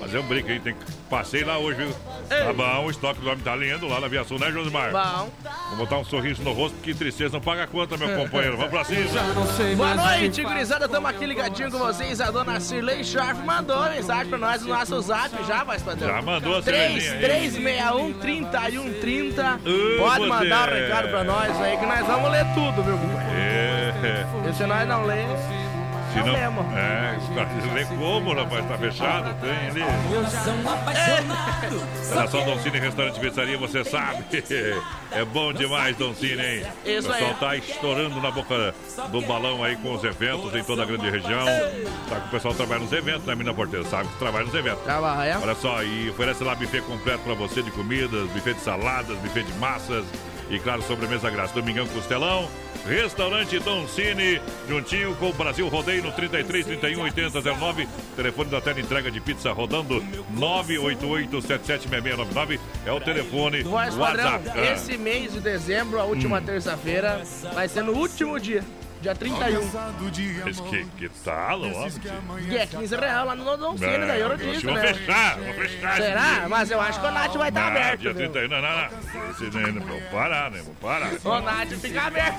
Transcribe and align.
Fazer 0.00 0.18
um 0.18 0.22
brinco 0.22 0.48
aí, 0.50 0.58
tem 0.58 0.74
que... 0.74 0.80
Passei 1.10 1.44
lá 1.44 1.58
hoje, 1.58 1.76
viu? 1.76 1.92
Tá 2.28 2.52
bom, 2.52 2.86
o 2.86 2.90
estoque 2.90 3.20
do 3.20 3.28
homem 3.28 3.42
tá 3.42 3.54
lindo 3.56 3.86
lá 3.88 3.98
na 4.00 4.06
aviação, 4.06 4.38
né, 4.38 4.50
Josimar? 4.50 4.92
Bom. 4.92 5.28
Vou 5.70 5.78
botar 5.78 5.98
um 5.98 6.04
sorriso 6.04 6.40
no 6.42 6.52
rosto, 6.52 6.76
porque 6.76 6.94
tristeza 6.94 7.32
não 7.32 7.40
paga 7.40 7.66
conta, 7.66 7.96
meu 7.96 8.16
companheiro. 8.16 8.56
Vamos 8.56 8.70
pra 8.70 8.84
cima. 8.84 9.00
Boa 9.76 9.94
noite, 9.96 10.42
gurizada. 10.42 10.88
Tamo 10.88 11.06
aqui 11.08 11.26
ligadinho 11.26 11.70
com 11.70 11.78
vocês. 11.78 12.20
A 12.20 12.30
dona 12.30 12.60
Cirlei 12.60 13.02
Sharp 13.02 13.44
mandou 13.44 13.82
mensagem 13.90 14.28
pra 14.28 14.38
nós 14.38 14.62
no 14.62 14.68
nosso 14.68 15.00
zap. 15.02 15.30
Já, 15.46 15.64
vai, 15.64 15.78
padrão? 15.80 16.08
Já 16.14 16.22
mandou 16.22 16.56
a 16.58 16.62
3361 16.62 18.12
3130. 18.14 19.42
Ô, 19.42 19.98
Pode 19.98 20.20
você. 20.20 20.28
mandar 20.28 20.68
o 20.68 20.74
recado 20.74 21.08
pra 21.08 21.24
nós 21.24 21.60
aí 21.60 21.76
que 21.76 21.86
nós 21.86 22.06
vamos 22.06 22.30
ler 22.30 22.46
tudo, 22.54 22.82
viu, 22.84 22.96
companheiro? 22.96 23.30
É. 24.02 24.48
E 24.48 24.54
se 24.54 24.64
nós 24.64 24.88
não 24.88 25.04
ler, 25.04 25.26
Se 26.12 26.18
não 26.18 26.36
é, 26.36 27.74
lê 27.74 27.84
como, 27.84 28.34
rapaz? 28.34 28.66
Tá 28.66 28.78
fechado? 28.78 29.34
Tem 29.40 29.68
ali. 29.68 29.80
Nação 32.14 32.44
Don 32.44 32.58
Cine, 32.58 32.78
restaurante 32.78 33.16
e 33.16 33.20
pizzaria, 33.20 33.58
você 33.58 33.84
sabe. 33.84 34.24
É 35.12 35.24
bom 35.24 35.52
demais, 35.52 35.96
Don 35.96 36.14
Cine, 36.14 36.42
hein? 36.42 36.66
Isso 36.84 37.08
o 37.08 37.12
pessoal 37.12 37.34
tá 37.34 37.56
estourando 37.56 38.20
na 38.20 38.30
boca 38.30 38.74
do 39.10 39.20
balão 39.22 39.62
aí 39.62 39.76
com 39.76 39.94
os 39.94 40.04
eventos 40.04 40.54
em 40.54 40.64
toda 40.64 40.82
a 40.82 40.86
grande 40.86 41.08
região. 41.10 41.46
Tá 42.08 42.16
o 42.26 42.30
pessoal 42.30 42.54
trabalha 42.54 42.80
nos 42.80 42.92
eventos, 42.92 43.24
né, 43.24 43.34
Mina 43.34 43.54
Porteira? 43.54 43.84
Sabe 43.86 44.08
que 44.08 44.18
trabalha 44.18 44.46
nos 44.46 44.54
eventos. 44.54 44.82
trabalha. 44.84 45.38
Olha 45.40 45.54
só, 45.54 45.82
e 45.82 46.10
oferece 46.10 46.42
lá 46.42 46.54
buffet 46.54 46.82
completo 46.82 47.20
pra 47.20 47.34
você 47.34 47.62
de 47.62 47.70
comidas, 47.70 48.28
buffet 48.30 48.54
de 48.54 48.60
saladas, 48.60 49.16
buffet 49.18 49.42
de 49.44 49.52
massas 49.54 50.04
e, 50.50 50.58
claro, 50.58 50.82
sobremesa 50.82 51.30
grátis. 51.30 51.54
Domingão 51.54 51.86
Costelão, 51.86 52.48
restaurante 52.86 53.58
Don 53.60 53.86
Cine, 53.88 54.40
juntinho 54.68 55.14
com 55.16 55.30
o 55.30 55.32
Brasil 55.32 55.68
Rodeio 55.68 56.02
no 56.02 56.12
33 56.12 56.66
31 56.66 57.02
80 57.02 57.40
09. 57.54 57.88
Telefone 58.16 58.50
da 58.50 58.60
tela 58.60 58.80
entrega 58.80 59.10
de 59.10 59.20
pizza 59.20 59.52
rodando 59.52 60.04
988 60.30 61.40
776699 61.42 62.60
é 62.84 62.92
o 62.92 63.00
telefone 63.00 63.64
padrão, 63.64 64.00
WhatsApp. 64.00 64.58
Esse 64.58 64.98
mês 64.98 65.32
de 65.32 65.40
dezembro, 65.40 66.00
a 66.00 66.04
última 66.04 66.40
terça-feira, 66.40 67.22
vai 67.54 67.68
ser 67.68 67.82
no 67.82 67.92
último 67.92 68.38
dia, 68.38 68.64
dia 69.00 69.14
31. 69.14 69.70
Mas 70.44 70.60
que, 70.60 70.84
que 70.98 71.08
tal, 71.24 71.60
ó? 71.62 71.88
E 72.40 72.56
é 72.56 72.66
15 72.66 72.96
reais 72.96 73.26
lá 73.26 73.34
no 73.34 73.44
É, 73.84 74.06
daí 74.06 74.20
eu 74.20 74.28
hoje 74.28 74.50
disse, 74.50 74.66
Vamos 74.66 74.82
né? 74.82 74.94
fechar, 74.94 75.38
vamos 75.38 75.56
fechar. 75.56 75.96
Será? 75.96 76.46
Mas 76.48 76.70
eu 76.70 76.80
acho 76.80 77.00
que 77.00 77.06
o 77.06 77.10
Nath 77.10 77.34
vai 77.36 77.48
estar 77.48 77.62
Ah, 77.62 77.66
aberto. 77.68 78.00
dia 78.00 78.12
viu? 78.12 78.30
31, 78.30 78.48
não, 78.48 78.62
não, 78.62 78.76
não. 78.76 79.30
Esse, 79.30 79.56
né, 79.56 79.72
não, 79.72 79.86
vou 79.86 80.00
parar, 80.12 80.50
né? 80.50 80.62
Vou 80.64 80.74
parar. 80.74 81.10
O 81.24 81.40
Nath 81.40 81.68
fica 81.80 82.02
aberto. 82.02 82.38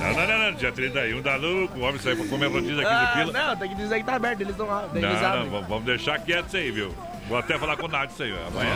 Não, 0.00 0.12
não, 0.14 0.26
não, 0.26 0.38
não. 0.50 0.52
Dia 0.54 0.72
31 0.72 1.22
dá 1.22 1.36
louco. 1.36 1.78
O 1.78 1.82
homem 1.82 1.98
sai 2.00 2.16
pra 2.16 2.26
comer 2.26 2.46
rodízio 2.50 2.80
aqui 2.86 3.06
de 3.06 3.12
pila. 3.24 3.32
não, 3.46 3.56
tem 3.56 3.68
que 3.68 3.74
dizer 3.76 3.98
que 3.98 4.04
tá 4.04 4.14
aberto, 4.16 4.40
eles 4.40 4.56
Não, 4.56 4.66
não, 5.44 5.50
vamos- 5.50 5.68
vamos 5.68 5.84
deixar 5.84 6.18
quieto 6.20 6.46
isso 6.48 6.56
aí, 6.56 6.70
viu? 6.70 6.94
Vou 7.30 7.38
até 7.38 7.56
falar 7.56 7.76
com 7.76 7.86
o 7.86 7.88
Nath 7.88 8.10
isso 8.10 8.24
aí, 8.24 8.34
amanhã. 8.48 8.74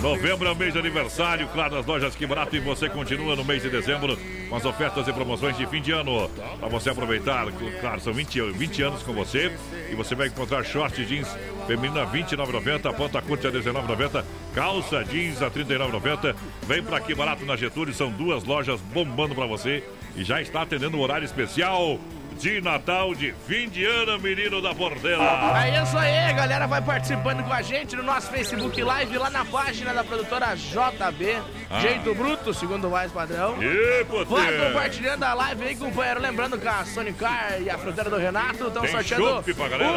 Novembro 0.00 0.46
é 0.46 0.52
o 0.52 0.54
mês 0.54 0.72
de 0.72 0.78
aniversário, 0.78 1.48
claro, 1.52 1.74
das 1.74 1.84
lojas 1.84 2.14
Que 2.14 2.24
Barato 2.24 2.54
e 2.54 2.60
você 2.60 2.88
continua 2.88 3.34
no 3.34 3.44
mês 3.44 3.62
de 3.62 3.68
dezembro 3.68 4.16
com 4.48 4.54
as 4.54 4.64
ofertas 4.64 5.08
e 5.08 5.12
promoções 5.12 5.56
de 5.56 5.66
fim 5.66 5.82
de 5.82 5.90
ano. 5.90 6.30
Para 6.60 6.68
você 6.68 6.90
aproveitar, 6.90 7.46
claro, 7.80 8.00
são 8.00 8.12
20, 8.12 8.40
an- 8.40 8.52
20 8.52 8.82
anos 8.82 9.02
com 9.02 9.12
você 9.12 9.50
e 9.90 9.96
você 9.96 10.14
vai 10.14 10.28
encontrar 10.28 10.62
short 10.64 11.04
jeans 11.04 11.26
feminina 11.66 12.02
a 12.04 12.06
29,90, 12.06 12.94
ponta 12.94 13.20
curta 13.20 13.48
a 13.48 13.50
19,90, 13.50 14.24
calça 14.54 15.04
jeans 15.04 15.42
a 15.42 15.50
39,90. 15.50 16.34
Vem 16.62 16.80
pra 16.82 17.00
Que 17.00 17.12
Barato 17.12 17.44
na 17.44 17.56
Getúlio, 17.56 17.92
são 17.92 18.08
duas 18.10 18.44
lojas 18.44 18.80
bombando 18.80 19.34
pra 19.34 19.46
você 19.46 19.82
e 20.16 20.22
já 20.22 20.40
está 20.40 20.62
atendendo 20.62 20.96
o 20.96 21.00
horário 21.00 21.24
especial 21.24 21.98
de 22.38 22.60
Natal 22.60 23.14
de 23.14 23.34
fim 23.46 23.68
de 23.68 23.84
ano, 23.84 24.18
menino 24.20 24.62
da 24.62 24.72
Portela. 24.74 25.64
É 25.66 25.82
isso 25.82 25.98
aí, 25.98 26.32
galera 26.34 26.66
vai 26.66 26.80
participando 26.80 27.42
com 27.44 27.52
a 27.52 27.62
gente 27.62 27.96
no 27.96 28.02
nosso 28.02 28.30
Facebook 28.30 28.80
Live, 28.80 29.18
lá 29.18 29.28
na 29.28 29.44
página 29.44 29.92
da 29.92 30.04
produtora 30.04 30.54
JB, 30.54 31.36
Ah. 31.70 31.80
Jeito 31.80 32.14
Bruto, 32.14 32.54
segundo 32.54 32.86
o 32.88 32.90
mais 32.90 33.10
padrão. 33.12 33.56
E, 33.62 34.04
Vai 34.24 34.66
compartilhando 34.68 35.22
a 35.24 35.34
live 35.34 35.64
aí, 35.64 35.76
companheiro. 35.76 36.20
Lembrando 36.20 36.56
que 36.58 36.66
a 36.68 36.84
Sonic 36.84 37.18
Car 37.18 37.56
e 37.60 37.68
a 37.68 37.76
fruteira 37.76 38.08
do 38.08 38.16
Renato 38.16 38.68
estão 38.68 38.86
sorteando 38.86 39.42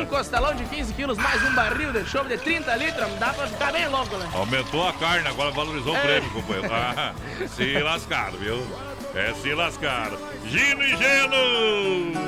um 0.02 0.06
costelão 0.06 0.54
de 0.56 0.66
15 0.66 0.94
quilos, 0.94 1.18
mais 1.18 1.42
um 1.44 1.54
barril 1.56 1.94
de 1.94 2.06
chopp 2.10 2.28
de 2.28 2.38
30 2.38 2.76
litros. 2.76 3.08
Dá 3.20 3.34
pra 3.34 3.48
ficar 3.48 3.72
bem 3.72 3.88
louco, 3.88 4.18
né? 4.18 4.30
Aumentou 4.34 4.88
a 4.88 4.94
carne, 4.94 5.28
agora 5.28 5.52
valorizou 5.52 5.94
o 5.94 5.98
É. 5.98 6.02
prêmio, 6.02 6.30
companheiro. 6.32 6.70
Ah, 6.74 7.14
se 7.56 7.80
lascaram, 7.80 8.38
viu? 8.38 8.68
É, 9.16 9.34
se 9.42 9.54
lascaram. 9.54 10.18
Gino 10.46 10.84
e 10.84 10.98
Geno! 10.98 12.22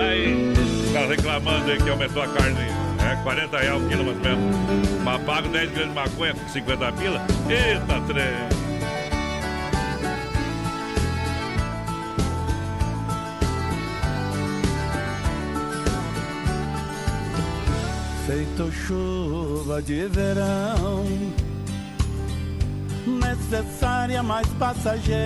Aí, 0.00 0.52
o 0.88 0.92
cara 0.92 1.06
reclamando 1.08 1.70
aí 1.70 1.78
que 1.78 1.90
aumentou 1.90 2.22
a 2.22 2.28
carne. 2.28 2.58
É, 3.00 3.16
40 3.22 3.58
reais 3.58 3.82
o 3.82 3.88
quilo 3.88 4.04
mais 4.04 4.16
ou 4.16 4.22
menos. 4.22 4.90
Mas 5.04 5.22
pago 5.22 5.48
10 5.48 5.70
gramas 5.72 6.10
de 6.10 6.16
com 6.34 6.48
50 6.48 6.92
pila. 6.92 7.26
Eita, 7.48 8.00
trem. 8.06 8.58
Feito 18.26 18.70
chuva 18.70 19.80
de 19.80 20.06
verão, 20.08 21.02
necessária, 23.08 24.22
mas 24.22 24.46
passageira, 24.58 25.16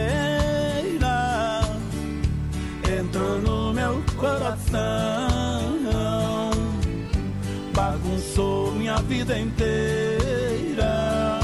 entrou 3.00 3.40
no 3.40 3.72
meu 3.72 4.02
coração, 4.16 4.80
bagunçou 7.74 8.72
minha 8.72 8.96
vida 9.02 9.38
inteira, 9.38 11.40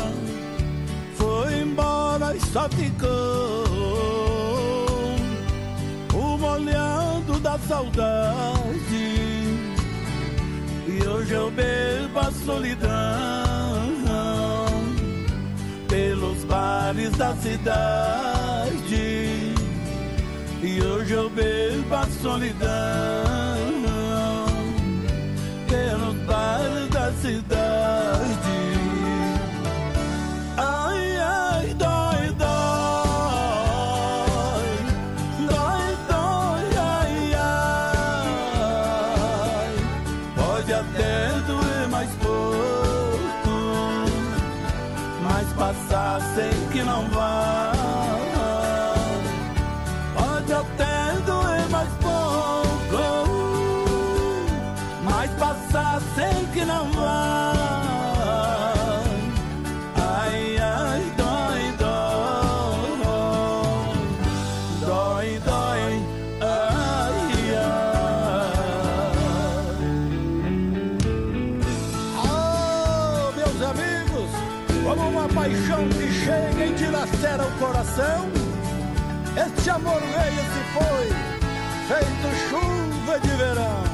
foi 1.15 1.61
embora 1.61 2.37
e 2.37 2.41
só 2.53 2.69
ficou 2.69 3.09
o 6.15 6.39
molhando 6.39 7.39
da 7.41 7.59
saudade. 7.59 9.19
E 10.87 11.07
hoje 11.07 11.35
eu 11.35 11.51
bebo 11.51 12.19
a 12.19 12.33
solidão 12.33 13.48
bares 16.49 17.11
da 17.13 17.35
cidade. 17.37 18.79
E 20.63 20.83
hoje 20.83 21.13
eu 21.13 21.31
bebo 21.31 21.95
a 21.95 22.07
solidão 22.21 22.67
pelos 25.69 26.17
bares 26.27 26.89
da 26.89 27.13
cidade. 27.13 27.68
Coração, 77.99 78.31
este 79.37 79.71
amor 79.71 80.01
veio 80.01 80.43
se 80.53 80.63
foi, 80.73 81.09
feito 81.89 82.29
chuva 82.49 83.19
de 83.21 83.29
verão. 83.31 83.85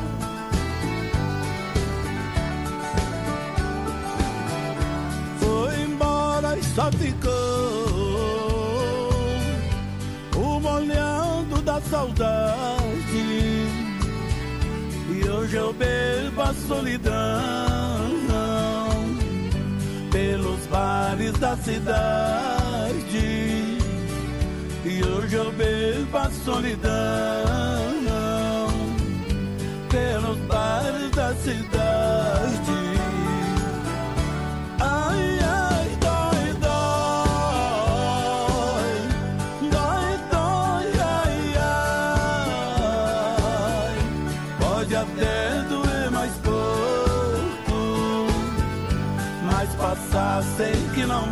Foi 5.41 5.83
embora 5.83 6.59
e 6.59 6.63
só 6.63 6.93
ficou 6.93 7.31
o 10.37 10.61
molhando 10.61 11.63
da 11.63 11.81
saudade. 11.81 12.75
E 15.11 15.29
hoje 15.29 15.57
eu 15.57 15.73
bebo 15.73 16.43
a 16.43 16.55
solidão 16.69 17.15
pelos 20.11 20.67
bares 20.67 21.33
da 21.39 21.57
cidade. 21.57 22.64
Eu 25.35 25.51
bebo 25.51 26.17
a 26.17 26.31
solidão 26.31 26.95
pelos 29.91 30.39
da 31.11 31.35
cidade. 31.35 32.71
Ai, 34.79 35.39
ai, 35.43 35.99
dói, 36.01 36.55
dói, 36.63 36.95
dói, 39.73 40.19
dói, 40.31 40.87
ai, 41.03 41.37
ai. 42.79 43.99
Pode 44.61 44.95
até 44.95 45.63
doer 45.69 46.11
mais 46.13 46.33
pouco, 46.35 47.79
mas 49.51 49.69
passar 49.75 50.45
sei 50.57 50.75
que 50.95 51.05
não 51.05 51.27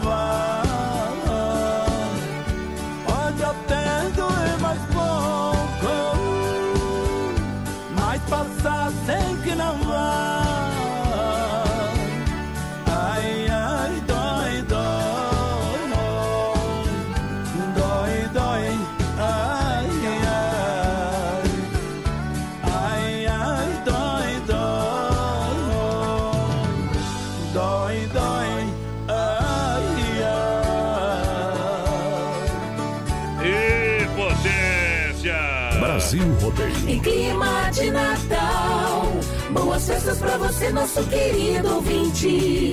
você, 40.62 40.72
nosso 40.72 41.04
querido 41.08 41.74
ouvinte. 41.74 42.70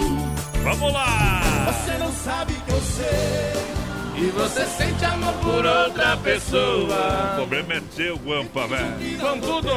Vamos 0.64 0.94
lá! 0.94 1.42
Você 1.72 1.98
não 1.98 2.12
sabe 2.12 2.54
que 2.54 2.72
eu 2.72 2.82
sei. 2.82 3.70
E 4.22 4.32
você 4.32 4.66
sente 4.66 5.06
amor 5.06 5.34
por 5.36 5.66
outra 5.66 6.16
O 6.16 6.20
pessoa. 6.20 7.34
problema 7.36 7.76
é 7.76 7.82
teu, 7.96 8.18
Guampa, 8.18 8.68
velho. 8.68 9.18
Com 9.20 9.40
tudo. 9.40 9.70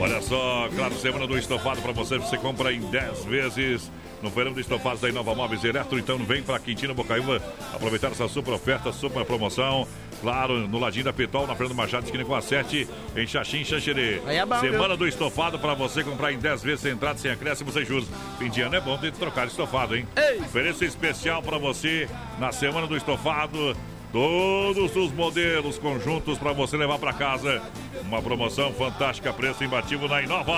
Olha 0.00 0.22
só, 0.22 0.68
claro, 0.74 0.94
semana 0.98 1.26
do 1.26 1.36
estofado 1.38 1.80
pra 1.82 1.92
você. 1.92 2.16
Você 2.18 2.38
compra 2.38 2.72
em 2.72 2.80
10 2.80 3.24
vezes 3.24 3.90
no 4.22 4.30
verão 4.30 4.52
do 4.52 4.60
estofado 4.60 4.98
da 4.98 5.08
Inova 5.08 5.34
Móveis 5.34 5.62
Eletro. 5.64 5.98
Então 5.98 6.18
vem 6.18 6.42
pra 6.42 6.58
Quintino 6.58 6.94
Bocaiúva 6.94 7.42
aproveitar 7.74 8.10
essa 8.10 8.26
super 8.26 8.54
oferta, 8.54 8.90
super 8.90 9.24
promoção. 9.26 9.86
Claro, 10.20 10.68
no 10.68 10.78
ladinho 10.78 11.04
da 11.04 11.12
Petol, 11.12 11.46
na 11.46 11.54
Fernando 11.54 11.76
Machado, 11.76 12.04
esquina 12.04 12.24
com 12.24 12.34
a 12.34 12.42
7, 12.42 12.86
em 13.16 13.26
Xaxim, 13.26 13.64
Xanxerê. 13.64 14.20
Aí 14.26 14.36
é 14.36 14.46
Semana 14.60 14.96
do 14.96 15.08
estofado 15.08 15.58
pra 15.58 15.74
você 15.74 16.04
comprar 16.04 16.32
em 16.32 16.38
10 16.38 16.62
vezes 16.62 16.80
sem 16.80 16.92
entrada, 16.92 17.18
sem 17.18 17.30
acréscimo, 17.30 17.72
sem 17.72 17.84
juros. 17.84 18.08
Fim 18.38 18.50
de 18.50 18.60
ano 18.60 18.76
é 18.76 18.80
bom 18.80 18.98
ter 18.98 19.12
que 19.12 19.18
trocar 19.18 19.46
estofado, 19.46 19.96
hein? 19.96 20.06
Ei. 20.16 20.40
Ofereço 20.40 20.84
especial 20.84 21.42
pra 21.42 21.56
você 21.56 22.08
na 22.38 22.52
semana 22.52 22.86
do 22.86 22.96
estofado. 22.96 23.74
Todos 24.12 24.96
os 24.96 25.12
modelos 25.12 25.78
conjuntos 25.78 26.36
para 26.36 26.52
você 26.52 26.76
levar 26.76 26.98
para 26.98 27.12
casa. 27.12 27.62
Uma 28.02 28.20
promoção 28.20 28.72
fantástica, 28.72 29.32
preço 29.32 29.62
imbatível 29.62 30.08
na 30.08 30.20
Inova. 30.20 30.52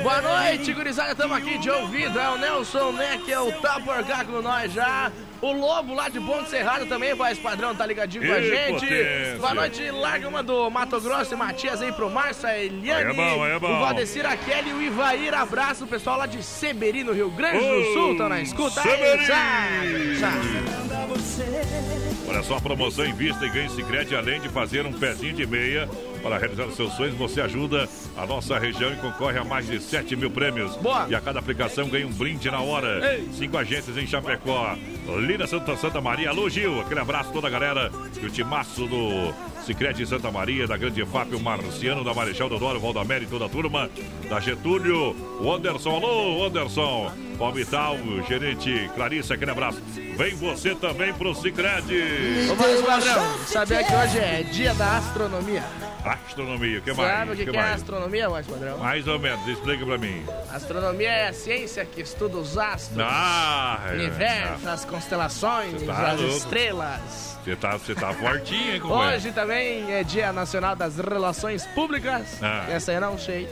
Boa 0.00 0.22
noite, 0.22 0.72
gurizada. 0.72 1.10
Estamos 1.10 1.36
aqui 1.36 1.58
de 1.58 1.68
ouvido. 1.68 2.18
É 2.18 2.30
o 2.30 2.38
Nelson 2.38 2.92
Neck, 2.92 3.32
é 3.32 3.40
o 3.40 3.50
Taporcá 3.60 4.24
com 4.24 4.40
nós 4.40 4.72
já. 4.72 5.10
O 5.40 5.52
Lobo 5.52 5.94
lá 5.94 6.08
de 6.08 6.18
Ponte 6.20 6.50
Serrada 6.50 6.84
também, 6.86 7.14
voz 7.14 7.38
padrão, 7.38 7.72
tá 7.74 7.86
ligadinho 7.86 8.26
com 8.26 8.32
a 8.32 8.42
gente. 8.42 8.80
potência. 8.80 9.36
Boa 9.38 9.54
noite, 9.54 9.90
larga 9.90 10.28
uma 10.28 10.42
do 10.42 10.68
Mato 10.68 11.00
Grosso 11.00 11.32
e 11.32 11.36
Matias 11.36 11.80
aí 11.80 11.92
pro 11.92 12.10
Márcio, 12.10 12.48
a 12.48 12.58
Eliane. 12.58 13.04
Aí 13.04 13.10
é 13.10 13.14
bom, 13.14 13.44
aí 13.44 13.52
é 13.52 13.58
bom. 13.58 13.76
O 13.76 13.78
Valdecir, 13.78 14.26
a 14.26 14.36
Kelly 14.36 14.70
e 14.70 14.72
o 14.72 14.82
Ivair. 14.82 15.34
Abraço, 15.34 15.84
o 15.84 15.86
pessoal 15.86 16.18
lá 16.18 16.26
de 16.26 16.42
Seberi, 16.42 17.04
no 17.04 17.12
Rio 17.12 17.30
Grande 17.30 17.58
do 17.58 17.84
Sul. 17.92 18.12
Estão 18.12 18.28
na 18.28 18.40
escuta 18.40 18.80
aí. 18.80 18.90
Seberi! 18.90 20.18
Tchau. 20.18 20.28
Olha 22.28 22.42
só 22.42 22.56
a 22.56 22.60
promoção 22.60 23.04
em 23.04 23.12
vista 23.12 23.46
e 23.46 23.48
ganhe 23.48 23.68
Sicredi 23.70 24.16
além 24.16 24.40
de 24.40 24.48
fazer 24.48 24.84
um 24.86 24.92
pezinho 24.92 25.34
de 25.34 25.46
meia. 25.46 25.88
Para 26.22 26.38
realizar 26.38 26.64
os 26.64 26.76
seus 26.76 26.92
sonhos, 26.94 27.14
você 27.14 27.40
ajuda 27.40 27.88
a 28.16 28.26
nossa 28.26 28.58
região 28.58 28.92
e 28.92 28.96
concorre 28.96 29.38
a 29.38 29.44
mais 29.44 29.66
de 29.66 29.80
7 29.80 30.16
mil 30.16 30.30
prêmios. 30.30 30.76
Boa. 30.76 31.06
E 31.08 31.14
a 31.14 31.20
cada 31.20 31.38
aplicação 31.38 31.88
ganha 31.88 32.06
um 32.06 32.12
brinde 32.12 32.50
na 32.50 32.60
hora. 32.60 33.14
Ei. 33.14 33.28
Cinco 33.32 33.56
agências 33.56 33.96
em 33.96 34.06
Chapecó. 34.06 34.76
Lina 35.20 35.46
Santa 35.46 35.76
Santa 35.76 36.00
Maria. 36.00 36.30
Alô, 36.30 36.48
Gil. 36.48 36.80
Aquele 36.80 37.00
abraço 37.00 37.30
a 37.30 37.32
toda 37.32 37.46
a 37.46 37.50
galera. 37.50 37.90
E 38.20 38.26
o 38.26 38.30
timaço 38.30 38.86
do 38.86 39.32
Sicredi 39.64 40.06
Santa 40.06 40.30
Maria, 40.30 40.66
da 40.66 40.76
Grande 40.76 41.04
FAP, 41.04 41.34
o 41.34 41.40
Marciano, 41.40 42.02
da 42.02 42.14
Marechal 42.14 42.48
Deodoro, 42.48 42.80
Valdamério 42.80 43.26
e 43.26 43.30
toda 43.30 43.46
a 43.46 43.48
turma. 43.48 43.90
Da 44.28 44.40
Getúlio, 44.40 45.14
o 45.40 45.52
Anderson. 45.52 45.90
Alô, 45.90 46.46
Anderson. 46.46 47.12
Palmital, 47.38 47.96
gerente 48.26 48.90
Clarissa, 48.94 49.34
aquele 49.34 49.52
abraço. 49.52 49.80
Vem 50.16 50.34
você 50.34 50.74
também 50.74 51.14
pro 51.14 51.34
Sicredi. 51.34 52.48
Ô, 52.50 52.54
voz 52.56 52.82
padrão, 52.82 53.38
sabia 53.46 53.84
que 53.84 53.94
hoje 53.94 54.18
é 54.18 54.42
dia 54.42 54.74
da 54.74 54.96
astronomia? 54.96 55.62
Astronomia, 56.12 56.78
o 56.78 56.82
que 56.82 56.92
mais? 56.92 57.10
Sabe 57.18 57.32
o 57.32 57.36
que, 57.36 57.44
que 57.44 57.56
é 57.56 57.60
mais? 57.60 57.74
astronomia, 57.76 58.28
voz 58.28 58.46
padrão? 58.46 58.78
Mais 58.78 59.06
ou 59.08 59.18
menos, 59.18 59.46
explica 59.48 59.84
pra 59.84 59.98
mim. 59.98 60.24
Astronomia 60.52 61.08
é 61.10 61.28
a 61.28 61.32
ciência 61.32 61.84
que 61.84 62.00
estuda 62.00 62.36
os 62.38 62.56
astros. 62.56 62.98
Ah, 63.00 63.80
o 63.90 63.92
universo, 63.94 64.68
as 64.68 64.84
constelações, 64.84 65.82
tá 65.82 66.10
as 66.12 66.20
louco. 66.20 66.36
estrelas. 66.36 67.38
Você 67.44 67.56
tá, 67.56 67.76
você 67.76 67.94
tá 67.94 68.12
fortinho, 68.12 68.74
hein? 68.74 68.82
Hoje 68.82 69.32
também 69.32 69.92
é 69.92 70.04
Dia 70.04 70.32
Nacional 70.32 70.76
das 70.76 70.96
Relações 70.98 71.66
Públicas. 71.68 72.38
Ah. 72.42 72.66
Essa 72.68 72.90
aí 72.90 72.96
eu 72.96 73.00
não 73.00 73.18
sei. 73.18 73.48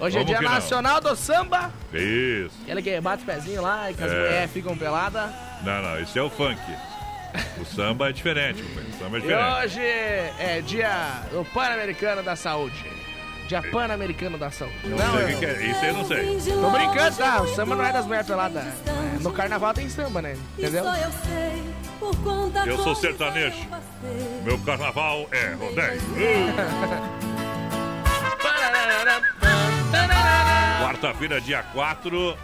Hoje 0.00 0.18
é 0.18 0.24
Dia 0.24 0.38
que 0.38 0.44
não? 0.44 0.50
Nacional 0.52 1.00
do 1.00 1.14
Samba. 1.14 1.70
Isso. 1.92 2.54
Aquele 2.62 2.82
que 2.82 3.00
bate 3.00 3.22
o 3.22 3.26
pezinho 3.26 3.60
lá 3.62 3.90
e 3.90 3.94
que 3.94 4.02
as 4.02 4.10
É. 4.10 4.14
mulheres 4.16 4.50
ficam 4.50 4.76
peladas. 4.76 5.30
Não, 5.62 5.82
não, 5.82 6.00
esse 6.00 6.18
é 6.18 6.22
o 6.22 6.30
funk. 6.30 6.58
O 7.60 7.64
samba 7.64 8.08
é 8.08 8.12
diferente, 8.12 8.62
companheiro. 8.62 8.94
O 8.94 8.98
samba 8.98 9.16
é 9.16 9.18
E 9.18 9.22
diferente. 9.22 9.64
hoje 9.64 9.80
é 9.80 10.62
Dia 10.66 11.22
do 11.30 11.44
Pan-Americano 11.46 12.22
da 12.22 12.36
Saúde. 12.36 12.84
Dia 13.48 13.62
Pan-Americano 13.62 14.38
da 14.38 14.50
Saúde. 14.50 14.74
Não, 14.84 14.96
Não, 14.96 15.16
sei 15.16 15.22
o 15.22 15.26
que, 15.26 15.32
eu- 15.32 15.38
que 15.38 15.46
é. 15.46 15.66
Isso 15.70 15.84
eu 15.84 15.92
não 15.94 16.04
sei. 16.04 16.40
Tô 16.54 16.70
brincando, 16.70 17.16
tá? 17.16 17.42
O 17.42 17.54
samba 17.54 17.74
não 17.76 17.84
é 17.84 17.92
das 17.92 18.06
mulheres 18.06 18.26
peladas. 18.26 18.64
É, 18.64 19.18
No 19.20 19.32
carnaval 19.32 19.74
tem 19.74 19.88
samba, 19.88 20.22
né? 20.22 20.36
Entendeu? 20.58 20.84
Só 20.84 20.94
eu 20.96 21.10
sei, 21.10 21.62
por 21.98 22.16
conta 22.22 22.64
Eu 22.66 22.78
sou 22.78 22.94
sertanejo. 22.94 23.56
Meu 24.44 24.58
carnaval 24.60 25.26
é 25.32 25.48
rodeio. 25.54 26.00
Quarta-feira, 30.82 31.40
dia 31.40 31.62
4. 31.72 32.36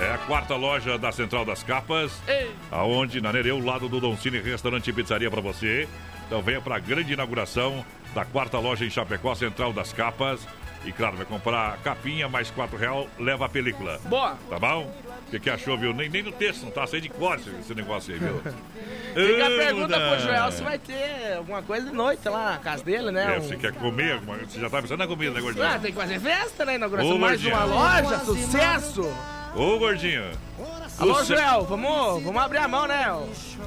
É 0.00 0.10
a 0.12 0.18
quarta 0.18 0.56
loja 0.56 0.98
da 0.98 1.12
Central 1.12 1.44
das 1.44 1.62
Capas. 1.62 2.12
Ei. 2.26 2.50
aonde 2.70 3.20
na 3.20 3.32
Nereu, 3.32 3.64
lado 3.64 3.88
do 3.88 4.00
Don 4.00 4.16
Cine, 4.16 4.40
restaurante 4.40 4.88
e 4.90 4.92
pizzaria 4.92 5.30
para 5.30 5.40
você. 5.40 5.88
Então 6.26 6.42
venha 6.42 6.60
para 6.60 6.76
a 6.76 6.78
grande 6.78 7.12
inauguração 7.12 7.84
da 8.14 8.24
quarta 8.24 8.58
loja 8.58 8.84
em 8.84 8.90
Chapecó, 8.90 9.34
Central 9.34 9.72
das 9.72 9.92
Capas. 9.92 10.46
E 10.84 10.92
claro, 10.92 11.16
vai 11.16 11.24
comprar 11.24 11.78
capinha, 11.78 12.28
mais 12.28 12.50
quatro 12.50 12.76
real, 12.76 13.06
leva 13.18 13.46
a 13.46 13.48
película. 13.48 13.98
Boa. 14.04 14.36
Tá 14.50 14.58
bom? 14.58 14.92
O 15.26 15.30
que, 15.30 15.40
que 15.40 15.48
achou, 15.48 15.78
viu? 15.78 15.94
Nem, 15.94 16.10
nem 16.10 16.22
no 16.22 16.30
texto, 16.32 16.64
não 16.64 16.70
tá 16.70 16.86
cheio 16.86 17.00
de 17.00 17.08
cor 17.08 17.38
esse, 17.38 17.74
negócio 17.74 18.12
aí, 18.12 18.18
viu? 18.20 18.40
Fica 19.14 19.46
a 19.46 19.50
pergunta 19.50 19.98
pro. 19.98 20.20
Joel 20.20 20.52
se 20.52 20.62
vai 20.62 20.78
ter 20.78 21.36
alguma 21.38 21.62
coisa 21.62 21.86
de 21.88 21.94
noite 21.94 22.28
lá 22.28 22.52
na 22.52 22.58
casa 22.58 22.84
dele, 22.84 23.10
né? 23.10 23.36
É, 23.36 23.38
Um- 23.38 23.42
você 23.42 23.56
quer 23.56 23.72
comer 23.72 24.12
alguma 24.14 24.36
Você 24.38 24.60
já 24.60 24.68
tá 24.68 24.82
pensando 24.82 24.98
na 24.98 25.06
comida, 25.06 25.32
né, 25.32 25.40
gordinho? 25.40 25.64
Ah, 25.64 25.78
tem 25.78 25.92
que 25.92 25.98
fazer 25.98 26.20
festa, 26.20 26.64
né? 26.66 26.74
Inauguração 26.74 27.14
Ô, 27.14 27.18
mais 27.18 27.44
uma 27.44 27.64
loja, 27.64 28.18
sucesso! 28.18 29.33
Ô, 29.56 29.78
gordinho. 29.78 30.24
Alô, 30.98 31.14
Você- 31.14 31.34
Joel, 31.34 31.64
vamos, 31.64 32.22
vamos 32.22 32.42
abrir 32.42 32.58
a 32.58 32.68
mão, 32.68 32.86
né? 32.86 33.10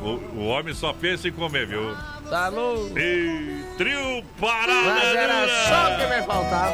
O, 0.01 0.05
o 0.35 0.47
homem 0.47 0.73
só 0.73 0.93
pensa 0.93 1.27
em 1.27 1.31
comer, 1.31 1.65
viu? 1.67 1.95
Tá 2.29 2.47
louco? 2.49 2.97
E 2.97 3.63
trio 3.77 4.23
parada. 4.39 4.89
Mas 4.89 5.15
era 5.15 5.47
só 5.67 5.93
o 5.93 5.97
que 5.97 6.15
me 6.15 6.21
faltava. 6.25 6.73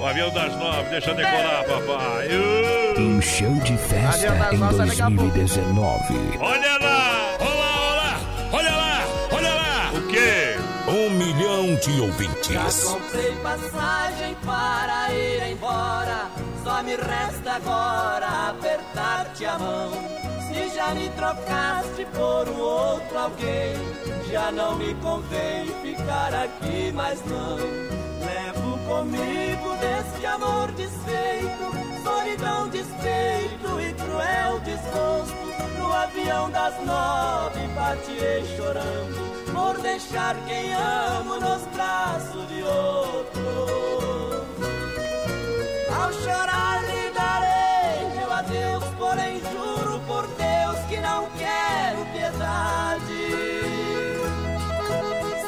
O 0.00 0.06
avião 0.06 0.30
das 0.30 0.54
nove, 0.56 0.90
deixa 0.90 1.14
decolar, 1.14 1.64
papai. 1.64 2.28
Uh! 2.28 3.00
Encheu 3.00 3.52
de 3.60 3.76
festa 3.78 4.28
Avião 4.30 4.38
das 4.38 4.52
em 4.52 4.56
Nossas 4.58 4.88
daqui 4.88 5.02
a 5.02 5.06
pouco. 5.10 5.30
2019. 5.30 6.38
Olha 6.40 6.78
lá! 6.78 7.36
Olha 7.40 7.54
lá, 7.54 7.78
olha 7.80 7.96
lá! 7.96 8.18
Olha 8.52 8.70
lá! 8.70 9.06
Olha 9.32 9.54
lá! 9.54 9.90
O 9.94 10.08
quê? 10.08 10.56
Um 10.88 11.10
milhão 11.10 11.74
de 11.76 11.96
Já 11.96 12.02
ouvintes. 12.02 12.84
comprei 12.84 13.32
passagem 13.36 14.36
para 14.44 15.12
ir 15.14 15.52
embora. 15.52 16.26
Só 16.64 16.82
me 16.82 16.96
resta 16.96 17.56
agora 17.56 18.48
apertar-te 18.48 19.44
a 19.44 19.58
mão. 19.58 19.92
Se 20.48 20.74
já 20.74 20.94
me 20.94 21.10
trocaste 21.10 22.06
por 22.14 22.48
um 22.48 22.58
outro 22.58 23.18
alguém, 23.18 23.74
já 24.30 24.50
não 24.50 24.74
me 24.76 24.94
convém 24.94 25.66
ficar 25.82 26.32
aqui 26.32 26.90
mais 26.90 27.22
não. 27.26 27.58
Levo 28.24 28.78
comigo 28.88 29.76
desse 29.76 30.24
amor 30.24 30.72
desfeito, 30.72 32.02
solidão, 32.02 32.68
despeito 32.70 33.80
e 33.80 33.92
cruel 33.92 34.60
desgosto. 34.60 35.34
No 35.78 35.92
avião 35.92 36.50
das 36.50 36.82
nove 36.86 37.68
partirei 37.74 38.42
chorando 38.56 39.52
por 39.52 39.82
deixar 39.82 40.34
quem 40.46 40.72
amo 40.72 41.34
nos 41.34 41.62
braços 41.74 42.48
de 42.48 42.62
outro. 42.62 44.13
Ao 45.96 46.12
chorar 46.12 46.82
lhe 46.82 47.10
darei 47.10 48.08
meu 48.16 48.32
adeus, 48.32 48.84
porém 48.98 49.40
juro 49.40 50.00
por 50.06 50.26
Deus 50.26 50.78
que 50.88 50.96
não 50.98 51.28
quero 51.38 52.04
piedade. 52.12 53.24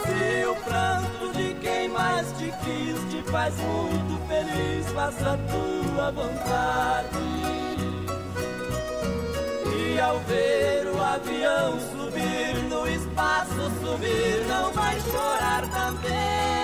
Se 0.03 0.47
o 0.47 0.55
pranto 0.65 1.33
de 1.37 1.55
quem 1.55 1.89
mais 1.89 2.27
te 2.39 2.53
quis 2.65 3.11
te 3.11 3.31
faz 3.31 3.55
muito 3.57 4.21
feliz, 4.29 4.87
faça 4.93 5.33
a 5.33 5.37
tua 5.37 6.13
vontade. 6.13 7.27
E 9.77 10.01
ao 10.01 10.19
ver 10.21 10.87
o 10.87 11.03
avião 11.03 11.79
subir 11.93 12.63
no 12.69 12.87
espaço, 12.89 13.71
subir, 13.81 14.45
não 14.47 14.73
vai 14.73 15.01
chorar 15.01 15.63
também. 15.71 16.56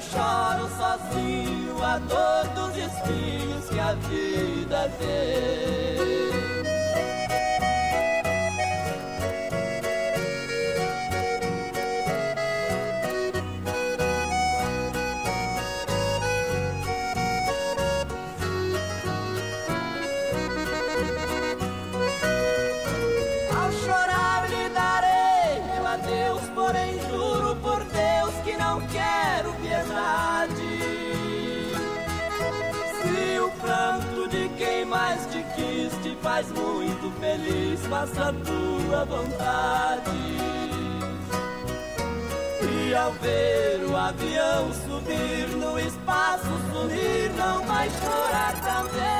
Eu 0.00 0.02
choro 0.02 0.66
sozinho 0.78 1.84
a 1.84 1.98
dor 1.98 2.48
dos 2.54 2.76
espinhos 2.76 3.68
que 3.68 3.78
a 3.78 3.92
vida 3.92 4.90
tem. 4.98 6.39
Faz 36.30 36.46
muito 36.52 37.10
feliz, 37.18 37.80
faça 37.86 38.28
a 38.28 38.32
tua 38.32 39.04
vontade. 39.04 40.10
E 42.62 42.94
ao 42.94 43.12
ver 43.14 43.84
o 43.90 43.96
avião 43.96 44.72
subir 44.72 45.48
no 45.56 45.76
espaço, 45.76 46.46
sorrir, 46.72 47.32
não 47.36 47.66
vai 47.66 47.90
chorar 47.90 48.54
também. 48.62 49.10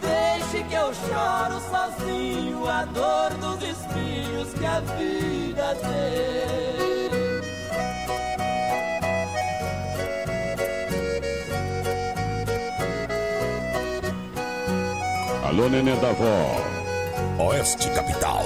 Deixe 0.00 0.64
que 0.64 0.74
eu 0.74 0.94
choro 0.94 1.60
sozinho 1.70 2.66
a 2.66 2.86
dor 2.86 3.30
dos 3.34 3.62
espinhos 3.62 4.54
que 4.54 4.64
a 4.64 4.80
vida 4.80 5.76
tem. 5.82 6.99
Alô, 15.60 15.68
nenê 15.68 15.94
da 15.96 16.10
vó. 16.12 16.56
Oeste 17.38 17.90
Capital. 17.90 18.44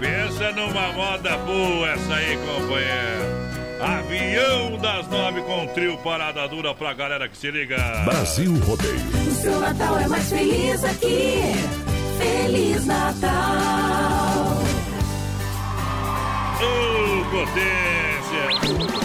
Pensa 0.00 0.50
numa 0.50 0.92
moda 0.92 1.36
boa 1.38 1.88
essa 1.88 2.14
aí, 2.14 2.36
companheiro. 2.38 3.80
Avião 3.80 4.76
das 4.78 5.06
nove 5.06 5.42
com 5.42 5.68
trio 5.68 5.96
parada 5.98 6.48
dura 6.48 6.74
pra 6.74 6.94
galera 6.94 7.28
que 7.28 7.36
se 7.36 7.48
liga. 7.48 7.76
Brasil 8.06 8.52
Rodeio. 8.64 8.96
O 9.24 9.34
seu 9.36 9.60
Natal 9.60 9.96
é 10.00 10.08
mais 10.08 10.28
feliz 10.28 10.82
aqui. 10.82 11.54
Feliz 12.18 12.86
Natal. 12.86 13.30
Ô, 16.58 17.24
potência! 17.30 18.48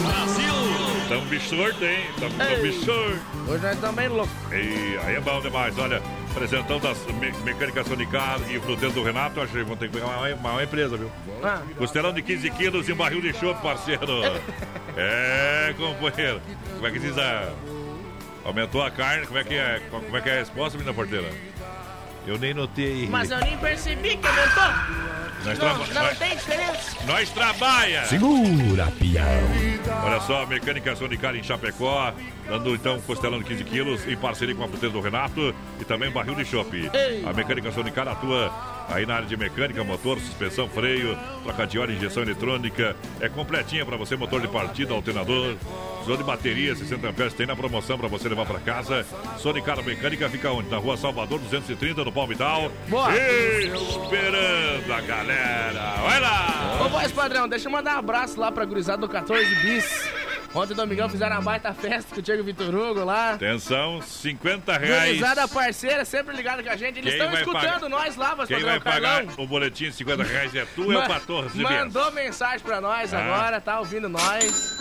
Brasil! 0.02 1.08
Tamo 1.08 1.26
bichorto, 1.26 1.84
hein? 1.84 2.04
Tamo, 2.18 2.62
bichorto. 2.62 3.20
Hoje 3.48 3.62
nós 3.62 3.74
estamos 3.74 3.94
bem 3.94 4.08
loucos. 4.08 4.34
E 4.50 4.98
aí 5.04 5.14
é 5.14 5.20
bom 5.20 5.40
demais, 5.40 5.78
olha. 5.78 6.02
Apresentando 6.30 6.80
das 6.80 6.98
me 7.06 7.32
mecânicas 7.44 7.86
Sonicar 7.86 8.38
e 8.48 8.58
fruteiro 8.60 8.94
do 8.94 9.02
Renato, 9.02 9.40
acho 9.40 9.52
que 9.52 9.62
vão 9.64 9.76
ter 9.76 9.88
que 9.88 9.94
pegar 9.94 10.06
uma, 10.06 10.28
uma, 10.34 10.52
uma 10.52 10.62
empresa, 10.62 10.96
viu? 10.96 11.10
Ah, 11.42 11.60
Costelão 11.76 12.12
de 12.12 12.22
15 12.22 12.50
quilos 12.50 12.88
e 12.88 12.92
um 12.92 12.96
barril 12.96 13.20
de 13.20 13.32
chope, 13.34 13.60
parceiro. 13.62 14.06
É, 14.96 15.72
companheiro. 15.78 16.42
Como 16.74 16.86
é 16.86 16.90
que 16.90 16.98
diz 16.98 17.16
a... 17.16 17.48
Aumentou 18.44 18.82
a 18.82 18.90
carne, 18.90 19.24
como 19.24 19.38
é 19.38 19.44
que 19.44 19.54
é, 19.54 19.80
como 19.88 20.16
é, 20.16 20.20
que 20.20 20.28
é 20.28 20.32
a 20.32 20.36
resposta, 20.40 20.76
menina 20.76 20.92
porteira? 20.92 21.28
Eu 22.26 22.36
nem 22.38 22.52
notei. 22.52 23.06
mas 23.08 23.30
eu 23.30 23.38
nem 23.38 23.56
percebi 23.56 24.16
que 24.16 24.26
aumentou. 24.26 24.64
Nós, 25.44 25.46
Não, 25.46 25.54
traba- 25.56 25.86
não 25.94 26.02
nós, 26.02 26.18
tem 26.18 26.36
diferença. 26.36 26.96
nós 27.06 27.30
trabalha! 27.30 28.04
Segura, 28.06 28.92
peão. 28.98 29.79
Só, 30.30 30.46
Mecânica 30.46 30.94
Sonicar 30.94 31.34
em 31.34 31.42
Chapecó, 31.42 32.14
dando 32.46 32.72
então 32.72 33.00
costelão 33.00 33.40
de 33.40 33.46
15 33.46 33.64
quilos 33.64 34.06
em 34.06 34.16
parceria 34.16 34.54
com 34.54 34.62
a 34.62 34.68
fruteira 34.68 34.92
do 34.92 35.00
Renato 35.00 35.52
e 35.80 35.84
também 35.84 36.08
barril 36.08 36.36
de 36.36 36.44
chopp. 36.44 36.72
Ei. 36.72 37.24
A 37.26 37.32
Mecânica 37.32 37.72
Sonicar 37.72 38.06
atua 38.06 38.48
aí 38.88 39.04
na 39.04 39.16
área 39.16 39.26
de 39.26 39.36
mecânica, 39.36 39.82
motor, 39.82 40.20
suspensão, 40.20 40.68
freio, 40.68 41.18
troca 41.42 41.66
de 41.66 41.80
óleo, 41.80 41.96
injeção 41.96 42.22
eletrônica. 42.22 42.94
É 43.20 43.28
completinha 43.28 43.84
para 43.84 43.96
você, 43.96 44.14
motor 44.14 44.40
de 44.40 44.46
partida, 44.46 44.94
alternador, 44.94 45.56
zona 46.04 46.18
de 46.18 46.22
bateria, 46.22 46.76
60 46.76 47.08
amperes, 47.08 47.34
tem 47.34 47.44
na 47.44 47.56
promoção 47.56 47.98
para 47.98 48.06
você 48.06 48.28
levar 48.28 48.46
para 48.46 48.60
casa. 48.60 49.04
Sonicar 49.36 49.82
Mecânica 49.82 50.28
fica 50.28 50.52
onde? 50.52 50.68
Na 50.68 50.76
rua 50.76 50.96
Salvador 50.96 51.40
230, 51.40 52.04
no 52.04 52.12
Palmital. 52.12 52.70
Boa. 52.86 53.08
Esperando 53.16 54.92
a 54.92 55.00
galera. 55.00 55.94
Vai 56.04 56.20
lá! 56.20 56.78
Ô, 56.84 56.88
voz 56.88 57.10
padrão, 57.10 57.48
deixa 57.48 57.66
eu 57.66 57.72
mandar 57.72 57.96
um 57.96 57.98
abraço 57.98 58.38
lá 58.38 58.52
pra 58.52 58.64
gurizada 58.64 58.98
do 58.98 59.08
14 59.08 59.44
bis. 59.56 60.19
Ontem, 60.52 60.74
Domingão, 60.74 61.08
fizeram 61.08 61.36
uma 61.36 61.42
baita 61.42 61.72
festa 61.72 62.12
com 62.12 62.18
o 62.20 62.22
Diego 62.22 62.42
Vitor 62.42 62.74
Hugo 62.74 63.04
lá. 63.04 63.34
Atenção, 63.34 64.02
50 64.02 64.76
reais. 64.78 65.06
Gurizada 65.18 65.46
parceira, 65.46 66.04
sempre 66.04 66.34
ligada 66.34 66.60
com 66.60 66.68
a 66.70 66.76
gente. 66.76 66.98
Eles 66.98 67.04
Quem 67.04 67.12
estão 67.12 67.30
vai 67.30 67.40
escutando 67.42 67.80
pagar? 67.82 67.88
nós 67.88 68.16
lá, 68.16 68.28
Quem 68.30 68.36
padrão, 68.36 68.60
vai 68.62 68.80
pagar 68.80 69.00
Carlão. 69.26 69.34
o 69.44 69.46
boletim 69.46 69.84
de 69.84 69.92
50 69.92 70.24
reais 70.24 70.52
é 70.56 70.66
tu, 70.74 70.90
é 70.90 70.96
o 70.96 71.00
Ma- 71.02 71.06
14 71.06 71.56
de 71.56 71.62
Mandou 71.62 72.10
mensagem 72.10 72.58
pra 72.60 72.80
nós 72.80 73.14
Ah. 73.14 73.18
agora, 73.24 73.60
tá 73.60 73.78
ouvindo 73.78 74.08
nós. 74.08 74.76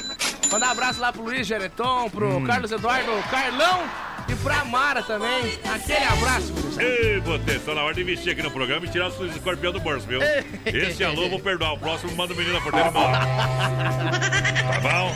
Mandar 0.52 0.70
um 0.70 0.72
abraço 0.72 1.00
lá 1.00 1.14
pro 1.14 1.22
Luiz 1.22 1.46
Gereton, 1.46 2.10
pro 2.10 2.38
Hum. 2.38 2.44
Carlos 2.46 2.72
Eduardo 2.72 3.12
Carlão 3.30 3.84
e 4.31 4.36
pra 4.43 4.63
Mara 4.65 5.01
também. 5.03 5.57
Aquele 5.74 6.05
abraço. 6.05 6.53
Ei, 6.79 7.19
Botê, 7.21 7.59
tá 7.59 7.74
na 7.75 7.83
hora 7.83 7.93
de 7.93 8.01
investir 8.01 8.33
aqui 8.33 8.41
no 8.41 8.51
programa 8.51 8.86
e 8.86 8.89
tirar 8.89 9.07
os 9.07 9.36
escorpião 9.36 9.71
do 9.71 9.79
bolso, 9.79 10.07
viu? 10.07 10.19
Esse 10.65 11.03
alô, 11.03 11.29
vou 11.29 11.39
perdoar. 11.39 11.74
O 11.74 11.77
próximo 11.79 12.15
manda 12.15 12.33
o 12.33 12.38
menino 12.38 12.53
na 12.55 12.62
porteira 12.62 12.89
embora. 12.89 13.19
Tá 13.19 14.79
bom? 14.81 15.15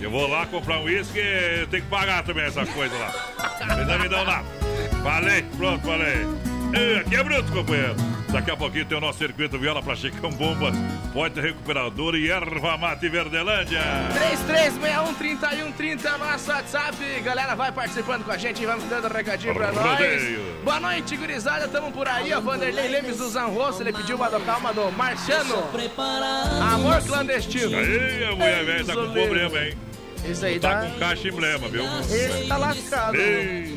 Eu 0.00 0.10
vou 0.10 0.26
lá 0.28 0.46
comprar 0.46 0.78
um 0.78 0.84
uísque, 0.84 1.18
eu 1.18 1.66
tenho 1.68 1.82
que 1.84 1.88
pagar 1.88 2.24
também 2.24 2.44
essas 2.44 2.68
coisas 2.70 2.98
lá. 2.98 3.12
Eles 3.72 3.86
não 3.86 3.98
me 3.98 4.08
dão 4.08 4.24
nada. 4.24 4.44
Falei, 5.02 5.42
pronto, 5.56 5.86
falei. 5.86 6.26
Ei, 6.74 6.98
Aqui 6.98 7.14
é 7.16 7.22
bruto, 7.22 7.52
companheiro. 7.52 7.94
Daqui 8.32 8.50
a 8.50 8.56
pouquinho 8.56 8.86
tem 8.86 8.96
o 8.96 9.00
nosso 9.00 9.18
circuito 9.18 9.58
viola 9.58 9.82
pra 9.82 9.94
Chicão 9.94 10.30
Bombas, 10.30 10.74
Ponte 11.12 11.38
Recuperador 11.38 12.14
e 12.14 12.30
Erva 12.30 12.78
Mate 12.78 13.06
Verdelândia. 13.06 13.78
3361-3130 15.20 16.04
é 16.06 16.14
o 16.14 16.18
nosso 16.18 16.50
WhatsApp. 16.50 16.96
Galera, 17.22 17.54
vai 17.54 17.70
participando 17.70 18.24
com 18.24 18.30
a 18.32 18.38
gente 18.38 18.62
e 18.62 18.66
vamos 18.66 18.84
dando 18.84 19.06
um 19.06 19.12
recadinho 19.12 19.52
pra 19.52 19.70
nós. 19.70 19.84
Rodeio. 19.84 20.40
Boa 20.64 20.80
noite, 20.80 21.14
gurizada. 21.14 21.68
Tamo 21.68 21.92
por 21.92 22.08
aí. 22.08 22.32
ó. 22.32 22.40
Vanderlei 22.40 22.88
Lemes 22.88 23.18
do 23.18 23.28
Zanrosso. 23.28 23.82
Ele 23.82 23.92
pediu 23.92 24.16
uma 24.16 24.30
do 24.30 24.40
calma 24.40 24.72
do 24.72 24.90
Marciano. 24.92 25.68
Amor 26.72 27.02
clandestino. 27.02 27.76
Aí, 27.76 28.24
a 28.24 28.34
mulher 28.34 28.64
velha 28.64 28.84
tá 28.86 28.94
com 28.94 29.12
problema, 29.12 29.58
hein? 29.58 29.76
Isso 30.24 30.44
aí 30.44 30.60
Tá 30.60 30.80
tá. 30.82 30.86
com 30.90 30.98
caixa 30.98 31.28
emblema, 31.28 31.68
viu? 31.68 31.84
Ele 32.10 32.46
tá 32.46 32.56
lascado. 32.56 33.16
Ei, 33.16 33.76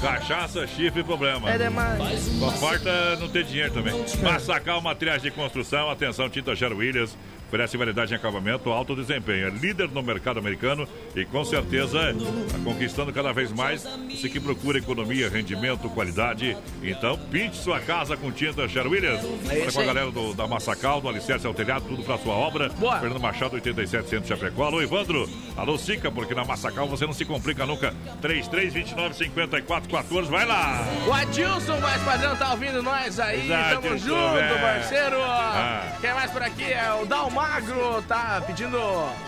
cachaça, 0.00 0.66
chifre 0.66 1.00
e 1.00 1.04
problema. 1.04 1.50
É 1.50 1.58
demais. 1.58 2.20
Só 2.38 2.50
falta 2.52 3.16
não 3.16 3.28
ter 3.28 3.44
dinheiro 3.44 3.72
também. 3.72 3.94
Massacal 4.22 4.80
Materiais 4.80 5.22
de 5.22 5.30
Construção, 5.30 5.90
atenção, 5.90 6.28
Tinta 6.30 6.54
Sher 6.54 6.72
Williams. 6.72 7.16
Oferece 7.52 7.76
variedade 7.76 8.14
em 8.14 8.16
acabamento, 8.16 8.70
alto 8.70 8.96
desempenho. 8.96 9.48
É 9.48 9.50
líder 9.50 9.86
no 9.90 10.02
mercado 10.02 10.38
americano 10.38 10.88
e 11.14 11.22
com 11.26 11.44
certeza 11.44 12.10
está 12.10 12.58
conquistando 12.64 13.12
cada 13.12 13.30
vez 13.30 13.52
mais. 13.52 13.86
Você 14.10 14.26
que 14.30 14.40
procura 14.40 14.78
economia, 14.78 15.28
rendimento, 15.28 15.86
qualidade. 15.90 16.56
Então, 16.82 17.18
pinte 17.30 17.58
sua 17.58 17.78
casa 17.78 18.16
com 18.16 18.32
tinta 18.32 18.66
Sher 18.66 18.86
Williams. 18.86 19.20
Olha 19.22 19.66
isso 19.66 19.76
com 19.76 19.82
a 19.82 19.84
galera 19.84 20.10
do, 20.10 20.32
da 20.32 20.46
Massacal, 20.48 21.02
do 21.02 21.10
Alicerce 21.10 21.46
ao 21.46 21.52
Telhado, 21.52 21.84
tudo 21.86 22.02
para 22.02 22.16
sua 22.16 22.32
obra. 22.32 22.70
Boa. 22.70 22.98
Fernando 22.98 23.20
Machado, 23.20 23.56
87 23.56 24.08
Centro 24.08 24.28
Chapecó. 24.28 24.64
Alô, 24.64 24.80
Evandro. 24.80 25.28
Alô, 25.54 25.76
Sica, 25.76 26.10
porque 26.10 26.34
na 26.34 26.46
Massacal 26.46 26.88
você 26.88 27.04
não 27.04 27.12
se 27.12 27.26
complica 27.26 27.66
nunca. 27.66 27.94
3329 28.22 29.14
5414 29.14 30.30
vai 30.30 30.46
lá. 30.46 30.88
O 31.06 31.12
Adilson, 31.12 31.78
mais 31.80 32.00
padrão, 32.02 32.34
tá 32.34 32.52
ouvindo 32.52 32.82
nós 32.82 33.20
aí. 33.20 33.44
Exato, 33.44 33.82
Tamo 33.82 33.98
junto, 33.98 34.38
é. 34.38 34.58
parceiro. 34.58 35.22
Ah. 35.22 35.98
Quem 36.00 36.14
mais 36.14 36.30
por 36.30 36.42
aqui 36.42 36.72
é 36.72 36.90
o 36.94 37.04
Dalmagro, 37.42 38.02
tá 38.02 38.40
pedindo 38.46 38.78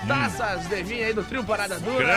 taças 0.07 0.69
de 0.69 0.83
vinho 0.85 1.05
aí 1.05 1.13
do 1.13 1.25
trio 1.25 1.43
Parada 1.43 1.81
Dura. 1.81 2.17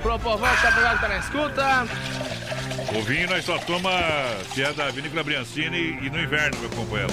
Pro 0.00 0.18
povão 0.20 0.56
Chapecó 0.58 0.94
que 0.94 1.00
tá 1.00 1.08
na 1.08 1.18
escuta. 1.18 2.65
O 2.94 3.02
vinho 3.02 3.28
nós 3.28 3.44
só 3.44 3.58
toma 3.58 3.90
se 4.54 4.62
é 4.62 4.72
da 4.72 4.88
Vinícola 4.90 5.22
Briancini 5.22 5.98
e 6.02 6.08
no 6.08 6.20
inverno, 6.20 6.58
meu 6.60 6.70
companheiro. 6.70 7.12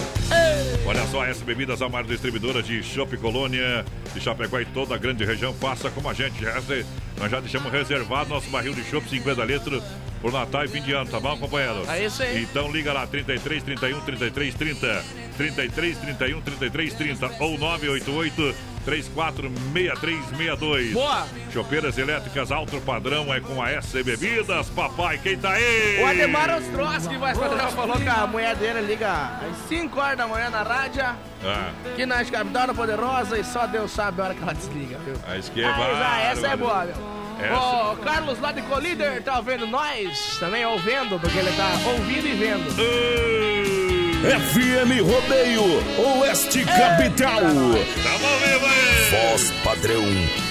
Olha 0.85 1.05
só, 1.07 1.25
essa 1.25 1.43
bebidas 1.43 1.81
a 1.81 1.89
maior 1.89 2.05
distribuidora 2.05 2.61
de 2.61 2.83
Chopp 2.83 3.17
Colônia, 3.17 3.83
de 4.13 4.21
Chapecó 4.21 4.59
e 4.59 4.65
toda 4.65 4.95
a 4.95 4.97
grande 4.97 5.25
região, 5.25 5.53
faça 5.53 5.89
como 5.89 6.09
a 6.09 6.13
gente. 6.13 6.45
Essa, 6.45 6.85
nós 7.19 7.31
já 7.31 7.39
deixamos 7.39 7.71
reservado 7.71 8.29
nosso 8.29 8.49
barril 8.49 8.73
de 8.73 8.83
chopp 8.83 9.09
50 9.09 9.43
litros 9.45 9.83
por 10.21 10.31
Natal 10.31 10.63
e 10.63 10.67
fim 10.67 10.81
de 10.81 10.93
ano, 10.93 11.09
tá 11.09 11.19
bom, 11.19 11.37
companheiro? 11.37 11.83
É 11.89 12.05
isso 12.05 12.21
aí. 12.21 12.43
Então 12.43 12.71
liga 12.71 12.93
lá, 12.93 13.07
33 13.07 13.63
31 13.63 14.01
33 14.01 14.55
30. 14.55 15.03
33 15.37 15.97
31 15.97 16.41
33 16.41 16.93
30 16.93 17.31
ou 17.39 17.57
988 17.57 18.72
346362. 18.85 20.93
Boa! 20.93 21.25
Chopeiras 21.51 21.97
elétricas 21.97 22.51
alto 22.51 22.79
padrão 22.81 23.33
é 23.33 23.39
com 23.39 23.61
a 23.61 23.71
S 23.71 24.01
Bebidas, 24.03 24.69
papai. 24.69 25.19
Quem 25.21 25.37
tá 25.37 25.51
aí? 25.51 26.01
O 26.01 26.07
Ademar 26.07 26.49
Ostroski, 26.57 27.17
vai 27.17 27.35
padrão, 27.35 27.69
falou 27.71 27.97
que 27.97 28.07
a 28.07 28.25
mulher 28.27 28.55
dele 28.55 28.81
liga 28.81 29.11
às 29.11 29.67
5 29.69 29.99
horas 29.99 30.17
da 30.17 30.27
manhã 30.27 30.49
na 30.49 30.63
rádio, 30.63 31.03
Ah, 31.45 31.71
aqui 31.91 32.05
na 32.05 32.23
capital 32.25 32.67
da 32.67 32.73
Poderosa, 32.73 33.37
e 33.37 33.43
só 33.43 33.67
Deus 33.67 33.91
sabe 33.91 34.21
a 34.21 34.25
hora 34.25 34.33
que 34.33 34.41
ela 34.41 34.53
desliga, 34.53 34.97
viu? 35.05 35.15
a 35.27 35.37
esquerda. 35.37 35.75
Mas, 35.77 36.01
ah, 36.01 36.19
essa 36.31 36.47
é 36.47 36.55
boa, 36.57 36.85
meu. 36.85 36.95
Essa. 37.39 37.91
O 37.91 37.97
Carlos 37.97 38.39
lá 38.39 38.51
de 38.51 38.61
Colíder 38.61 39.21
tá 39.23 39.37
ouvindo 39.37 39.65
nós, 39.67 40.37
também 40.39 40.65
ouvindo, 40.65 41.19
porque 41.19 41.37
ele 41.37 41.51
tá 41.57 41.69
ouvindo 41.89 42.27
e 42.27 42.33
vendo. 42.33 43.32
FM 44.23 45.01
Rodeio, 45.03 45.63
Oeste 46.21 46.63
Capital. 46.63 47.41
Tamo 47.41 48.29
vivo 48.39 48.65
aí! 48.65 49.09
Voz 49.11 49.51
padrão 49.65 50.01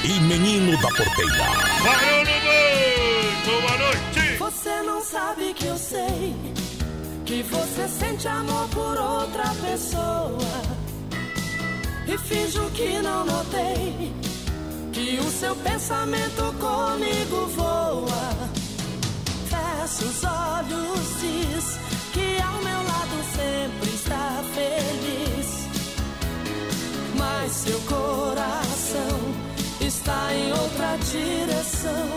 e 0.05 0.21
menino 0.21 0.73
da 0.77 0.89
porteira. 0.89 1.47
Barulho 1.83 2.35
muito, 2.45 3.63
boa 3.63 3.79
noite! 3.79 4.37
Você 4.39 4.83
não 4.83 5.01
sabe 5.01 5.55
que 5.55 5.65
eu 5.65 5.79
sei 5.79 6.37
que 7.25 7.43
você 7.45 7.89
sente 7.89 8.29
amor 8.29 8.69
por 8.69 8.99
outra 8.99 9.49
pessoa 9.67 10.39
e 12.07 12.19
finjo 12.19 12.71
que 12.75 12.99
não 12.99 13.25
notei 13.25 14.13
que 14.93 15.19
o 15.19 15.31
seu 15.31 15.57
pensamento 15.57 16.55
comigo 16.61 17.47
voa. 17.57 18.51
Fecha 19.49 20.05
os 20.05 20.25
olhos, 20.25 21.21
diz 21.23 21.79
que 22.13 22.43
sempre 22.43 22.62
está 24.13 24.45
feliz, 24.55 25.67
mas 27.17 27.51
seu 27.51 27.81
coração 27.81 29.19
está 29.81 30.35
em 30.35 30.53
outra 30.53 30.99
direção. 31.11 32.09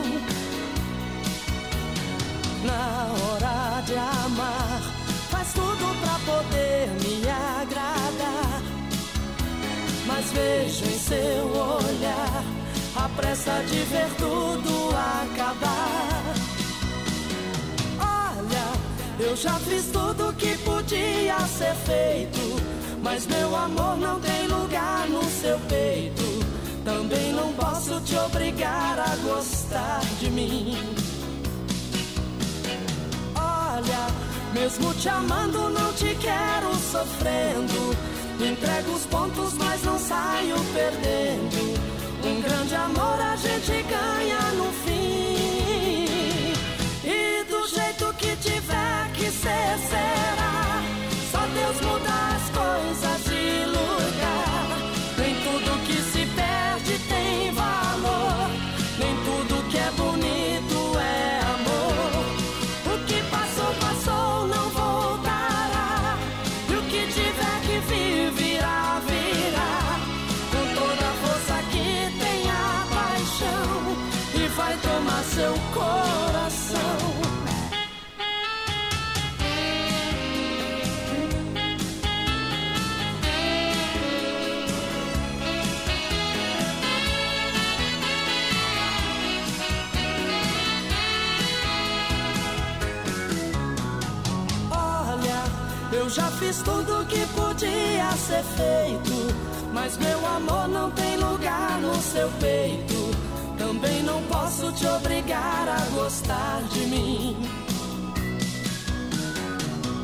Na 2.65 3.07
hora 3.13 3.81
de 3.85 3.95
amar, 3.95 4.81
faz 5.29 5.53
tudo 5.53 6.01
pra 6.01 6.33
poder 6.33 6.89
me 7.01 7.21
agradar. 7.29 8.61
Mas 10.05 10.31
vejo 10.31 10.85
em 10.85 10.99
seu 10.99 11.45
olhar 11.47 12.43
a 12.97 13.09
pressa 13.15 13.63
de 13.69 13.79
ver 13.83 14.09
tudo 14.17 14.89
acabar. 15.23 16.54
Eu 19.19 19.35
já 19.35 19.53
fiz 19.59 19.85
tudo 19.91 20.33
que 20.33 20.57
podia 20.59 21.39
ser 21.47 21.73
feito. 21.85 22.39
Mas 23.01 23.25
meu 23.27 23.55
amor 23.55 23.97
não 23.97 24.19
tem 24.19 24.47
lugar 24.47 25.07
no 25.09 25.23
seu 25.23 25.57
peito. 25.69 26.23
Também 26.83 27.33
não 27.33 27.53
posso 27.53 27.99
te 28.01 28.15
obrigar 28.17 28.99
a 28.99 29.15
gostar 29.17 30.01
de 30.19 30.29
mim. 30.31 30.77
Olha, 33.35 34.07
mesmo 34.53 34.93
te 34.95 35.07
amando, 35.09 35.69
não 35.69 35.93
te 35.93 36.15
quero 36.15 36.75
sofrendo. 36.91 37.95
Entrego 38.39 38.91
os 38.91 39.05
pontos, 39.05 39.53
mas 39.53 39.83
não 39.83 39.97
saio 39.97 40.55
perdendo. 40.73 41.75
Um 42.23 42.41
grande 42.41 42.75
amor 42.75 43.21
a 43.21 43.35
gente 43.35 43.83
ganha 43.83 44.41
no 44.53 44.71
fim. 44.83 46.53
E 47.03 47.43
do 47.45 47.67
jeito 47.67 48.13
ser, 49.35 49.77
será. 49.89 50.44
Fiz 96.55 96.61
tudo 96.63 97.05
que 97.07 97.25
podia 97.33 98.11
ser 98.11 98.43
feito. 98.43 99.35
Mas 99.73 99.97
meu 99.97 100.25
amor 100.25 100.67
não 100.67 100.91
tem 100.91 101.17
lugar 101.17 101.79
no 101.81 101.95
seu 102.01 102.29
peito. 102.39 103.11
Também 103.57 104.03
não 104.03 104.21
posso 104.23 104.71
te 104.73 104.85
obrigar 104.87 105.67
a 105.67 105.79
gostar 105.95 106.61
de 106.71 106.79
mim. 106.87 107.37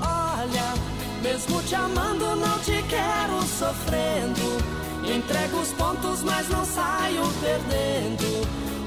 Olha, 0.01 0.73
mesmo 1.21 1.61
te 1.63 1.75
amando, 1.75 2.35
não 2.35 2.59
te 2.59 2.83
quero 2.83 3.41
sofrendo. 3.43 4.81
Entrego 5.03 5.57
os 5.57 5.71
pontos, 5.73 6.23
mas 6.23 6.47
não 6.49 6.65
saio 6.65 7.23
perdendo. 7.41 8.41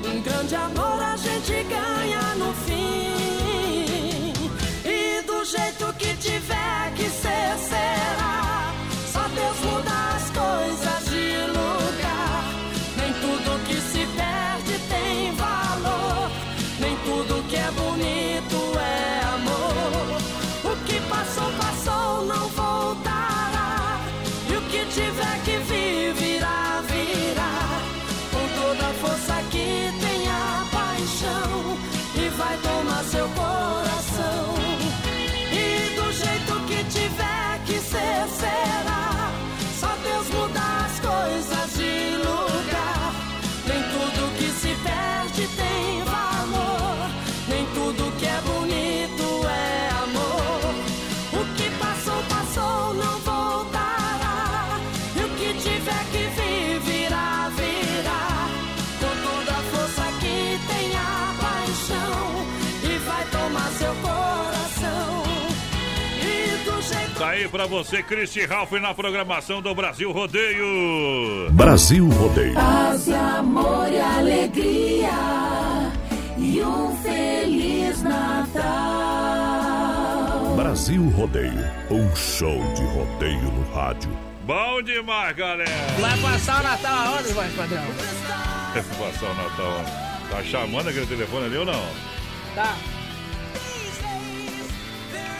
Um 0.06 0.22
grande 0.22 0.54
amor 0.54 1.02
a 1.02 1.16
gente 1.16 1.52
ganha 1.64 2.34
no 2.36 2.52
fim. 2.66 3.43
Jeito 5.44 5.92
que 5.98 6.14
tiver 6.16 6.94
que 6.96 7.02
ser, 7.10 7.58
será. 7.68 8.43
Pra 67.54 67.66
você, 67.66 68.02
Cristi 68.02 68.44
Ralph, 68.44 68.72
na 68.72 68.92
programação 68.92 69.62
do 69.62 69.72
Brasil 69.72 70.10
Rodeio. 70.10 71.52
Brasil 71.52 72.08
Rodeio. 72.08 72.52
Paz 72.54 73.08
amor 73.08 73.86
e 73.92 74.00
alegria 74.00 75.12
e 76.36 76.60
um 76.60 76.96
feliz 76.96 78.02
Natal. 78.02 78.64
Brasil 80.56 81.08
Rodeio. 81.10 81.64
Um 81.92 82.16
show 82.16 82.58
de 82.74 82.82
rodeio 82.86 83.42
no 83.52 83.72
rádio. 83.72 84.10
Bom 84.44 84.82
demais, 84.82 85.36
galera. 85.36 85.70
Vai 86.00 86.18
passar 86.18 86.58
o 86.58 86.62
Natal 86.64 86.96
aonde, 87.06 87.32
vai, 87.34 87.48
padrão? 87.50 87.84
Passar 88.98 89.30
o 89.30 89.34
Natal. 89.34 89.84
Tá 90.28 90.42
chamando 90.42 90.88
aquele 90.88 91.06
telefone 91.06 91.46
ali 91.46 91.56
ou 91.58 91.66
não? 91.66 91.86
Tá. 92.56 92.74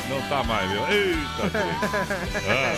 Não 0.08 0.20
tá 0.28 0.42
mais, 0.44 0.70
viu? 0.70 0.80
Eita, 0.88 1.50
ah, 2.48 2.76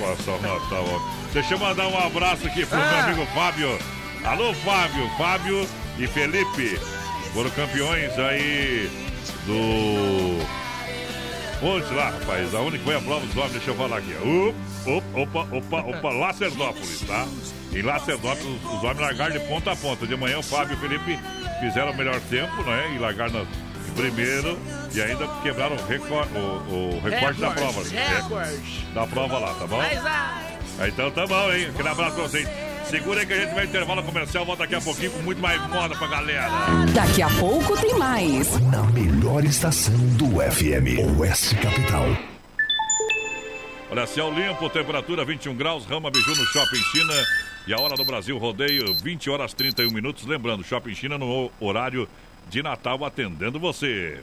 passar 0.00 0.32
o 0.32 0.40
Natal, 0.42 0.84
ó. 0.88 1.00
Deixa 1.32 1.54
eu 1.54 1.58
mandar 1.58 1.86
um 1.88 1.98
abraço 1.98 2.46
aqui 2.46 2.66
pro 2.66 2.76
meu 2.78 2.86
Ah. 2.86 3.04
amigo 3.04 3.26
Fábio. 3.34 3.78
Alô, 4.24 4.52
Fábio. 4.54 5.08
Fábio 5.16 5.68
e 5.98 6.06
Felipe 6.06 6.78
foram 7.32 7.50
campeões 7.50 8.18
aí 8.18 8.90
do. 9.46 10.38
Onde 11.60 11.92
lá, 11.94 12.10
rapaz? 12.10 12.54
Aonde 12.54 12.78
foi 12.78 12.94
a 12.96 13.00
prova 13.00 13.26
dos 13.26 13.36
homens? 13.36 13.52
Deixa 13.52 13.70
eu 13.70 13.76
falar 13.76 13.98
aqui. 13.98 14.14
opa, 14.86 15.20
opa, 15.20 15.56
opa, 15.56 15.76
opa, 15.96 16.08
Lacerdópolis, 16.10 17.00
tá? 17.06 17.26
Em 17.72 17.82
Lacerdópolis, 17.82 18.46
os 18.64 18.82
homens 18.84 19.00
largaram 19.00 19.32
de 19.32 19.40
ponta 19.40 19.72
a 19.72 19.76
ponta. 19.76 20.06
De 20.06 20.16
manhã, 20.16 20.38
o 20.38 20.42
Fábio 20.42 20.74
e 20.74 20.76
o 20.76 20.80
Felipe 20.80 21.18
fizeram 21.60 21.90
o 21.90 21.96
melhor 21.96 22.18
tempo, 22.30 22.62
né? 22.62 22.92
E 22.94 22.98
largaram 22.98 23.40
em 23.42 23.46
primeiro 23.98 24.58
e 24.94 25.02
ainda 25.02 25.26
quebraram 25.42 25.76
o, 25.76 25.86
recorde, 25.86 26.30
o, 26.38 26.96
o 26.96 27.00
recorde 27.00 27.40
da 27.40 27.50
prova. 27.50 27.82
Recorde. 27.82 28.86
Da 28.94 29.06
prova 29.06 29.38
lá, 29.38 29.54
tá 29.54 29.66
bom? 29.66 29.78
Mas, 29.78 30.06
ah, 30.06 30.88
Então 30.88 31.10
tá 31.10 31.26
bom, 31.26 31.52
hein? 31.52 31.66
Aquele 31.70 31.88
abraço 31.88 32.14
pra 32.14 32.22
vocês. 32.22 32.48
Segura 32.88 33.20
aí 33.20 33.26
que 33.26 33.32
a 33.34 33.40
gente 33.40 33.54
vai 33.54 33.66
intervalo 33.66 34.02
comercial, 34.02 34.46
volta 34.46 34.62
daqui 34.62 34.74
a 34.76 34.80
pouquinho 34.80 35.10
com 35.10 35.18
muito 35.18 35.42
mais 35.42 35.60
moda 35.68 35.94
pra 35.94 36.06
galera. 36.06 36.48
Daqui 36.94 37.20
a 37.20 37.28
pouco 37.28 37.78
tem 37.78 37.98
mais. 37.98 38.58
Na 38.60 38.82
melhor 38.84 39.44
estação 39.44 39.94
do 40.16 40.40
FM, 40.40 41.18
Oeste 41.18 41.54
Capital. 41.56 42.06
Olha, 43.90 44.06
céu 44.06 44.32
limpo, 44.32 44.70
temperatura 44.70 45.24
21 45.24 45.54
graus, 45.54 45.84
Rama 45.84 46.10
Biju 46.10 46.30
no 46.30 46.44
Shopping 46.46 46.82
China. 46.92 47.14
E 47.66 47.74
a 47.74 47.78
hora 47.78 47.94
do 47.96 48.04
Brasil 48.04 48.38
rodeio, 48.38 48.94
20 48.94 49.28
horas 49.28 49.52
31 49.52 49.90
minutos. 49.90 50.24
Lembrando, 50.24 50.64
Shopping 50.64 50.94
China 50.94 51.18
no 51.18 51.50
horário 51.60 52.08
de 52.48 52.62
Natal 52.62 53.04
atendendo 53.04 53.58
você. 53.58 54.22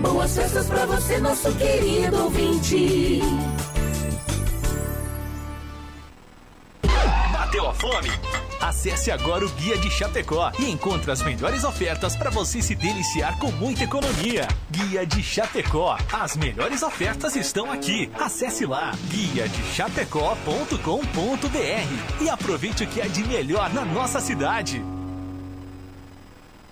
boas 0.00 0.34
festas 0.34 0.66
pra 0.66 0.86
você, 0.86 1.18
nosso 1.18 1.52
querido 1.54 2.24
ouvinte. 2.24 3.20
Bateu 7.32 7.68
a 7.68 7.74
fome? 7.74 8.08
Acesse 8.60 9.10
agora 9.10 9.44
o 9.44 9.48
Guia 9.50 9.76
de 9.76 9.90
Chapecó 9.90 10.50
e 10.58 10.70
encontre 10.70 11.10
as 11.10 11.22
melhores 11.22 11.64
ofertas 11.64 12.16
para 12.16 12.30
você 12.30 12.62
se 12.62 12.74
deliciar 12.74 13.38
com 13.38 13.50
muita 13.52 13.84
economia. 13.84 14.46
Guia 14.70 15.04
de 15.04 15.22
Chapecó. 15.22 15.98
As 16.12 16.36
melhores 16.36 16.82
ofertas 16.82 17.36
estão 17.36 17.70
aqui. 17.70 18.10
Acesse 18.18 18.64
lá 18.64 18.92
guia 19.08 19.48
de 19.48 19.62
chapecó.com.br 19.74 22.22
e 22.22 22.28
aproveite 22.28 22.84
o 22.84 22.86
que 22.86 23.00
é 23.00 23.08
de 23.08 23.24
melhor 23.24 23.72
na 23.72 23.84
nossa 23.84 24.20
cidade. 24.20 24.82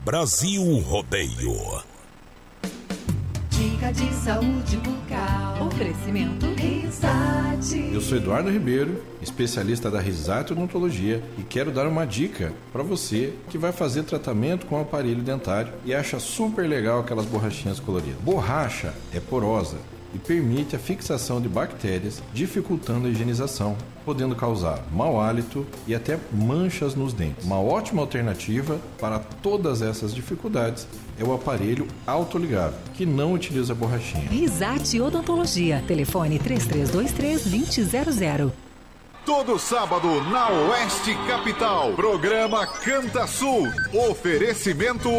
Brasil 0.00 0.62
Rodeio. 0.80 1.82
Dica 3.48 3.90
de 3.92 4.12
saúde 4.12 4.76
bucal. 4.76 5.66
Oferecimento 5.66 6.46
Risate. 6.54 7.90
Eu 7.94 8.00
sou 8.02 8.18
Eduardo 8.18 8.50
Ribeiro, 8.50 9.02
especialista 9.22 9.90
da 9.90 10.00
Risate 10.00 10.52
Odontologia 10.52 11.22
e 11.38 11.42
quero 11.42 11.70
dar 11.70 11.86
uma 11.86 12.04
dica 12.04 12.52
para 12.72 12.82
você 12.82 13.32
que 13.48 13.56
vai 13.56 13.72
fazer 13.72 14.02
tratamento 14.02 14.66
com 14.66 14.78
aparelho 14.78 15.22
dentário 15.22 15.72
e 15.84 15.94
acha 15.94 16.20
super 16.20 16.68
legal 16.68 17.00
aquelas 17.00 17.24
borrachinhas 17.24 17.80
coloridas. 17.80 18.20
Borracha 18.20 18.92
é 19.14 19.20
porosa 19.20 19.78
e 20.14 20.18
permite 20.18 20.76
a 20.76 20.78
fixação 20.78 21.40
de 21.40 21.48
bactérias, 21.48 22.22
dificultando 22.32 23.06
a 23.06 23.10
higienização, 23.10 23.76
podendo 24.04 24.34
causar 24.34 24.82
mau 24.92 25.20
hálito 25.20 25.66
e 25.86 25.94
até 25.94 26.18
manchas 26.32 26.94
nos 26.94 27.12
dentes. 27.12 27.44
Uma 27.44 27.60
ótima 27.60 28.02
alternativa 28.02 28.78
para 28.98 29.18
todas 29.18 29.82
essas 29.82 30.14
dificuldades 30.14 30.86
é 31.18 31.24
o 31.24 31.32
aparelho 31.32 31.86
autoligável, 32.06 32.78
que 32.94 33.04
não 33.04 33.34
utiliza 33.34 33.74
borrachinha. 33.74 34.28
Risate 34.28 35.00
Odontologia. 35.00 35.82
Telefone 35.86 36.38
3323-2000. 36.38 38.52
Todo 39.24 39.58
sábado 39.58 40.22
na 40.30 40.48
Oeste 40.48 41.14
Capital. 41.28 41.92
Programa 41.92 42.66
Canta 42.66 43.26
Sul. 43.26 43.68
Oferecimento. 44.10 45.10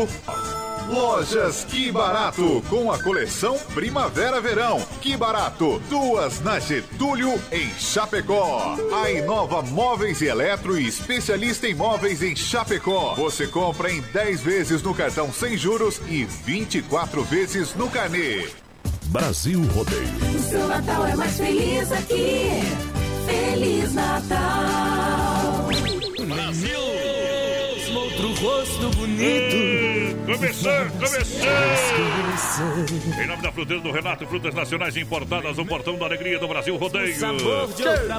Lojas 0.92 1.64
Que 1.64 1.90
Barato, 1.90 2.62
com 2.70 2.92
a 2.92 3.02
coleção 3.02 3.58
Primavera-Verão. 3.74 4.86
Que 5.00 5.16
Barato, 5.16 5.82
duas 5.90 6.42
na 6.42 6.60
Getúlio, 6.60 7.42
em 7.50 7.70
Chapecó. 7.80 8.78
A 8.94 9.10
Inova 9.10 9.62
Móveis 9.62 10.20
e 10.22 10.26
Eletro 10.26 10.78
especialista 10.78 11.66
em 11.68 11.74
móveis 11.74 12.22
em 12.22 12.36
Chapecó. 12.36 13.16
Você 13.16 13.48
compra 13.48 13.90
em 13.90 14.02
10 14.02 14.42
vezes 14.42 14.82
no 14.84 14.94
cartão 14.94 15.32
sem 15.32 15.58
juros 15.58 16.02
e 16.10 16.26
24 16.26 17.24
vezes 17.24 17.74
no 17.74 17.90
carnê. 17.90 18.50
Brasil 19.06 19.62
Rodeio. 19.74 20.36
O 20.36 20.40
seu 20.40 20.68
Natal 20.68 21.08
é 21.08 21.16
mais 21.16 21.38
feliz 21.38 21.92
aqui. 21.92 22.62
Feliz 23.26 23.94
Natal. 23.94 25.70
Brasil! 26.28 26.82
Outro 28.22 28.34
rosto 28.46 28.90
bonito. 28.98 30.11
Começando, 30.26 30.92
começando! 30.94 31.46
Em 33.22 33.28
nome 33.28 33.42
da 33.42 33.52
fruteira 33.52 33.82
do 33.82 33.92
Renato, 33.92 34.26
frutas 34.28 34.54
nacionais 34.54 34.96
importadas 34.96 35.58
no 35.58 35.66
portão 35.66 35.98
da 35.98 36.06
alegria 36.06 36.40
do 36.40 36.48
Brasil 36.48 36.76
Rodeio. 36.78 37.16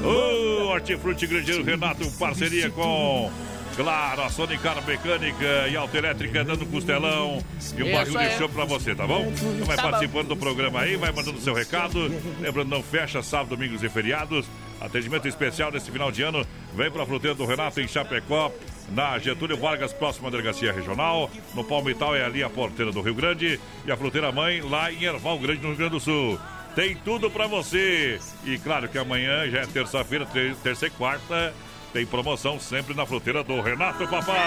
O 0.05 0.67
Hortifruti 0.69 1.27
Grandeiro 1.27 1.63
Renato, 1.65 2.11
parceria 2.19 2.71
com. 2.71 3.31
Claro, 3.75 4.21
a 4.23 4.29
Sonicar 4.29 4.85
Mecânica 4.87 5.67
e 5.71 5.75
Autoelétrica 5.77 6.45
dando 6.45 6.67
costelão 6.67 7.39
e 7.79 7.83
um 7.83 7.87
Isso 7.87 8.13
barril 8.13 8.19
de 8.19 8.37
show 8.37 8.47
pra 8.51 8.67
você, 8.67 8.95
tá 8.95 9.07
bom? 9.07 9.33
Então 9.33 9.65
vai 9.67 9.77
Tá 9.77 9.85
bom. 9.85 9.91
participando 9.93 10.29
do 10.29 10.37
programa 10.37 10.81
aí, 10.81 10.97
vai 10.97 11.11
mandando 11.11 11.41
seu 11.41 11.55
recado. 11.55 12.13
Lembrando, 12.39 12.69
não 12.69 12.83
fecha 12.83 13.23
sábado, 13.23 13.57
domingos 13.57 13.83
e 13.83 13.89
feriados. 13.89 14.45
Atendimento 14.79 15.27
especial 15.27 15.71
nesse 15.73 15.91
final 15.91 16.13
de 16.13 16.21
ano. 16.23 16.45
Vem 16.75 16.91
pra 16.91 17.07
fruteira 17.07 17.35
do 17.35 17.47
Renato 17.47 17.81
em 17.81 17.89
Chapecó, 17.89 18.53
na 18.91 19.19
Getúlio 19.19 19.57
Vargas, 19.57 19.93
próxima 19.93 20.31
delegacia 20.31 20.73
regional. 20.73 21.31
No 21.55 21.65
Palmital 21.65 22.15
é 22.15 22.25
ali 22.25 22.43
a 22.43 22.51
porteira 22.51 22.93
do 22.93 23.01
Rio 23.01 23.15
Grande. 23.15 23.61
E 23.85 23.93
a 23.93 23.97
fruteira 23.97 24.33
mãe 24.33 24.61
lá 24.61 24.93
em 24.93 25.05
Erval 25.05 25.39
Grande, 25.39 25.63
no 25.63 25.69
Rio 25.69 25.77
Grande 25.77 25.93
do 25.93 26.01
Sul. 26.01 26.39
Tem 26.75 26.97
tudo 26.97 27.31
pra 27.31 27.47
você. 27.47 28.19
E 28.45 28.59
claro 28.59 28.89
que 28.89 28.99
amanhã 28.99 29.49
já 29.51 29.61
é 29.61 29.67
terça-feira, 29.67 30.27
terça 30.63 30.87
e 30.87 30.91
quarta. 30.91 31.55
Tem 31.93 32.07
promoção 32.07 32.59
sempre 32.59 32.95
na 32.95 33.05
fruteira 33.05 33.45
do 33.45 33.61
Renato 33.61 34.07
Papai. 34.09 34.39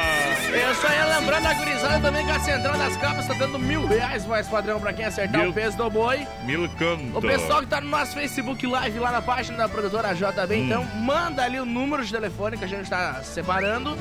Eu 0.52 0.74
só 0.76 0.88
ia 0.92 1.06
lembrando 1.20 1.46
a 1.46 1.54
gurizada 1.54 2.00
também 2.00 2.26
que 2.26 2.32
a 2.32 2.40
Central 2.40 2.76
das 2.78 2.98
Capas 2.98 3.28
tá 3.28 3.34
dando 3.36 3.60
mil 3.60 3.86
reais 3.86 4.26
mais 4.26 4.48
padrão 4.48 4.80
pra 4.80 4.92
quem 4.94 5.06
acertar 5.06 5.42
Mil- 5.42 5.52
o 5.52 5.54
peso 5.54 5.78
do 5.78 5.90
boi. 5.90 6.26
Mil 6.44 6.68
canto. 6.70 7.18
O 7.18 7.22
pessoal 7.22 7.62
que 7.62 7.68
tá 7.68 7.80
no 7.80 7.90
nosso 7.90 8.14
Facebook 8.14 8.66
Live 8.66 8.98
lá 9.00 9.12
na 9.12 9.22
página 9.22 9.58
da 9.60 9.70
produtora 9.70 10.14
JB, 10.16 10.56
Hum. 10.56 10.66
então 10.66 10.86
manda 11.02 11.44
ali 11.44 11.60
o 11.60 11.66
número 11.66 12.04
de 12.04 12.12
telefone 12.12 12.58
que 12.58 12.64
a 12.66 12.68
gente 12.68 12.90
tá 12.90 13.22
separando. 13.24 13.96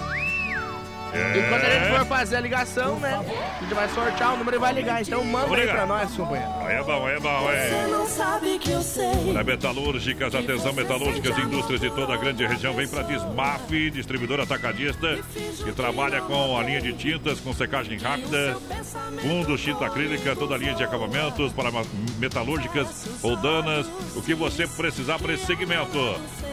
É. 1.15 1.39
E 1.39 1.49
quando 1.49 1.63
a 1.63 1.71
gente 1.71 1.97
for 1.97 2.07
fazer 2.07 2.37
a 2.37 2.41
ligação, 2.41 2.99
né? 2.99 3.25
A 3.57 3.63
gente 3.63 3.75
vai 3.75 3.89
sortear 3.89 4.35
o 4.35 4.37
número 4.37 4.57
e 4.57 4.61
vai 4.61 4.73
ligar. 4.73 5.01
Então 5.01 5.25
manda 5.25 5.47
aí 5.47 5.53
Obrigado. 5.53 5.77
pra 5.77 5.87
nós, 5.87 6.17
companheiro. 6.17 6.53
Aí 6.61 6.77
é 6.77 6.83
bom, 6.83 7.07
aí 7.07 7.15
é 7.15 7.21
bom, 7.21 7.51
é. 7.51 7.87
não 7.89 8.07
sabe 8.07 8.59
que 8.59 8.71
eu 8.71 8.83
sei. 8.83 9.13
Olha, 9.29 9.45
metalúrgicas, 9.45 10.35
atenção, 10.35 10.73
metalúrgicas, 10.73 11.39
indústrias 11.39 11.81
de 11.81 11.91
toda 11.91 12.15
a 12.15 12.17
grande 12.17 12.45
região. 12.47 12.75
Vem 12.75 12.89
para 12.89 13.03
Desmaf, 13.03 13.91
distribuidora 13.91 14.43
atacadista, 14.43 15.19
que 15.65 15.73
trabalha 15.73 16.21
com 16.23 16.59
a 16.59 16.63
linha 16.63 16.81
de 16.81 16.93
tintas, 16.95 17.39
com 17.41 17.53
secagem 17.53 17.99
rápida, 17.99 18.57
fundo, 19.21 19.57
tinta 19.57 19.87
acrílica, 19.87 20.35
toda 20.35 20.55
a 20.55 20.59
linha 20.59 20.75
de 20.75 20.83
acabamentos 20.83 21.53
para 21.53 21.71
metalúrgicas, 22.19 23.07
roldanas, 23.23 23.87
o 24.17 24.23
que 24.23 24.35
você 24.35 24.67
precisar 24.67 25.19
para 25.19 25.35
esse 25.35 25.47
segmento. 25.47 25.99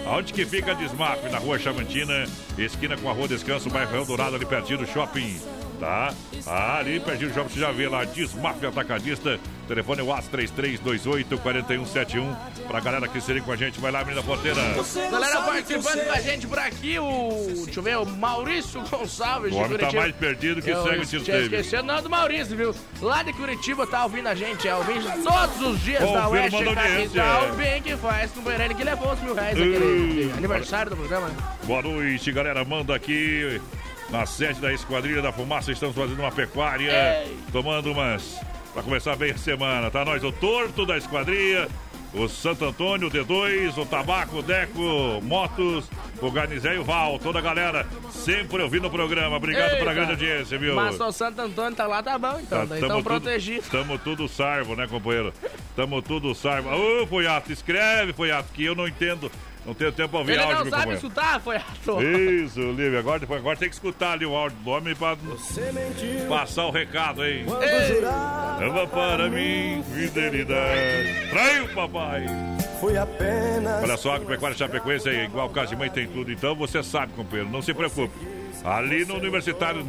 Aonde 0.05 0.33
que 0.33 0.45
fica 0.45 0.71
a 0.71 0.73
Desmaf? 0.73 1.23
Na 1.31 1.37
rua 1.37 1.57
Chamantina, 1.59 2.25
esquina 2.57 2.97
com 2.97 3.09
a 3.09 3.13
rua 3.13 3.27
Descanso, 3.27 3.69
bairro 3.69 3.95
Eldorado, 3.95 4.35
ali 4.35 4.45
pertinho 4.51 4.79
do 4.79 4.85
shopping. 4.85 5.39
Tá? 5.79 6.13
Ah, 6.45 6.77
ali 6.77 6.99
pertinho 6.99 7.29
do 7.29 7.33
shopping, 7.33 7.49
você 7.53 7.59
já 7.61 7.71
vê 7.71 7.87
lá, 7.87 8.03
Desmaf 8.03 8.63
Atacadista. 8.65 9.39
Telefone 9.67 10.01
WhatsApp 10.01 10.45
3328-4171. 10.83 12.35
Pra 12.67 12.81
galera 12.81 13.07
que 13.07 13.21
seria 13.21 13.41
com 13.41 13.53
a 13.53 13.55
gente, 13.55 13.79
vai 13.79 13.89
lá, 13.89 14.03
menina 14.03 14.21
porteira. 14.21 14.59
Galera 15.09 15.41
participando 15.43 16.03
com 16.05 16.11
a 16.11 16.19
gente 16.19 16.45
por 16.45 16.59
aqui, 16.59 16.99
o. 16.99 17.47
Deixa 17.63 17.79
eu 17.79 17.83
ver, 17.83 17.97
o 17.97 18.05
Maurício 18.05 18.81
Gonçalves 18.81 19.53
O 19.53 19.55
de 19.55 19.63
homem 19.63 19.77
tá 19.77 19.91
mais 19.93 20.13
perdido 20.13 20.61
que 20.61 20.69
Eu 20.69 20.83
segue 20.83 21.03
o 21.03 21.05
tiro 21.05 21.23
tinha 21.23 21.37
dele. 21.37 21.55
esquecido, 21.55 21.83
não, 21.83 22.01
do 22.03 22.09
Maurício, 22.09 22.57
viu? 22.57 22.75
Lá 23.01 23.23
de 23.23 23.31
Curitiba 23.31 23.87
tá 23.87 24.03
ouvindo 24.03 24.27
a 24.27 24.35
gente, 24.35 24.67
é 24.67 24.75
ouvindo 24.75 25.09
todos 25.23 25.61
os 25.61 25.79
dias 25.79 26.01
da 26.01 26.23
Confirmando 26.23 26.33
Oeste 26.33 26.55
a 26.55 26.69
audiência. 26.69 27.23
Capital. 27.23 27.55
Bem 27.55 27.81
que 27.81 27.95
faz, 27.95 28.31
companheiro, 28.31 28.63
ele 28.65 28.73
que 28.75 28.83
levou 28.83 29.13
os 29.13 29.21
mil 29.21 29.33
reais 29.33 29.57
naquele 29.57 30.33
aniversário 30.37 30.89
do 30.89 30.97
programa. 30.97 31.31
Boa 31.63 31.81
noite, 31.81 32.29
galera. 32.33 32.65
Manda 32.65 32.93
aqui 32.93 33.61
na 34.11 34.25
sede 34.25 34.59
da 34.59 34.73
Esquadrilha 34.73 35.21
da 35.21 35.31
Fumaça. 35.31 35.71
Estamos 35.71 35.95
fazendo 35.95 36.19
uma 36.19 36.31
pecuária, 36.31 36.91
tomando 37.51 37.91
umas. 37.91 38.39
Pra 38.73 38.83
começar 38.83 39.15
bem 39.17 39.31
a 39.31 39.37
semana, 39.37 39.91
tá? 39.91 40.05
Nós, 40.05 40.23
o 40.23 40.31
Torto 40.31 40.85
da 40.85 40.97
Esquadrilha, 40.97 41.67
o 42.13 42.27
Santo 42.29 42.63
Antônio, 42.63 43.09
o 43.09 43.11
D2, 43.11 43.77
o 43.77 43.85
Tabaco, 43.85 44.37
o 44.37 44.41
Deco, 44.41 45.21
Motos, 45.21 45.89
o 46.21 46.31
Garnizé 46.31 46.75
e 46.75 46.77
o 46.77 46.83
Val. 46.83 47.19
Toda 47.19 47.39
a 47.39 47.41
galera 47.41 47.85
sempre 48.11 48.61
ouvindo 48.61 48.87
o 48.87 48.89
programa. 48.89 49.35
Obrigado 49.35 49.77
pela 49.77 49.93
grande 49.93 50.11
audiência, 50.11 50.57
viu? 50.57 50.75
Mas 50.75 50.99
o 50.99 51.11
Santo 51.11 51.41
Antônio 51.41 51.75
tá 51.75 51.85
lá, 51.85 52.01
tá 52.01 52.17
bom, 52.17 52.39
então. 52.39 52.65
daí 52.65 52.81
estão 52.81 53.03
protegidos. 53.03 53.65
Estamos 53.65 54.01
tudo 54.03 54.27
salvo, 54.29 54.73
né, 54.73 54.87
companheiro? 54.87 55.33
Estamos 55.69 56.01
tudo 56.03 56.33
salvo. 56.33 56.69
Ô, 56.69 57.07
Foiato, 57.07 57.51
escreve, 57.51 58.13
Foiato, 58.13 58.53
que 58.53 58.63
eu 58.63 58.75
não 58.75 58.87
entendo. 58.87 59.29
Não 59.65 59.75
tenho 59.75 59.91
tempo 59.91 60.09
pra 60.09 60.19
ouvir 60.19 60.31
Ele 60.31 60.41
áudio, 60.41 60.65
não 60.65 60.71
sabe 60.71 60.93
escutar, 60.95 61.39
foi 61.39 61.57
ator. 61.57 62.03
Isso, 62.03 62.59
Lívia. 62.59 62.97
Agora, 62.99 63.23
agora 63.23 63.55
tem 63.55 63.69
que 63.69 63.75
escutar 63.75 64.13
ali 64.13 64.25
o 64.25 64.35
áudio 64.35 64.57
do 64.57 64.69
homem 64.71 64.95
pra 64.95 65.15
passar 66.27 66.65
o 66.65 66.71
recado, 66.71 67.23
hein? 67.23 67.45
Leva 68.59 68.87
para 68.87 69.29
mim 69.29 69.83
fidelidade. 69.93 71.29
Traiu, 71.29 71.67
papai. 71.75 72.25
Foi 72.79 72.97
apenas. 72.97 73.83
Olha 73.83 73.97
só, 73.97 74.15
Agropecuária 74.15 74.57
Chapecoense 74.57 75.07
é 75.09 75.25
igual 75.25 75.47
casa 75.49 75.67
de 75.67 75.75
mãe, 75.75 75.91
tem 75.91 76.07
tudo. 76.07 76.31
Então 76.31 76.55
você 76.55 76.81
sabe, 76.81 77.13
companheiro, 77.13 77.51
não 77.51 77.61
se 77.61 77.71
preocupe. 77.71 78.13
Ali 78.63 79.05
no 79.05 79.15
Universitário, 79.15 79.85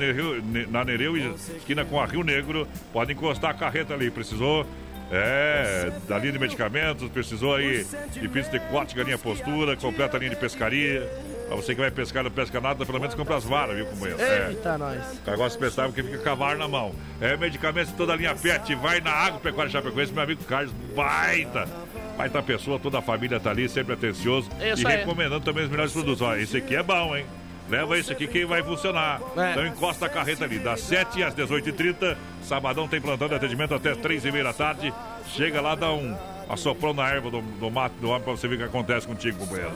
na 0.70 0.84
Nereu, 0.84 1.16
esquina 1.56 1.84
com 1.84 1.98
a 1.98 2.04
Rio 2.04 2.22
Negro, 2.22 2.68
pode 2.92 3.12
encostar 3.12 3.50
a 3.52 3.54
carreta 3.54 3.94
ali. 3.94 4.10
Precisou, 4.10 4.66
é, 5.14 5.92
da 6.08 6.18
linha 6.18 6.32
de 6.32 6.38
medicamentos, 6.38 7.06
precisou 7.10 7.54
aí 7.54 7.86
de 8.10 8.28
pista 8.28 8.58
de 8.58 8.64
corte, 8.66 8.94
galinha 8.94 9.18
postura, 9.18 9.76
completa 9.76 10.16
a 10.16 10.20
linha 10.20 10.30
de 10.30 10.36
pescaria. 10.36 11.06
Pra 11.46 11.56
você 11.56 11.74
que 11.74 11.82
vai 11.82 11.90
pescar, 11.90 12.24
não 12.24 12.30
pesca 12.30 12.58
nada, 12.62 12.86
pelo 12.86 12.98
menos 12.98 13.14
compra 13.14 13.36
as 13.36 13.44
varas, 13.44 13.76
viu, 13.76 13.84
companheiro? 13.84 14.22
É. 14.22 14.48
Eita, 14.48 14.78
nós. 14.78 15.20
Negócio 15.26 15.58
pesado 15.58 15.92
que 15.92 16.02
fica 16.02 16.16
com 16.16 16.30
a 16.30 16.34
vara 16.34 16.56
na 16.56 16.66
mão. 16.66 16.94
É 17.20 17.36
medicamentos 17.36 17.90
de 17.90 17.96
toda 17.98 18.14
a 18.14 18.16
linha 18.16 18.34
PET. 18.34 18.74
Vai 18.76 19.02
na 19.02 19.10
Água 19.10 19.38
Pecuária 19.38 19.70
Chapecoense, 19.70 20.14
meu 20.14 20.22
amigo 20.22 20.42
Carlos. 20.44 20.72
Baita! 20.96 21.68
Baita 22.16 22.42
pessoa, 22.42 22.78
toda 22.78 23.00
a 23.00 23.02
família 23.02 23.38
tá 23.38 23.50
ali, 23.50 23.68
sempre 23.68 23.92
atencioso. 23.92 24.48
Isso 24.60 24.82
e 24.82 24.86
aí. 24.86 24.96
recomendando 24.98 25.44
também 25.44 25.64
os 25.64 25.70
melhores 25.70 25.92
produtos. 25.92 26.22
Ó, 26.22 26.34
esse 26.36 26.56
aqui 26.56 26.74
é 26.74 26.82
bom, 26.82 27.14
hein? 27.14 27.26
Leva 27.72 27.98
esse 27.98 28.12
aqui 28.12 28.26
que 28.26 28.44
vai 28.44 28.62
funcionar. 28.62 29.18
É. 29.34 29.52
Então 29.52 29.66
encosta 29.66 30.04
a 30.04 30.08
carreta 30.10 30.44
ali, 30.44 30.58
das 30.58 30.78
7 30.82 31.22
às 31.22 31.34
18h30. 31.34 32.18
Sabadão 32.42 32.86
tem 32.86 33.00
plantão 33.00 33.26
de 33.26 33.34
atendimento 33.34 33.72
até 33.72 33.94
3h30 33.94 34.42
da 34.42 34.52
tarde. 34.52 34.92
Chega 35.28 35.58
lá, 35.58 35.74
dá 35.74 35.90
um 35.90 36.14
assoprão 36.50 36.92
na 36.92 37.08
erva 37.08 37.30
do, 37.30 37.40
do 37.40 37.70
mato 37.70 37.94
do 37.98 38.10
homem 38.10 38.20
pra 38.20 38.32
você 38.32 38.46
ver 38.46 38.56
o 38.56 38.58
que 38.58 38.64
acontece 38.64 39.06
contigo, 39.06 39.38
companheiro. 39.38 39.72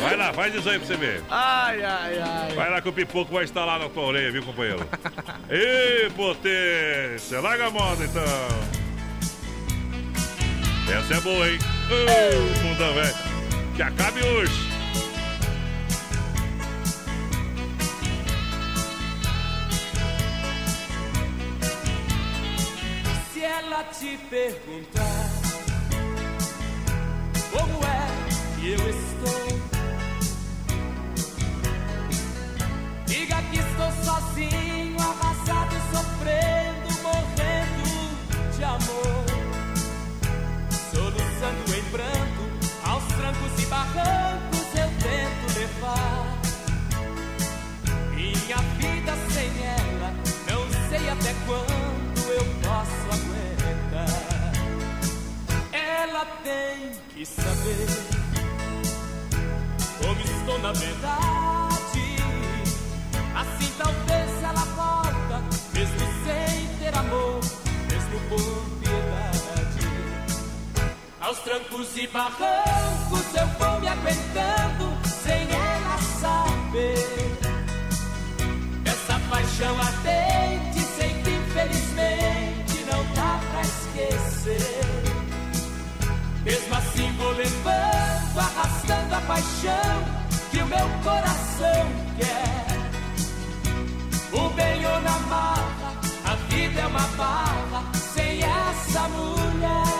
Vai 0.00 0.16
lá, 0.16 0.32
faz 0.32 0.54
isso 0.54 0.66
aí 0.70 0.78
pra 0.78 0.88
você 0.88 0.96
ver. 0.96 1.22
Ai, 1.28 1.84
ai, 1.84 2.18
ai. 2.18 2.52
Vai 2.54 2.70
lá 2.70 2.80
que 2.80 2.88
o 2.88 2.92
pipoco 2.94 3.34
vai 3.34 3.44
estar 3.44 3.66
lá 3.66 3.78
na 3.78 3.90
tua 3.90 4.04
orelha, 4.04 4.32
viu, 4.32 4.42
companheiro? 4.42 4.80
Ê, 5.50 6.08
potência! 6.16 7.42
Larga 7.42 7.66
a 7.66 7.70
moda, 7.70 8.04
então! 8.04 8.22
Essa 10.98 11.14
é 11.14 11.20
boa, 11.20 11.46
hein? 11.46 11.58
Ô, 11.90 12.66
mundão, 12.66 12.94
velho! 12.94 13.14
Que 13.76 13.82
acabe 13.82 14.24
hoje! 14.24 14.73
Te 24.04 24.18
perguntar 24.28 25.23
tem 56.44 56.92
que 57.14 57.24
saber 57.24 57.86
como 59.98 60.20
estou 60.20 60.58
na 60.58 60.72
verdade. 60.72 62.16
Assim 63.34 63.72
talvez 63.78 64.42
ela 64.42 64.64
volta, 64.76 65.42
mesmo 65.72 65.98
sem 66.22 66.68
ter 66.78 66.96
amor, 66.96 67.40
mesmo 67.90 68.20
por 68.28 68.78
piedade. 68.78 69.88
Aos 71.20 71.38
trancos 71.38 71.96
e 71.96 72.06
barrancos 72.08 73.34
eu 73.34 73.46
vou 73.58 73.80
me 73.80 73.88
aguentando, 73.88 74.98
sem 75.22 75.48
ela 75.50 75.98
saber. 76.20 77.38
Essa 78.84 79.18
paixão 79.30 79.80
ardente, 79.80 80.80
sei 80.96 81.08
que 81.22 81.30
infelizmente 81.30 82.84
não 82.90 83.02
dá 83.14 83.40
pra 83.50 83.62
esquecer. 83.62 85.13
Mesmo 86.44 86.74
assim 86.74 87.10
vou 87.16 87.32
levando, 87.32 88.38
arrastando 88.38 89.14
a 89.14 89.20
paixão 89.22 90.04
que 90.50 90.58
o 90.58 90.66
meu 90.66 90.88
coração 91.02 91.86
quer. 92.18 92.66
O 94.30 94.48
bem 94.50 94.86
ou 94.86 95.00
na 95.00 95.18
marra, 95.20 95.94
a 96.26 96.34
vida 96.50 96.80
é 96.82 96.86
uma 96.86 97.06
barra 97.16 97.92
sem 97.94 98.42
essa 98.42 99.08
mulher. 99.08 99.94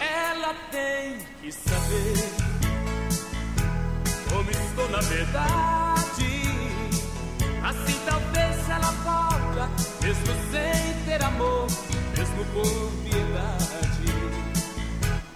Ela 0.00 0.54
tem 0.70 1.18
saber 1.52 2.30
como 4.28 4.50
estou 4.50 4.88
na 4.90 5.00
verdade. 5.00 6.42
Assim 7.62 7.98
talvez 8.06 8.68
ela 8.68 8.90
volta, 9.04 9.70
mesmo 10.02 10.26
sem 10.50 11.04
ter 11.04 11.22
amor, 11.22 11.66
mesmo 12.16 12.44
por 12.52 12.92
piedade. 13.04 14.38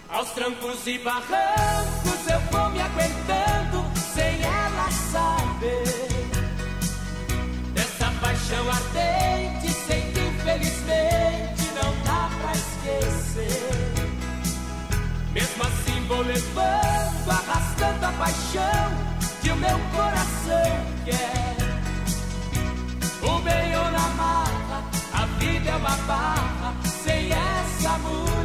Aos 0.08 0.30
trancos 0.30 0.86
e 0.86 0.98
barrancos 0.98 2.28
eu 2.30 2.40
vou 2.50 2.70
me 2.70 2.80
aguentando, 2.80 3.84
sem 4.14 4.42
ela 4.42 4.90
saber. 5.10 6.12
paixão 8.22 8.70
ardente, 8.70 9.72
sei 9.86 10.00
que 10.12 10.20
infelizmente 10.20 11.64
não 11.74 11.92
dá 12.04 12.30
pra 12.40 12.52
esquecer. 12.52 13.72
Mesmo 15.32 15.62
assim 15.64 15.81
vou 16.02 16.22
levando, 16.22 17.30
arrastando 17.30 18.06
a 18.06 18.12
paixão 18.12 19.12
que 19.40 19.50
o 19.50 19.56
meu 19.56 19.78
coração 19.94 20.86
quer. 21.04 21.56
O 23.22 23.38
bem 23.40 23.76
ou 23.76 23.90
na 23.90 24.08
marra, 24.16 24.84
a 25.12 25.26
vida 25.38 25.70
é 25.70 25.76
uma 25.76 25.96
barra 26.06 26.74
sem 27.04 27.30
essa 27.30 27.98
mulher. 27.98 28.42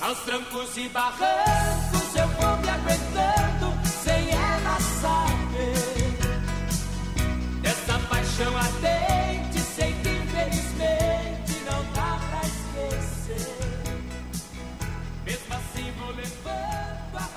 Aos 0.00 0.18
trancos 0.20 0.76
e 0.76 0.88
barrancos 0.88 2.16
eu 2.16 2.28
vou 2.28 2.56
me 2.58 2.68
aguentando 2.68 3.74
sem 4.02 4.30
ela 4.30 4.78
saber. 5.00 6.18
Dessa 7.62 7.98
paixão 8.08 8.56
ardente, 8.56 9.09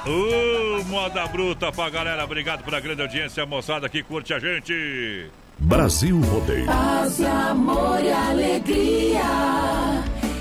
Ô, 0.06 0.84
moda 0.86 1.26
bruta 1.28 1.72
pra 1.72 1.90
galera. 1.90 2.26
Obrigado 2.26 2.64
pela 2.64 2.80
grande 2.80 3.02
audiência, 3.02 3.46
moçada 3.46 3.88
que 3.88 4.04
curte 4.04 4.34
a 4.34 4.40
gente. 4.40 5.30
Brasil 5.60 6.20
Rodeio. 6.20 6.66
Paz 6.66 7.22
amor 7.22 8.04
e 8.04 8.12
alegria 8.12 9.22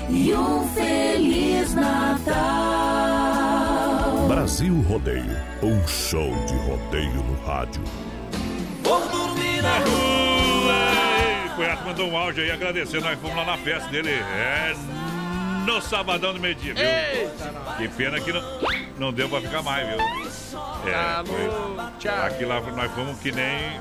e 0.09 0.33
um 0.33 0.67
feliz 0.69 1.73
Natal. 1.73 2.33
Brasil 4.27 4.81
Rodeio. 4.81 5.37
Um 5.61 5.87
show 5.87 6.29
de 6.45 6.55
rodeio 6.55 7.23
no 7.23 7.45
rádio. 7.45 7.81
Vou 8.83 8.99
dormir 9.07 9.61
na 9.61 9.77
Ei, 9.79 11.47
O 11.47 11.55
Cunhato 11.55 11.85
mandou 11.85 12.09
um 12.09 12.17
áudio 12.17 12.43
aí 12.43 12.51
agradecendo. 12.51 13.05
Nós 13.05 13.17
fomos 13.19 13.37
lá 13.37 13.45
na 13.45 13.57
festa 13.57 13.87
dele. 13.89 14.09
É 14.09 14.75
no 15.63 15.81
sabadão 15.81 16.33
do 16.33 16.39
meio-dia, 16.39 16.73
viu? 16.73 16.83
Eita, 16.83 17.75
Que 17.77 17.87
pena 17.89 18.19
que 18.19 18.31
não, 18.31 18.41
não 18.97 19.13
deu 19.13 19.29
pra 19.29 19.41
ficar 19.41 19.61
mais, 19.61 19.87
viu? 19.87 19.97
É, 19.99 21.23
bom, 21.23 21.91
tchau. 21.99 22.25
Aqui 22.25 22.45
lá 22.45 22.61
nós 22.61 22.91
fomos 22.91 23.19
que 23.19 23.31
nem. 23.31 23.79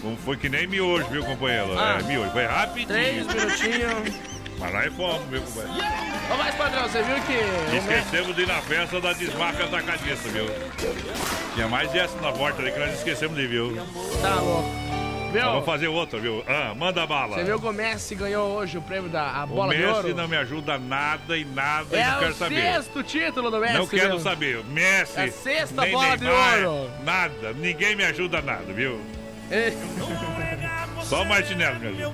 como 0.00 0.16
Foi 0.16 0.36
que 0.36 0.48
nem 0.48 0.66
miojo, 0.66 1.06
viu, 1.08 1.24
companheiro? 1.24 1.78
Ah. 1.78 1.98
É, 2.00 2.02
miojo. 2.02 2.30
Foi 2.30 2.46
rapidinho. 2.46 2.88
Três 2.88 3.26
minutinhos. 3.26 4.30
Mas 4.58 4.72
lá 4.74 4.84
é 4.84 4.90
fome, 4.90 5.24
viu, 5.30 5.42
companheiro? 5.42 5.86
Ô, 6.32 6.36
mas 6.36 6.54
padrão, 6.54 6.82
você 6.82 7.02
viu 7.02 7.16
que. 7.22 7.76
Esquecemos 7.76 8.36
de 8.36 8.42
ir 8.42 8.46
na 8.46 8.60
festa 8.62 9.00
da 9.00 9.12
desmarca 9.12 9.64
atacadista, 9.64 10.28
viu? 10.28 10.46
Tinha 11.54 11.68
mais 11.68 11.94
essa 11.94 12.20
na 12.20 12.32
porta 12.32 12.60
ali 12.60 12.72
que 12.72 12.78
nós 12.78 12.94
esquecemos 12.94 13.36
de 13.36 13.42
ir, 13.44 13.48
viu? 13.48 13.76
Tá 14.20 14.34
louco. 14.36 14.79
Viu? 15.32 15.42
Vamos 15.42 15.64
fazer 15.64 15.88
outra, 15.88 16.18
viu? 16.18 16.42
Ah, 16.46 16.74
manda 16.74 17.06
bala. 17.06 17.36
Você 17.36 17.44
viu 17.44 17.60
que 17.60 17.66
o 17.66 17.72
Messi 17.72 18.14
ganhou 18.16 18.50
hoje 18.56 18.76
o 18.78 18.82
prêmio 18.82 19.08
da 19.08 19.22
a 19.30 19.44
O 19.44 19.46
bola 19.48 19.72
de 19.74 19.80
Messi 19.80 19.92
ouro? 19.94 20.14
não 20.14 20.26
me 20.28 20.36
ajuda 20.36 20.76
nada 20.78 21.36
e 21.38 21.44
nada 21.44 21.96
É 21.96 22.04
não 22.10 22.18
quero 22.18 22.32
o 22.32 22.34
saber. 22.34 22.60
sexto 22.62 23.02
título 23.04 23.50
do 23.50 23.60
Messi. 23.60 23.74
Não 23.74 23.86
quero 23.86 24.10
viu? 24.10 24.18
saber. 24.20 24.64
Messi. 24.64 25.18
É 25.20 25.24
a 25.24 25.30
sexta 25.32 25.86
bola 25.86 26.16
de 26.16 26.24
Neymar, 26.24 26.64
ouro. 26.64 26.90
Nada. 27.04 27.52
Ninguém 27.54 27.94
me 27.94 28.04
ajuda 28.04 28.42
nada, 28.42 28.72
viu? 28.72 29.00
Só 31.10 31.22
o 31.22 31.26
Martinelli 31.26 31.78
me 31.80 31.88
ajuda. 31.88 32.08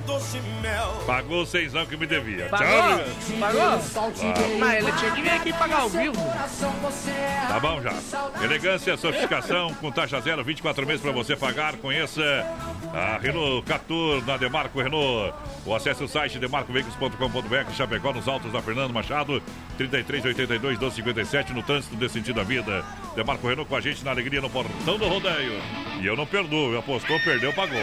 Pagou 1.07 1.43
o 1.43 1.47
seisão 1.47 1.85
que 1.85 1.99
me 1.99 2.07
devia. 2.07 2.47
Pagou? 2.47 2.67
Tchau, 2.67 3.37
Pagou? 3.39 3.61
Claro. 3.61 4.59
Mas 4.59 4.83
ele 4.83 4.93
tinha 4.93 5.11
que 5.11 5.21
vir 5.21 5.31
aqui 5.31 5.53
pagar 5.53 5.81
ao 5.81 5.91
vivo. 5.91 6.17
Tá 7.47 7.61
bom 7.61 7.83
já. 7.83 7.93
Elegância, 8.43 8.97
sofisticação, 8.97 9.75
com 9.75 9.93
taxa 9.93 10.19
zero, 10.23 10.43
24 10.43 10.87
meses 10.87 11.03
para 11.03 11.13
você 11.13 11.37
pagar. 11.37 11.77
Conheça 11.77 12.23
a 12.95 13.19
Renault 13.19 13.67
Catur 13.67 14.25
na 14.25 14.39
Demarco 14.39 14.81
Renault. 14.81 15.35
Ou 15.67 15.77
acesse 15.77 16.03
o 16.03 16.09
site 16.09 16.39
demarcoveículos.com.br, 16.39 17.73
Chapecó, 17.77 18.15
nos 18.15 18.27
altos 18.27 18.51
da 18.51 18.63
Fernando 18.63 18.95
Machado, 18.95 19.43
3382 19.77 20.79
1257, 20.79 21.53
no 21.53 21.63
trânsito 21.63 21.97
desse 21.97 22.15
sentido 22.15 22.37
da 22.37 22.45
vida. 22.45 22.83
Demarco 23.15 23.47
Renault 23.47 23.69
com 23.69 23.77
a 23.77 23.81
gente 23.83 24.03
na 24.03 24.13
alegria 24.13 24.41
no 24.41 24.49
portão 24.49 24.97
do 24.97 25.07
rodeio. 25.07 25.61
E 26.01 26.07
eu 26.07 26.17
não 26.17 26.25
perdoo, 26.25 26.79
apostou, 26.79 27.21
perdeu, 27.21 27.53
pagou. 27.53 27.77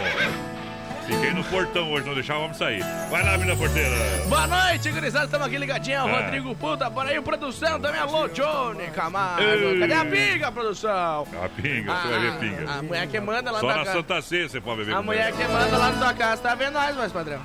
Fiquei 1.06 1.32
no 1.32 1.44
portão 1.44 1.92
hoje, 1.92 2.06
não 2.06 2.38
homem 2.38 2.54
sair. 2.54 2.82
Vai 3.10 3.22
lá, 3.22 3.36
menina 3.36 3.56
porteira. 3.56 3.94
Boa 4.26 4.46
noite, 4.46 4.90
gurizada. 4.90 5.26
Estamos 5.26 5.46
aqui 5.46 5.58
ligadinho. 5.58 6.00
Ah. 6.00 6.22
Rodrigo 6.22 6.54
Puta, 6.54 6.90
por 6.90 7.06
aí, 7.06 7.20
produção 7.20 7.78
também. 7.78 8.00
Alô, 8.00 8.28
Johnny 8.28 8.86
Camargo. 8.88 9.42
Ei. 9.42 9.80
Cadê 9.80 9.94
a 9.94 10.04
pinga, 10.04 10.52
produção? 10.52 11.26
A 11.42 11.48
pinga, 11.48 11.94
você 11.94 12.08
vai 12.08 12.20
ver 12.20 12.38
pinga. 12.38 12.70
A 12.70 12.82
mulher 12.82 13.06
que 13.06 13.20
manda 13.20 13.50
lá 13.50 13.60
Só 13.60 13.66
na 13.66 13.76
na 13.76 13.84
casa. 13.84 13.96
Santa 13.98 14.22
Ceia 14.22 14.48
você 14.48 14.60
pode 14.60 14.78
beber. 14.78 14.94
A 14.94 15.02
mulher 15.02 15.32
que 15.32 15.44
manda 15.44 15.76
lá 15.76 15.90
na 15.90 15.98
tua 15.98 16.14
casa 16.14 16.42
tá 16.42 16.54
vendo 16.54 16.72
nós, 16.72 16.96
mais 16.96 17.12
padrão. 17.12 17.40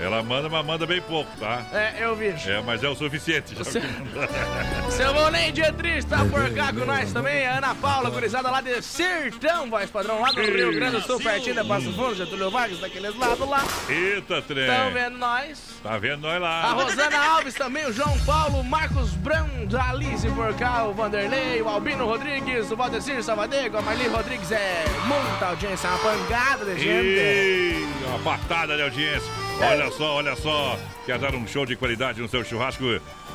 Ela 0.00 0.22
manda, 0.22 0.48
mas 0.48 0.66
manda 0.66 0.86
bem 0.86 1.00
pouco, 1.00 1.30
tá? 1.38 1.62
É, 1.72 1.94
eu 2.00 2.16
vi. 2.16 2.26
É, 2.28 2.60
mas 2.64 2.82
é 2.82 2.88
o 2.88 2.94
suficiente. 2.96 3.54
Já 3.54 3.80
manda. 3.80 4.28
Seu 4.90 5.14
Bonem 5.14 5.52
Dietrich 5.52 6.06
tá 6.06 6.24
por 6.24 6.50
cá 6.52 6.72
com 6.72 6.84
nós 6.84 7.12
também. 7.12 7.46
A 7.46 7.58
Ana 7.58 7.74
Paula, 7.76 8.10
gurizada 8.10 8.50
lá 8.50 8.60
de 8.60 8.82
Sertão, 8.82 9.70
voz 9.70 9.90
padrão, 9.90 10.20
lá 10.20 10.30
do 10.32 10.40
Rio 10.42 10.72
Grande 10.74 10.96
do 10.96 11.02
Sul, 11.02 11.18
pertinho 11.20 11.54
da 11.54 11.64
Passo 11.64 11.92
Fundo, 11.92 12.14
Getúlio 12.14 12.50
Vargas, 12.50 12.78
daqueles 12.80 13.16
lados 13.16 13.48
lá. 13.48 13.64
Eita, 13.88 14.42
trem. 14.42 14.64
Estão 14.68 14.92
vendo 14.92 15.18
nós? 15.18 15.62
Tá 15.82 15.98
vendo 15.98 16.20
nós 16.22 16.36
A 16.36 16.38
lá? 16.38 16.72
Rosana 16.72 17.28
Alves 17.28 17.54
também, 17.54 17.86
o 17.86 17.92
João 17.92 18.18
Paulo, 18.26 18.60
o 18.60 18.64
Marcos 18.64 19.10
Brand, 19.14 19.72
a 19.74 19.90
Alice 19.90 20.28
por 20.30 20.54
cá, 20.54 20.84
o 20.84 20.92
Vanderlei, 20.92 21.62
o 21.62 21.68
Albino 21.68 22.04
Rodrigues, 22.06 22.70
o 22.70 22.76
Valdecir 22.76 23.22
Savadego, 23.22 23.78
a 23.78 23.82
Marli 23.82 24.08
Rodrigues, 24.08 24.50
é 24.50 24.84
muita 25.06 25.46
audiência, 25.46 25.88
uma 25.88 25.98
pancada 25.98 26.64
de 26.64 26.80
gente. 26.80 27.06
Ih, 27.06 27.86
uma 28.08 28.18
patada 28.18 28.76
de 28.76 28.82
audiência. 28.82 29.30
Olha 29.60 29.83
só, 29.90 30.16
olha 30.16 30.36
só. 30.36 30.78
Quer 31.06 31.18
dar 31.18 31.34
um 31.34 31.46
show 31.46 31.66
de 31.66 31.76
qualidade 31.76 32.20
no 32.20 32.28
seu 32.28 32.44
churrasco? 32.44 32.84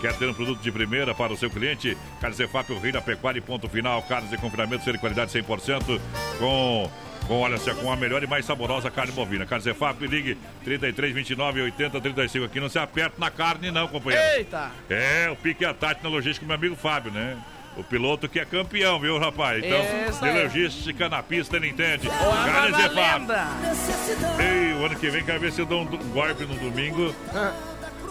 Quer 0.02 0.14
ter 0.18 0.28
um 0.28 0.34
produto 0.34 0.62
de 0.62 0.72
primeira 0.72 1.14
para 1.14 1.34
o 1.34 1.38
seu 1.38 1.50
cliente? 1.50 1.98
Carnes 2.22 2.40
Efap, 2.40 2.72
o 2.72 2.80
rei 2.80 2.92
da 2.92 3.02
pecuária 3.02 3.42
ponto 3.42 3.68
final. 3.68 4.02
Carnes 4.04 4.30
de 4.30 4.38
confinamento, 4.38 4.84
ser 4.84 4.94
de 4.94 5.00
qualidade 5.00 5.32
100%. 5.32 6.00
Com, 6.38 6.92
com, 7.28 7.40
olha 7.42 7.58
só, 7.58 7.74
com 7.76 7.92
a 7.92 7.96
melhor 7.96 8.24
e 8.24 8.28
mais 8.28 8.46
saborosa 8.46 8.90
carne 8.90 9.12
bovina. 9.12 9.46
Carnes 9.46 9.68
Efap, 9.68 10.06
ligue 10.06 10.38
33, 10.64 11.14
29, 11.14 11.62
80, 11.62 12.02
35. 12.02 12.46
Aqui 12.46 12.60
não 12.60 12.70
se 12.70 12.80
aperta 12.80 13.16
na 13.18 13.30
carne 13.30 13.72
não, 13.72 13.88
companheiro. 13.88 14.26
Eita! 14.38 14.72
É, 14.90 15.30
o 15.30 15.36
pique 15.36 15.64
e 15.64 15.66
a 15.66 15.74
Tati 15.74 16.04
na 16.04 16.10
logística, 16.10 16.46
meu 16.46 16.56
amigo 16.56 16.76
Fábio, 16.76 17.12
né? 17.12 17.38
O 17.80 17.84
piloto 17.84 18.28
que 18.28 18.40
é 18.40 18.46
campeão, 18.46 19.00
viu, 19.00 19.18
rapaz? 19.18 19.64
Então, 19.64 19.80
Isso 20.10 20.22
de 20.22 20.32
logística 20.32 21.08
na 21.08 21.24
pista, 21.24 21.56
ele 21.56 21.70
entende. 21.70 22.10
Carnes 22.10 22.78
Efap. 22.78 22.96
lenda. 22.96 23.48
Ei, 24.38 24.74
o 24.74 24.86
ano 24.86 24.96
que 24.98 25.10
vem 25.10 25.24
quero 25.24 25.40
ver 25.40 25.54
se 25.54 25.62
eu 25.62 25.66
dou 25.66 25.84
um, 25.84 25.86
golpe 25.86 26.44
no 26.44 26.56
domingo. 26.56 27.16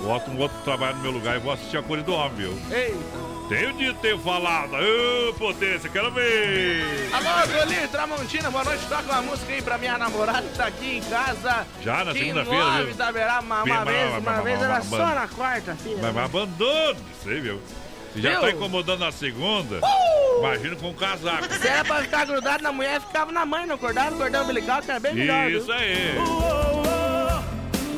Boto 0.00 0.30
um 0.30 0.38
outro 0.38 0.56
trabalho 0.64 0.96
no 0.96 1.02
meu 1.02 1.10
lugar 1.10 1.36
e 1.36 1.40
vou 1.40 1.52
assistir 1.52 1.76
a 1.76 1.82
Cor 1.82 2.00
do 2.00 2.14
Homem, 2.14 2.36
viu? 2.36 2.58
Eita! 2.70 3.28
Tenho 3.50 3.72
dito, 3.74 3.98
tenho 4.00 4.18
falado. 4.18 4.72
Ô, 4.74 5.34
potência, 5.34 5.90
quero 5.90 6.12
ver. 6.12 7.10
Alô, 7.12 7.46
Goli 7.46 7.88
Tramontina, 7.88 8.50
boa 8.50 8.64
noite. 8.64 8.86
Toca 8.86 9.02
uma 9.02 9.22
música 9.22 9.52
aí 9.52 9.60
pra 9.60 9.76
minha 9.76 9.98
namorada 9.98 10.42
que 10.42 10.56
tá 10.56 10.66
aqui 10.66 10.96
em 10.98 11.02
casa. 11.02 11.66
Já 11.82 12.04
na 12.04 12.12
segunda-feira, 12.12 12.84
viu? 12.84 12.94
Uma, 13.42 13.84
vez, 13.84 14.18
uma 14.18 14.42
vez 14.42 14.62
era 14.62 14.82
só 14.82 15.14
na 15.14 15.28
quarta-feira. 15.28 15.98
Mas, 16.02 16.14
mas 16.14 16.24
abandono, 16.24 17.00
sei, 17.22 17.40
viu? 17.40 17.60
Já 18.16 18.40
tá 18.40 18.50
incomodando 18.50 19.00
na 19.00 19.12
segunda, 19.12 19.80
imagina 20.38 20.76
com 20.76 20.88
um 20.90 20.94
casaco. 20.94 21.52
Se 21.54 21.66
era 21.68 21.84
pra 21.84 22.02
ficar 22.02 22.24
grudado 22.26 22.62
na 22.62 22.72
mulher, 22.72 23.00
ficava 23.00 23.30
na 23.32 23.44
mãe, 23.46 23.66
não 23.66 23.74
acordava, 23.76 24.16
cordão 24.16 24.44
umbilical, 24.44 24.82
que 24.82 24.90
era 24.90 24.98
bem 25.00 25.14
melhor. 25.14 25.48
viu? 25.48 25.58
Isso 25.60 25.70
aí. 25.72 26.14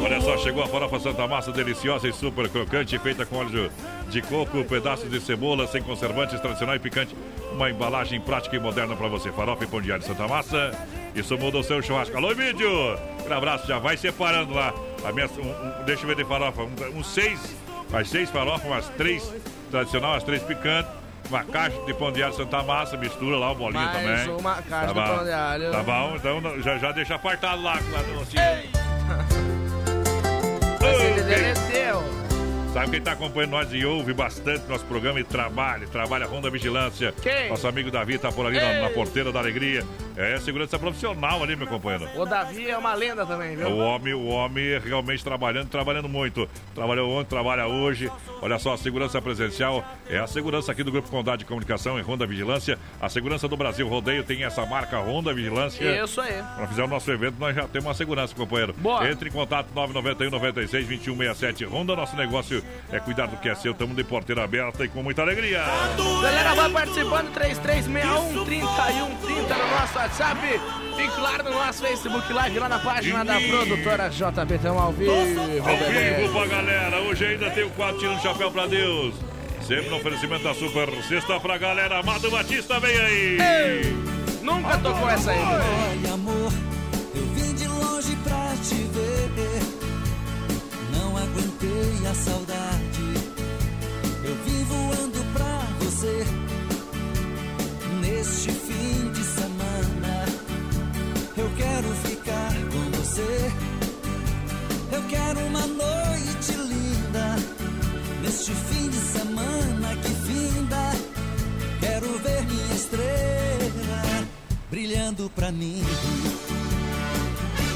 Olha 0.03 0.18
só, 0.22 0.37
chegou 0.39 0.62
a 0.62 0.66
farofa 0.66 0.99
Santa 0.99 1.26
Massa, 1.28 1.53
deliciosa 1.53 2.09
e 2.09 2.12
super 2.12 2.49
crocante, 2.49 2.99
feita 2.99 3.26
com 3.26 3.37
óleo 3.37 3.70
de 4.09 4.22
coco, 4.22 4.64
pedaços 4.64 5.11
de 5.11 5.20
cebola, 5.20 5.66
sem 5.66 5.82
conservantes, 5.82 6.41
tradicional 6.41 6.74
e 6.74 6.78
picante. 6.78 7.14
Uma 7.53 7.68
embalagem 7.70 8.18
prática 8.20 8.57
e 8.57 8.59
moderna 8.59 8.97
para 8.97 9.09
você. 9.09 9.30
Farofa 9.30 9.64
e 9.64 9.66
pão 9.66 9.80
de 9.80 9.93
alho 9.93 10.03
Santa 10.03 10.26
Massa. 10.26 10.72
Isso 11.14 11.37
muda 11.37 11.59
o 11.59 11.62
seu 11.62 11.82
churrasco. 11.82 12.16
Alô, 12.16 12.35
vídeo! 12.35 12.70
Um 13.28 13.32
abraço, 13.32 13.66
já 13.66 13.78
vai 13.78 13.97
separando 13.97 14.55
lá. 14.55 14.72
A 15.05 15.12
minha, 15.12 15.26
um- 15.26 15.51
um- 15.80 15.85
deixa 15.85 16.05
eu 16.05 16.09
ver 16.09 16.16
de 16.16 16.24
farofa. 16.24 16.62
Um- 16.62 16.99
Uns 16.99 17.07
seis, 17.12 17.39
mais 17.91 18.09
seis 18.09 18.30
farofas, 18.30 18.64
umas 18.66 18.89
três 18.97 19.30
tradicional, 19.71 20.12
umas 20.12 20.23
três 20.25 20.43
picantes. 20.43 20.91
Uma 21.29 21.45
caixa 21.45 21.79
de 21.83 21.95
pão 21.95 22.11
de 22.11 22.23
alho 22.25 22.35
Santa 22.35 22.61
Massa, 22.62 22.97
mistura 22.97 23.37
lá 23.37 23.53
o 23.53 23.55
bolinho 23.55 23.85
Mais 23.85 23.97
também. 24.25 24.35
uma 24.37 24.55
caixa 24.62 24.87
Tá 24.87 24.87
de 24.87 24.95
bom. 25.09 25.16
pão 25.16 25.25
de 25.25 25.31
alho. 25.33 25.71
Tá 25.71 25.83
bom, 25.85 26.16
então 26.16 26.61
já, 26.62 26.79
já 26.79 26.91
deixa 26.93 27.14
apartado 27.14 27.62
lá, 27.62 27.75
lá 27.75 28.03
no 28.03 28.14
Você 30.81 31.23
derreteu. 31.23 32.03
Sabe 32.73 32.93
quem 32.93 33.01
tá 33.01 33.12
acompanhando 33.12 33.51
nós 33.51 33.73
e 33.73 33.85
ouve 33.85 34.14
bastante 34.14 34.64
nosso 34.68 34.85
programa 34.85 35.18
e 35.18 35.25
trabalha, 35.25 35.89
trabalha 35.89 36.25
Ronda 36.25 36.49
Vigilância. 36.49 37.12
Quem? 37.21 37.49
Nosso 37.49 37.66
amigo 37.66 37.91
Davi 37.91 38.16
tá 38.16 38.31
por 38.31 38.47
ali 38.47 38.61
na, 38.61 38.83
na 38.83 38.91
porteira 38.91 39.33
da 39.33 39.41
alegria. 39.41 39.85
É 40.16 40.39
segurança 40.39 40.79
profissional 40.79 41.43
ali, 41.43 41.57
meu 41.57 41.66
companheiro. 41.66 42.09
O 42.16 42.25
Davi 42.25 42.71
é 42.71 42.79
uma 42.79 42.95
lenda 42.95 43.27
também, 43.27 43.57
viu? 43.57 43.66
O 43.66 43.79
homem, 43.79 44.14
o 44.14 44.27
homem 44.27 44.79
realmente 44.79 45.25
trabalhando, 45.25 45.68
trabalhando 45.68 46.09
muito. 46.09 46.49
Trabalhou 46.73 47.11
ontem, 47.11 47.29
trabalha 47.31 47.66
hoje. 47.66 48.09
Olha 48.41 48.57
só, 48.59 48.75
a 48.75 48.79
segurança 48.79 49.21
presencial 49.21 49.85
é 50.09 50.18
a 50.18 50.29
segurança 50.29 50.71
aqui 50.71 50.85
do 50.85 50.93
Grupo 50.93 51.09
Condado 51.09 51.39
de 51.39 51.47
Comunicação 51.47 51.99
e 51.99 52.03
Ronda 52.03 52.25
Vigilância. 52.25 52.79
A 53.01 53.09
segurança 53.09 53.49
do 53.49 53.57
Brasil 53.57 53.89
Rodeio 53.89 54.23
tem 54.23 54.45
essa 54.45 54.64
marca 54.64 54.97
Ronda 54.99 55.35
Vigilância. 55.35 56.05
Isso 56.05 56.21
aí. 56.21 56.41
Para 56.57 56.68
fizer 56.68 56.85
o 56.85 56.89
nosso 56.89 57.11
evento, 57.11 57.35
nós 57.41 57.57
já 57.57 57.66
temos 57.66 57.87
uma 57.89 57.95
segurança, 57.95 58.33
companheiro. 58.33 58.75
Boa. 58.75 59.11
Entre 59.11 59.29
em 59.29 59.33
contato 59.33 59.71
991 59.75 60.31
96 60.31 60.87
2167 60.87 61.64
Ronda. 61.64 61.97
Nosso 61.97 62.14
negócio 62.14 62.60
é 62.93 63.01
cuidar 63.01 63.27
do 63.27 63.37
que 63.37 63.49
é 63.49 63.55
seu. 63.55 63.73
Estamos 63.73 63.97
de 63.97 64.05
porteira 64.05 64.45
aberta 64.45 64.85
e 64.85 64.89
com 64.89 65.03
muita 65.03 65.23
alegria. 65.23 65.63
Galera, 66.23 66.55
vai 66.55 66.71
participando, 66.71 67.33
3361 67.33 68.45
3130 68.45 69.55
no 69.55 69.71
nosso 69.71 69.99
WhatsApp. 69.99 70.61
E 70.99 71.09
claro, 71.09 71.45
no 71.45 71.51
nosso 71.51 71.83
Facebook 71.83 72.33
Live, 72.33 72.59
lá 72.59 72.69
na 72.69 72.79
página 72.79 73.25
da 73.25 73.41
produtora 73.41 74.11
JB, 74.11 74.55
estamos 74.55 74.83
ao 74.83 74.93
vivo. 74.93 75.13
Ao 75.13 75.27
vivo 75.27 76.33
pra 76.33 76.47
galera. 76.47 77.01
Hoje 77.01 77.25
ainda 77.25 77.51
tem 77.51 77.65
o 77.65 77.71
quadro 77.71 77.99
tirando 77.99 78.21
chapéu 78.21 78.51
pra 78.51 78.67
Deus. 78.67 79.15
Sempre 79.67 79.89
no 79.89 79.97
oferecimento 79.97 80.43
da 80.43 80.55
Super 80.55 80.91
Sexta 81.05 81.39
pra 81.39 81.57
galera. 81.57 82.01
Amado 82.01 82.31
Batista, 82.31 82.81
vem 82.81 82.99
aí. 82.99 83.39
Ei, 83.41 83.97
nunca 84.43 84.77
tocou 84.79 85.09
essa 85.09 85.31
aí. 85.31 85.39
Ai, 85.39 86.13
amor, 86.13 86.53
eu 87.15 87.27
vim 87.35 87.55
de 87.55 87.67
longe 87.69 88.17
pra 88.17 88.53
te 88.63 88.75
ver. 88.75 89.80
Aguentei 91.41 92.07
a 92.07 92.14
saudade. 92.14 93.14
Eu 94.22 94.34
vim 94.45 94.64
voando 94.64 95.24
pra 95.32 95.61
você. 95.78 96.26
Neste 98.03 98.51
fim 98.53 99.11
de 99.11 99.24
semana, 99.24 100.26
eu 101.38 101.51
quero 101.57 101.88
ficar 102.05 102.53
com 102.70 102.99
você. 102.99 103.53
Eu 104.93 105.03
quero 105.09 105.41
uma 105.47 105.66
noite 105.66 106.53
linda. 106.53 107.36
Neste 108.22 108.53
fim 108.53 108.91
de 108.91 108.99
semana 108.99 109.97
que 109.97 110.11
finda, 110.26 110.93
quero 111.80 112.18
ver 112.18 112.45
minha 112.45 112.74
estrela 112.74 114.28
brilhando 114.70 115.30
pra 115.34 115.51
mim. 115.51 115.82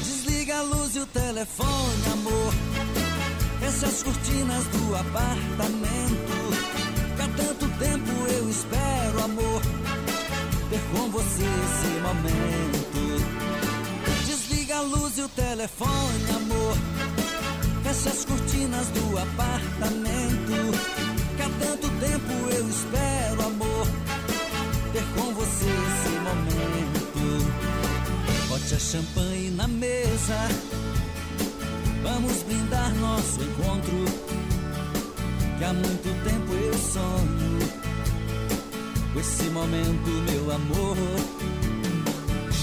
Desliga 0.03 0.59
a 0.59 0.61
luz 0.61 0.95
e 0.95 0.99
o 0.99 1.05
telefone, 1.07 2.05
amor. 2.13 2.53
Fecha 3.65 3.87
as 3.87 4.03
cortinas 4.03 4.63
do 4.65 4.95
apartamento. 4.95 6.35
Que 7.15 7.21
há 7.23 7.27
tanto 7.35 7.67
tempo 7.79 8.11
eu 8.37 8.47
espero, 8.47 9.23
amor. 9.23 9.61
Ter 10.69 10.81
com 10.93 11.09
você 11.09 11.41
esse 11.41 11.99
momento. 11.99 13.25
Desliga 14.27 14.77
a 14.77 14.81
luz 14.81 15.17
e 15.17 15.21
o 15.21 15.29
telefone, 15.29 16.29
amor. 16.35 16.77
Fecha 17.81 18.09
as 18.11 18.23
cortinas 18.23 18.85
do 18.89 19.17
apartamento. 19.17 20.71
Que 21.35 21.41
há 21.41 21.49
tanto 21.65 21.89
tempo 21.89 22.33
eu 22.55 22.69
espero, 22.69 23.47
amor. 23.47 23.87
Ter 24.93 25.03
com 25.15 25.33
você 25.33 25.65
esse 25.65 26.09
momento. 26.19 27.51
Bote 28.47 28.75
a 28.75 28.79
champanhe 28.79 29.49
na 29.49 29.67
mesa. 29.67 30.84
Vamos 32.05 32.43
brindar 32.43 32.93
nosso 32.95 33.41
encontro. 33.41 34.05
Que 35.57 35.63
há 35.63 35.73
muito 35.73 36.23
tempo 36.23 36.53
eu 36.53 36.73
sonho. 36.77 37.59
Com 39.11 39.19
esse 39.19 39.49
momento, 39.49 40.09
meu 40.29 40.51
amor. 40.51 40.97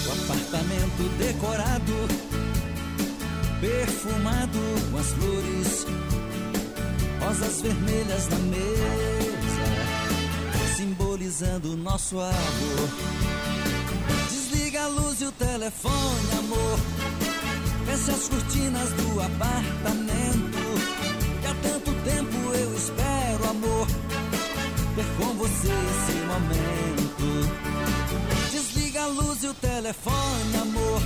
O 0.07 0.13
apartamento 0.13 1.03
decorado 1.19 2.33
perfumado 3.63 4.59
com 4.91 4.99
as 4.99 5.07
flores, 5.13 5.87
rosas 7.21 7.63
vermelhas 7.63 8.29
na 8.29 8.39
mesa, 8.39 9.67
simbolizando 10.77 11.77
nosso 11.77 12.19
amor. 12.19 12.89
Desliga 14.29 14.83
a 14.83 14.89
luz 14.89 15.21
e 15.21 15.27
o 15.27 15.33
telefone, 15.33 16.33
amor. 16.39 17.22
Fecha 17.87 18.13
as 18.13 18.29
cortinas 18.29 18.91
do 18.91 19.21
apartamento. 19.21 20.59
Que 21.41 21.47
há 21.47 21.55
tanto 21.63 21.93
tempo 22.05 22.55
eu 22.55 22.75
espero, 22.75 23.51
amor. 23.51 23.87
Ter 24.95 25.07
com 25.19 25.35
você 25.35 25.69
esse 25.69 26.19
momento. 26.27 27.51
Desliga 28.51 29.03
a 29.03 29.07
luz 29.07 29.43
e 29.43 29.49
o 29.49 29.55
telefone, 29.55 30.57
amor. 30.61 31.01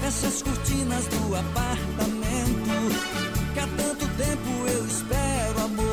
Fecha 0.00 0.26
as 0.28 0.42
cortinas 0.42 1.04
do 1.06 1.36
apartamento. 1.36 1.94
Que 3.52 3.60
há 3.60 3.66
tanto 3.76 4.06
tempo 4.16 4.50
eu 4.68 4.86
espero, 4.86 5.64
amor. 5.64 5.83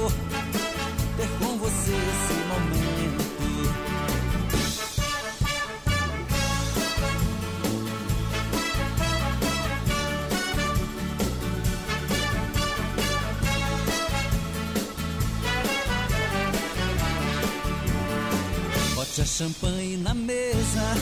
Champanhe 19.32 19.96
na 19.96 20.14
mesa. 20.14 20.96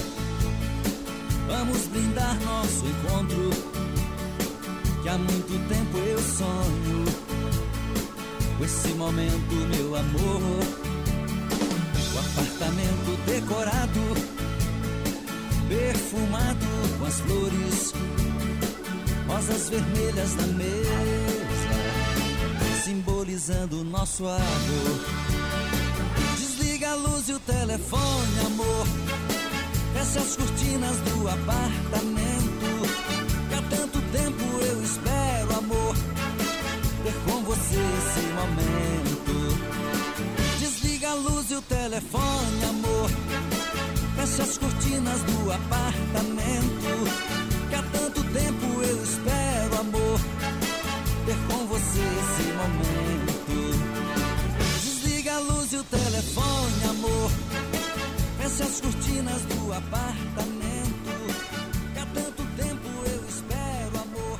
Vamos 1.47 1.87
brindar 1.87 2.39
nosso 2.41 2.85
encontro. 2.85 3.49
Que 5.01 5.09
há 5.09 5.17
muito 5.17 5.67
tempo 5.67 5.97
eu 5.97 6.19
sonho. 6.19 7.05
Com 8.57 8.63
esse 8.63 8.89
momento, 8.89 9.55
meu 9.73 9.95
amor. 9.95 10.41
O 12.13 12.19
apartamento 12.19 13.19
decorado. 13.25 14.01
Perfumado 15.67 16.65
com 16.99 17.05
as 17.05 17.19
flores. 17.21 17.93
Rosas 19.27 19.69
vermelhas 19.69 20.35
na 20.35 20.47
mesa. 20.47 21.69
Simbolizando 22.83 23.83
nosso 23.83 24.27
amor. 24.27 25.48
Desliga 26.79 26.93
a 26.93 27.09
luz 27.09 27.27
e 27.27 27.33
o 27.33 27.39
telefone, 27.39 28.39
amor. 28.45 28.87
Fecha 29.93 30.19
as 30.21 30.35
cortinas 30.37 30.95
do 31.01 31.27
apartamento. 31.27 32.69
Que 33.49 33.55
há 33.55 33.61
tanto 33.63 34.01
tempo 34.13 34.43
eu 34.61 34.81
espero, 34.81 35.57
amor. 35.57 35.95
Ter 37.03 37.13
com 37.25 37.43
você 37.43 37.75
esse 37.75 38.21
momento. 38.31 39.59
Desliga 40.59 41.09
a 41.09 41.15
luz 41.15 41.51
e 41.51 41.55
o 41.55 41.61
telefone, 41.63 42.63
amor. 42.69 43.09
Fecha 44.15 44.43
as 44.43 44.57
cortinas 44.57 45.19
do 45.23 45.51
apartamento. 45.51 47.09
Que 47.67 47.75
há 47.75 47.83
tanto 47.91 48.23
tempo 48.23 48.65
eu 48.83 49.03
espero, 49.03 49.79
amor. 49.81 50.19
Ter 51.25 51.35
com 51.49 51.67
você 51.67 51.99
esse 51.99 52.53
momento. 52.53 53.28
Telefone, 56.19 56.83
amor. 56.89 57.31
Fecha 58.37 58.63
as 58.63 58.81
cortinas 58.81 59.41
do 59.43 59.73
apartamento. 59.73 61.11
Que 61.93 61.99
há 61.99 62.05
tanto 62.13 62.43
tempo 62.57 62.89
eu 63.05 63.23
espero, 63.27 64.03
amor. 64.03 64.37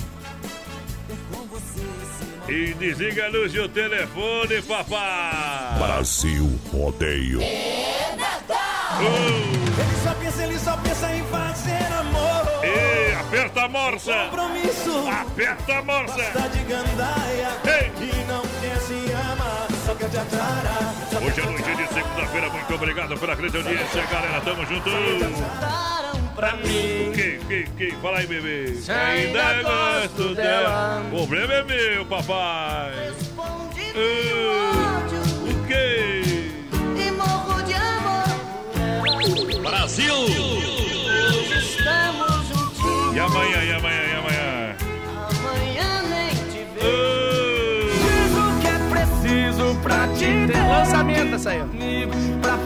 Ter 1.07 1.17
com 1.31 1.47
você 1.47 1.79
esse 1.79 2.51
E 2.51 2.73
desliga 2.73 3.25
a 3.25 3.29
luz 3.29 3.53
e 3.53 3.59
o 3.59 3.69
telefone, 3.69 4.61
papai. 4.63 5.79
Brasil 5.79 6.59
Rodeio. 6.71 7.41
Ele 7.41 8.19
só 10.03 10.13
pensa, 10.15 10.43
ele 10.43 10.59
só 10.59 10.75
pensa 10.77 11.15
em 11.15 11.23
fazer 11.25 11.93
amor. 11.93 12.65
E 12.65 13.13
aperta 13.13 13.61
a 13.61 13.69
morsa. 13.69 14.13
Compromisso. 14.29 15.07
Aperta 15.07 15.77
a 15.77 15.83
morsa. 15.83 16.23
Gosta 16.31 16.49
de 16.49 16.63
gandaia. 16.65 17.49
E 18.01 18.25
não 18.27 18.41
quer 18.59 18.79
se 18.81 19.13
amar, 19.13 19.67
Hoje 20.01 20.15
é 20.15 21.31
te 21.31 21.41
noite 21.41 21.75
de 21.75 21.93
segunda-feira. 21.93 22.49
Muito 22.49 22.73
obrigado 22.73 23.17
pela 23.19 23.35
grande 23.35 23.57
audiência, 23.57 24.05
galera. 24.05 24.39
Tamo 24.39 24.65
junto. 24.65 24.89
Pra 26.37 26.55
mim. 26.55 27.09
O 27.09 27.11
que, 27.11 27.37
que, 27.45 27.63
que? 27.71 27.91
Fala 27.97 28.19
aí, 28.19 28.27
bebê. 28.27 28.75
Se 28.75 28.89
ainda 28.89 29.61
gosto 29.61 30.35
dela. 30.35 31.01
O 31.11 31.27
problema 31.27 31.53
é 31.53 31.63
meu, 31.63 32.05
papai. 32.05 33.11
Ah, 33.93 35.01
o 35.43 35.67
quê? 35.67 36.21
E 36.97 37.11
morro 37.11 37.61
de 37.63 37.73
amor. 37.73 39.61
Brasil! 39.61 40.15
Hoje 40.15 41.59
estamos 41.59 42.47
juntinhos. 42.47 43.15
E 43.15 43.19
amanhã, 43.19 43.63
e 43.65 43.73
amanhã, 43.73 44.08
Tem 50.51 50.67
lançamento 50.67 51.35
essa 51.35 51.51
aí, 51.51 51.61
ó. 51.61 51.65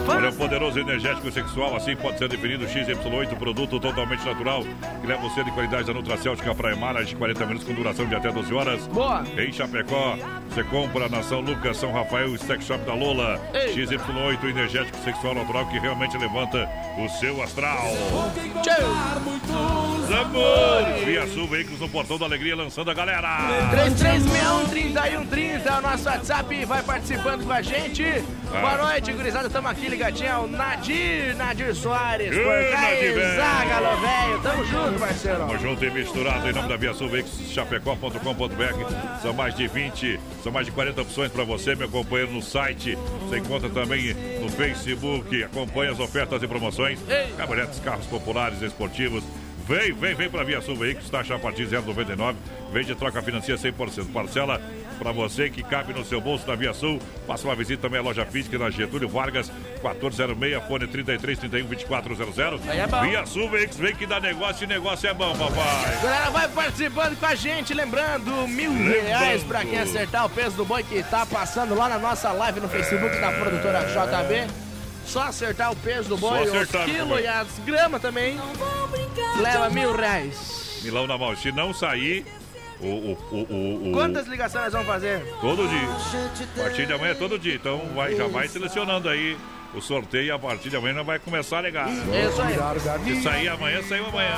Olha, 0.07 0.29
o 0.29 0.33
poderoso 0.33 0.79
energético 0.79 1.29
sexual, 1.31 1.75
assim 1.75 1.95
pode 1.95 2.17
ser 2.17 2.29
definido 2.29 2.65
XY8, 2.65 3.35
produto 3.35 3.79
totalmente 3.79 4.25
natural, 4.25 4.63
que 5.01 5.07
leva 5.07 5.21
você 5.21 5.43
de 5.43 5.51
qualidade 5.51 5.85
da 5.85 5.93
Nutracêutica 5.93 6.55
Praia 6.55 6.75
Mar, 6.75 7.03
de 7.03 7.13
40 7.15 7.45
minutos 7.45 7.67
com 7.67 7.73
duração 7.73 8.05
de 8.05 8.15
até 8.15 8.31
12 8.31 8.53
horas. 8.53 8.87
Boa! 8.87 9.23
Em 9.37 9.51
Chapecó, 9.51 10.17
você 10.49 10.63
compra 10.63 11.09
na 11.09 11.21
São 11.23 11.41
Lucas, 11.41 11.75
São 11.77 11.91
Rafael, 11.91 12.33
Stack 12.35 12.63
Shop 12.63 12.85
da 12.85 12.93
Lola. 12.93 13.41
Ei. 13.53 13.75
XY8, 13.75 14.43
energético 14.49 14.97
sexual 15.03 15.35
natural 15.35 15.65
que 15.67 15.79
realmente 15.79 16.17
levanta 16.17 16.69
o 16.97 17.09
seu 17.19 17.41
astral. 17.43 17.91
Amor! 20.21 21.05
Via 21.05 21.27
Sul 21.27 21.47
Veículos 21.47 21.79
no 21.79 21.89
Portão 21.89 22.17
da 22.17 22.25
Alegria, 22.25 22.55
lançando 22.55 22.91
a 22.91 22.93
galera. 22.93 23.39
3361-3130 23.71 25.65
é 25.65 25.79
o 25.79 25.81
nosso 25.81 26.07
WhatsApp. 26.07 26.65
Vai 26.65 26.83
participando 26.83 27.45
com 27.45 27.51
a 27.51 27.61
gente. 27.61 27.72
Ah. 27.75 28.59
Boa 28.59 28.77
noite, 28.89 29.11
gurizada. 29.11 29.49
Tamo 29.49 29.67
aqui 29.67 29.87
ligadinho. 29.87 30.29
É 30.29 30.37
o 30.37 30.47
Nadir, 30.47 31.35
Nadir 31.35 31.73
Soares. 31.73 32.29
Nadir, 32.29 33.15
velho. 33.15 34.41
Tamo 34.43 34.63
junto, 34.65 34.99
parceiro. 34.99 35.39
Tamo 35.39 35.57
junto 35.57 35.83
e 35.83 35.89
misturado 35.89 36.47
em 36.47 36.53
nome 36.53 36.69
da 36.69 36.77
Via 36.77 36.93
Sul 36.93 37.09
chapecó.com.br. 37.49 39.21
São 39.21 39.33
mais 39.33 39.55
de 39.55 39.67
20, 39.67 40.19
são 40.43 40.51
mais 40.51 40.67
de 40.67 40.71
40 40.71 41.01
opções 41.01 41.31
para 41.31 41.43
você, 41.43 41.73
meu 41.73 41.89
companheiro, 41.89 42.31
no 42.31 42.43
site. 42.43 42.95
Você 43.21 43.39
encontra 43.39 43.69
também 43.69 44.13
no 44.39 44.49
Facebook. 44.49 45.43
Acompanha 45.43 45.91
as 45.91 45.99
ofertas 45.99 46.43
e 46.43 46.47
promoções. 46.47 46.99
Caminhonetes, 47.35 47.79
carros 47.79 48.05
populares, 48.05 48.61
esportivos. 48.61 49.23
Vem, 49.67 49.93
vem, 49.93 50.13
vem 50.13 50.29
para 50.29 50.43
Via 50.43 50.61
Sul 50.61 50.75
Veículos, 50.75 51.09
taxa 51.09 51.35
a 51.35 51.39
partir 51.39 51.65
de 51.65 51.75
0,99. 51.75 52.35
Vende 52.71 52.93
troca 52.95 53.21
financia 53.21 53.55
100%. 53.55 54.11
Parcela 54.11 54.61
para 54.93 55.11
você 55.11 55.49
que 55.49 55.63
cabe 55.63 55.93
no 55.93 56.03
seu 56.05 56.21
bolso 56.21 56.47
na 56.47 56.55
Via 56.55 56.73
Sul. 56.73 56.99
Faça 57.27 57.47
uma 57.47 57.55
visita 57.55 57.81
também 57.83 57.99
à 57.99 58.03
loja 58.03 58.25
física 58.25 58.57
na 58.57 58.69
Getúlio 58.69 59.09
Vargas, 59.09 59.51
1406, 59.83 60.63
fone 60.67 60.87
33 60.87 61.39
31 61.39 61.65
2400. 61.65 62.69
Aí 62.69 62.79
é 62.79 62.87
bom. 62.87 63.01
Via 63.01 63.25
Sul 63.25 63.49
Veículos, 63.49 63.77
vem 63.77 63.95
que 63.95 64.05
dá 64.05 64.19
negócio 64.19 64.63
e 64.63 64.67
negócio 64.67 65.07
é 65.09 65.13
bom, 65.13 65.35
papai. 65.35 65.99
Galera, 66.01 66.29
vai 66.29 66.47
participando 66.49 67.19
com 67.19 67.25
a 67.25 67.35
gente, 67.35 67.73
lembrando, 67.73 68.47
mil 68.47 68.71
Lembrando. 68.71 69.05
reais 69.05 69.43
pra 69.43 69.65
quem 69.65 69.79
acertar 69.79 70.25
o 70.25 70.29
peso 70.29 70.55
do 70.55 70.65
boi 70.65 70.83
que 70.83 71.01
tá 71.03 71.25
passando 71.25 71.75
lá 71.75 71.89
na 71.89 71.99
nossa 71.99 72.31
live 72.31 72.59
no 72.59 72.69
Facebook 72.69 73.19
da 73.19 73.31
produtora 73.31 73.81
JB. 73.85 74.47
Só 75.05 75.23
acertar 75.23 75.69
o 75.71 75.75
peso 75.75 76.07
do 76.09 76.17
boi, 76.17 76.43
os 76.47 76.69
quilos 76.85 77.19
e 77.19 77.27
as 77.27 77.59
gramas 77.65 78.01
também. 78.01 78.39
Leva 79.41 79.69
mil 79.69 79.95
reais. 79.95 80.79
Milão 80.83 81.07
na 81.07 81.17
mão. 81.17 81.35
Se 81.35 81.51
não 81.51 81.73
sair, 81.73 82.25
o. 82.83 83.17
o, 83.31 83.37
o, 83.37 83.89
o, 83.89 83.91
Quantas 83.93 84.27
ligações 84.27 84.65
nós 84.65 84.73
vamos 84.73 84.87
fazer? 84.87 85.23
Todo 85.41 85.67
dia. 85.67 85.87
A 86.55 86.63
partir 86.63 86.85
de 86.85 86.93
amanhã 86.93 87.11
é 87.11 87.15
todo 87.15 87.39
dia. 87.39 87.55
Então 87.55 87.79
vai, 87.95 88.15
já 88.15 88.27
vai 88.27 88.47
selecionando 88.47 89.09
aí 89.09 89.37
o 89.73 89.81
sorteio 89.81 90.25
e 90.25 90.31
a 90.31 90.37
partir 90.37 90.69
de 90.69 90.75
amanhã 90.75 91.03
vai 91.03 91.19
começar 91.19 91.59
a 91.59 91.61
ligar. 91.61 91.89
Isso 91.89 92.41
aí. 92.41 93.15
Se 93.15 93.23
sair 93.23 93.47
amanhã, 93.47 93.81
saiu 93.81 94.05
amanhã. 94.05 94.35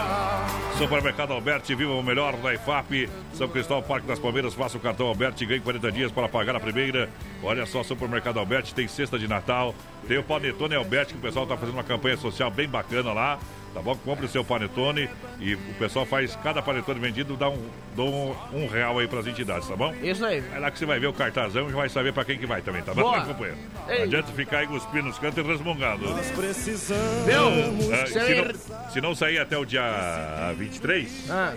Supermercado 0.77 1.33
Alberti, 1.33 1.75
viva 1.75 1.91
o 1.91 2.03
melhor 2.03 2.35
da 2.37 2.53
IFAP. 2.53 3.09
São 3.33 3.47
Cristóvão, 3.47 3.83
Parque 3.83 4.07
das 4.07 4.19
Palmeiras. 4.19 4.53
Faça 4.53 4.77
o 4.77 4.79
cartão 4.79 5.07
Alberti 5.07 5.43
e 5.43 5.47
ganhe 5.47 5.59
40 5.59 5.91
dias 5.91 6.11
para 6.11 6.29
pagar 6.29 6.55
a 6.55 6.59
primeira. 6.59 7.09
Olha 7.43 7.65
só, 7.65 7.83
Supermercado 7.83 8.39
Alberti 8.39 8.73
tem 8.73 8.87
cesta 8.87 9.19
de 9.19 9.27
Natal. 9.27 9.75
Tem 10.07 10.17
o 10.17 10.23
Panetone 10.23 10.75
Alberti, 10.75 11.13
que 11.13 11.19
o 11.19 11.21
pessoal 11.21 11.43
está 11.43 11.57
fazendo 11.57 11.75
uma 11.75 11.83
campanha 11.83 12.17
social 12.17 12.49
bem 12.49 12.67
bacana 12.67 13.11
lá. 13.11 13.39
Tá 13.75 13.81
bom? 13.81 13.93
Compre 13.97 14.25
o 14.25 14.29
seu 14.29 14.41
panetone 14.41 15.09
e 15.37 15.53
o 15.53 15.59
pessoal 15.77 16.05
faz, 16.05 16.33
cada 16.37 16.61
panetone 16.61 16.97
vendido 16.97 17.35
dá 17.35 17.49
um, 17.49 17.61
dá 17.93 18.03
um, 18.03 18.33
um 18.53 18.67
real 18.67 18.97
aí 18.97 19.05
pras 19.07 19.27
entidades, 19.27 19.67
tá 19.67 19.75
bom? 19.75 19.93
Isso 20.01 20.23
aí. 20.25 20.41
É 20.55 20.59
lá 20.59 20.71
que 20.71 20.79
você 20.79 20.85
vai 20.85 20.97
ver 20.97 21.07
o 21.07 21.13
cartazão 21.13 21.67
e 21.69 21.73
vai 21.73 21.89
saber 21.89 22.13
pra 22.13 22.23
quem 22.23 22.39
que 22.39 22.45
vai 22.45 22.61
também, 22.61 22.81
tá 22.81 22.93
bom, 22.93 23.01
Boa. 23.01 23.17
meu 23.17 23.25
companheiro? 23.27 23.57
Ei. 23.89 23.97
Não 23.97 24.03
adianta 24.05 24.31
ficar 24.31 24.59
aí 24.59 24.67
cuspindo 24.67 25.03
nos 25.09 25.19
cantos 25.19 25.43
e 25.43 25.45
resmungando. 25.45 26.05
Viu? 26.05 27.93
Ah, 27.93 28.07
Seu 28.07 28.21
se, 28.25 28.31
ir- 28.31 28.45
não, 28.69 28.89
se 28.91 29.01
não 29.01 29.13
sair 29.13 29.39
até 29.39 29.57
o 29.57 29.65
dia 29.65 30.53
23, 30.57 31.29
Ah, 31.29 31.53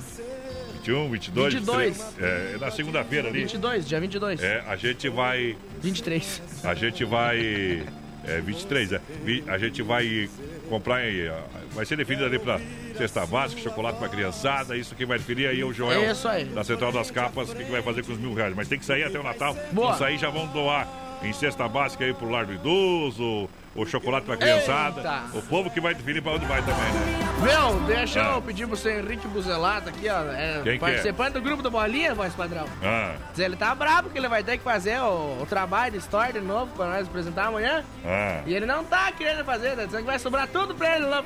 21, 0.75 1.11
22, 1.11 1.55
22. 1.55 1.97
23, 1.99 2.15
é, 2.19 2.53
é 2.55 2.59
na 2.59 2.71
segunda-feira 2.73 3.29
ali. 3.29 3.41
22, 3.43 3.87
dia 3.87 4.01
22. 4.01 4.43
É, 4.43 4.65
a 4.67 4.75
gente 4.75 5.09
vai. 5.09 5.57
23. 5.81 6.43
A 6.65 6.75
gente 6.75 7.05
vai. 7.05 7.87
É, 8.25 8.41
23, 8.41 8.93
é. 8.93 9.01
A 9.47 9.57
gente 9.57 9.83
vai 9.83 10.29
comprar. 10.69 11.01
Vai 11.79 11.87
ser 11.87 11.95
definido 11.97 12.25
ali 12.25 12.41
pra 12.41 12.59
cesta 12.97 13.25
básica, 13.25 13.63
chocolate 13.63 14.01
pra 14.01 14.09
criançada. 14.09 14.77
Isso 14.77 14.97
que 14.97 15.07
vai 15.07 15.17
definir 15.17 15.47
aí 15.47 15.61
é 15.61 15.65
o 15.65 15.73
Joel. 15.73 16.03
É 16.03 16.11
isso 16.11 16.27
aí. 16.27 16.45
Da 16.47 16.65
Central 16.65 16.91
das 16.91 17.09
Capas, 17.09 17.51
o 17.51 17.55
que, 17.55 17.63
que 17.65 17.71
vai 17.71 17.81
fazer 17.83 18.05
com 18.05 18.11
os 18.11 18.19
mil 18.19 18.35
reais. 18.35 18.53
Mas 18.57 18.67
tem 18.67 18.81
que 18.81 18.85
sair 18.85 19.05
até 19.05 19.17
o 19.17 19.23
Natal. 19.23 19.57
Boa. 19.71 19.93
Não 19.93 19.97
sair, 19.99 20.19
já 20.19 20.29
vão 20.29 20.49
doar 20.49 20.89
em 21.23 21.33
cesta 21.33 21.69
básica 21.69 22.05
aí 22.05 22.13
pro 22.13 22.29
lar 22.29 22.47
do 22.47 22.53
idoso, 22.53 23.49
o 23.77 23.87
chocolate 23.87 24.27
pra 24.27 24.37
criançada. 24.37 24.97
Eita. 25.01 25.23
O 25.39 25.43
povo 25.43 25.71
que 25.71 25.81
vai 25.81 25.95
definir 25.95 26.21
pra 26.21 26.33
onde 26.33 26.47
vai 26.47 26.61
também, 26.63 26.75
né? 26.75 27.29
Viu? 27.43 27.81
Deixa 27.87 28.23
Ah. 28.23 28.35
eu 28.35 28.43
pedir 28.43 28.67
pro 28.67 28.77
seu 28.77 28.99
Henrique 28.99 29.27
Buzelato 29.29 29.89
aqui, 29.89 30.09
ó. 30.09 30.23
É, 30.33 30.55
Quem 30.65 30.79
que 30.79 30.85
é? 30.85 30.89
participante 30.89 31.33
do 31.35 31.41
grupo 31.43 31.63
do 31.63 31.71
Bolinha, 31.71 32.13
voz 32.15 32.35
padrão. 32.35 32.67
Ah, 32.83 33.15
Diz 33.31 33.39
Ele 33.41 33.55
tá 33.57 33.73
bravo 33.75 34.05
porque 34.05 34.19
ele 34.19 34.29
vai 34.29 34.43
ter 34.43 34.59
que 34.59 34.65
fazer 34.65 34.99
o, 35.01 35.39
o 35.43 35.47
trabalho 35.49 35.93
de 35.93 35.99
story 35.99 36.33
de 36.33 36.41
novo 36.41 36.73
pra 36.77 36.87
nós 36.87 37.07
apresentar 37.07 37.47
amanhã. 37.47 37.85
ah. 38.05 38.41
E 38.47 38.53
ele 38.55 38.67
não 38.67 38.85
tá 38.85 39.11
querendo 39.13 39.45
fazer, 39.45 39.77
tá 39.77 39.85
dizendo 39.85 40.01
que 40.01 40.07
vai 40.07 40.19
sobrar 40.19 40.49
tudo 40.49 40.75
pra 40.75 40.97
ele 40.97 41.05
lá. 41.07 41.25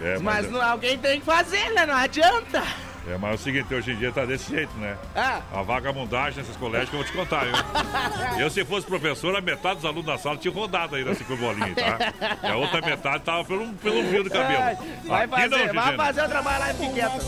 É, 0.00 0.18
mas 0.18 0.44
mas, 0.44 0.50
não- 0.50 0.62
alguém 0.62 0.96
tem 0.98 1.20
que 1.20 1.26
fazer, 1.26 1.70
né? 1.70 1.84
Não 1.86 1.94
adianta. 1.96 2.62
É, 3.10 3.18
mas 3.18 3.32
é 3.32 3.34
o 3.34 3.38
seguinte, 3.38 3.74
hoje 3.74 3.92
em 3.92 3.96
dia 3.96 4.12
tá 4.12 4.24
desse 4.24 4.50
jeito, 4.50 4.72
né? 4.78 4.96
Ah. 5.14 5.40
A 5.52 5.62
vagabundagem 5.62 6.38
nesses 6.38 6.56
colégios 6.56 6.90
que 6.90 6.96
eu 6.96 7.00
vou 7.00 7.08
te 7.08 7.12
contar, 7.12 7.44
viu? 7.44 7.54
Eu, 8.40 8.50
se 8.50 8.64
fosse 8.64 8.86
professor, 8.86 9.34
a 9.36 9.40
metade 9.40 9.76
dos 9.76 9.84
alunos 9.84 10.06
da 10.06 10.16
sala 10.16 10.36
tinha 10.36 10.52
rodado 10.52 10.96
aí 10.96 11.04
nessa 11.04 11.24
curbolinha, 11.24 11.74
tá? 11.74 12.38
E 12.42 12.46
a 12.46 12.56
outra 12.56 12.80
metade 12.80 13.24
tava 13.24 13.44
pelo, 13.44 13.72
pelo 13.74 14.02
fio 14.08 14.24
do 14.24 14.30
cabelo. 14.30 14.62
Ai, 14.62 14.76
Vai 15.04 15.24
Aqui 15.24 15.34
fazer, 15.50 15.72
não, 15.72 15.82
vai 15.82 15.96
fazer 15.96 16.22
o 16.22 16.28
trabalho 16.28 16.60
lá 16.60 16.70
e 16.70 16.74
fique 16.74 16.92
quieto. 16.94 17.20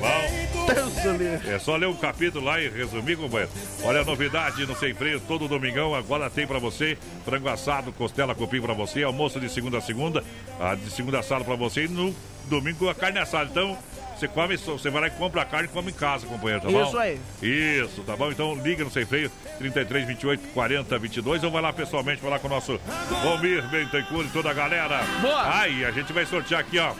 Tá. 0.00 1.50
É 1.50 1.58
só 1.58 1.76
ler 1.76 1.86
um 1.86 1.96
capítulo 1.96 2.44
lá 2.44 2.60
e 2.60 2.68
resumir, 2.68 3.16
companheiro. 3.16 3.50
Olha 3.82 4.02
a 4.02 4.04
novidade 4.04 4.64
no 4.66 4.76
Sem 4.76 4.94
Freio, 4.94 5.20
todo 5.20 5.48
domingão, 5.48 5.94
agora 5.94 6.30
tem 6.30 6.46
pra 6.46 6.58
você 6.58 6.96
frango 7.24 7.48
assado, 7.48 7.92
costela 7.92 8.34
cupim 8.34 8.60
pra 8.60 8.74
você, 8.74 9.02
almoço 9.02 9.40
de 9.40 9.48
segunda 9.48 9.78
a 9.78 9.80
segunda, 9.80 10.22
a 10.60 10.74
de 10.74 10.90
segunda 10.90 11.18
assado 11.18 11.44
pra 11.44 11.56
você 11.56 11.84
e 11.84 11.88
no 11.88 12.14
domingo 12.46 12.88
a 12.88 12.94
carne 12.94 13.18
assada. 13.18 13.48
Então, 13.50 13.76
você 14.16 14.28
come, 14.28 14.56
você 14.56 14.90
vai 14.90 15.02
lá 15.02 15.06
e 15.08 15.10
compra 15.12 15.42
a 15.42 15.44
carne 15.44 15.66
e 15.68 15.70
come 15.70 15.90
em 15.90 15.94
casa, 15.94 16.26
companheiro, 16.26 16.62
tá 16.62 16.70
bom? 16.70 16.84
Isso 16.84 16.98
aí. 16.98 17.20
Isso, 17.42 18.02
tá 18.02 18.16
bom? 18.16 18.30
Então 18.30 18.54
liga 18.62 18.84
no 18.84 18.90
Sem 18.90 19.06
Freio, 19.06 19.30
33 19.58 20.06
28 20.06 20.48
40 20.48 20.98
22 20.98 21.42
ou 21.44 21.50
vai 21.50 21.62
lá 21.62 21.72
pessoalmente, 21.72 22.24
lá 22.24 22.38
com 22.38 22.46
o 22.46 22.50
nosso 22.50 22.78
Romir 23.22 23.66
Bentencourt 23.68 24.26
e 24.26 24.30
toda 24.30 24.50
a 24.50 24.54
galera. 24.54 25.00
Boa. 25.22 25.58
Aí, 25.60 25.84
a 25.84 25.90
gente 25.90 26.12
vai 26.12 26.26
sortear 26.26 26.60
aqui, 26.60 26.78
ó, 26.78 26.92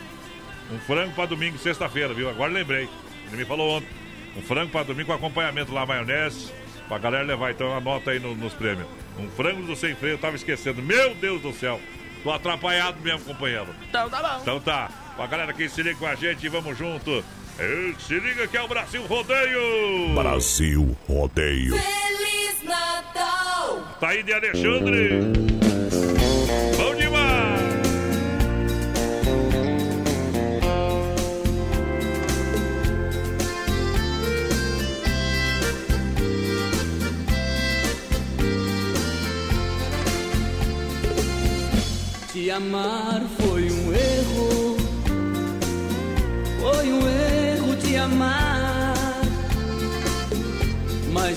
um 0.73 0.79
frango 0.81 1.13
pra 1.13 1.27
domingo, 1.27 1.59
sexta-feira, 1.59 2.15
viu? 2.15 2.29
Agora 2.31 2.51
lembrei. 2.53 2.89
Ele 3.29 3.37
me 3.37 3.45
falou 3.45 3.77
ontem. 3.77 3.89
Um 4.37 4.43
frango 4.43 4.71
pra 4.71 4.83
domingo 4.85 5.09
com 5.09 5.13
acompanhamento 5.15 5.73
lá, 5.73 5.85
maionese. 5.85 6.53
Pra 6.89 6.99
galera 6.99 7.25
levar, 7.25 7.51
então 7.51 7.77
anota 7.77 8.11
aí 8.13 8.19
no- 8.19 8.35
nos 8.35 8.53
prêmios. 8.55 8.87
Um 9.19 9.29
frango 9.31 9.63
do 9.63 9.77
sem 9.77 9.95
freio, 9.95 10.15
eu 10.15 10.19
tava 10.19 10.37
esquecendo. 10.37 10.81
Meu 10.83 11.15
Deus 11.17 11.43
do 11.43 11.53
céu. 11.53 11.81
Tô 12.23 12.31
atrapalhado 12.33 13.01
mesmo, 13.01 13.21
companheiro. 13.25 13.69
Então 13.89 14.09
tá 14.11 14.23
bom. 14.23 14.39
Então 14.43 14.61
tá. 14.61 14.91
Pra 15.21 15.27
galera 15.27 15.53
que 15.53 15.69
se 15.69 15.83
liga 15.83 15.99
com 15.99 16.07
a 16.07 16.15
gente, 16.15 16.49
vamos 16.49 16.79
junto. 16.79 17.23
Ei, 17.59 17.95
Se 17.99 18.19
liga 18.19 18.49
que 18.49 18.57
é 18.57 18.63
o 18.63 18.67
Brasil 18.67 19.05
Rodeio. 19.05 20.15
Brasil 20.15 20.97
Rodeio. 21.07 21.77
Feliz 21.77 22.63
Natal! 22.65 23.97
Tá 24.01 24.09
aí 24.09 24.23
de 24.23 24.33
Alexandre. 24.33 25.21
Bom 26.75 26.95
demais. 26.95 27.61
Te 42.33 42.51
amar 42.51 43.21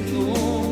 Esquecer 0.00 0.69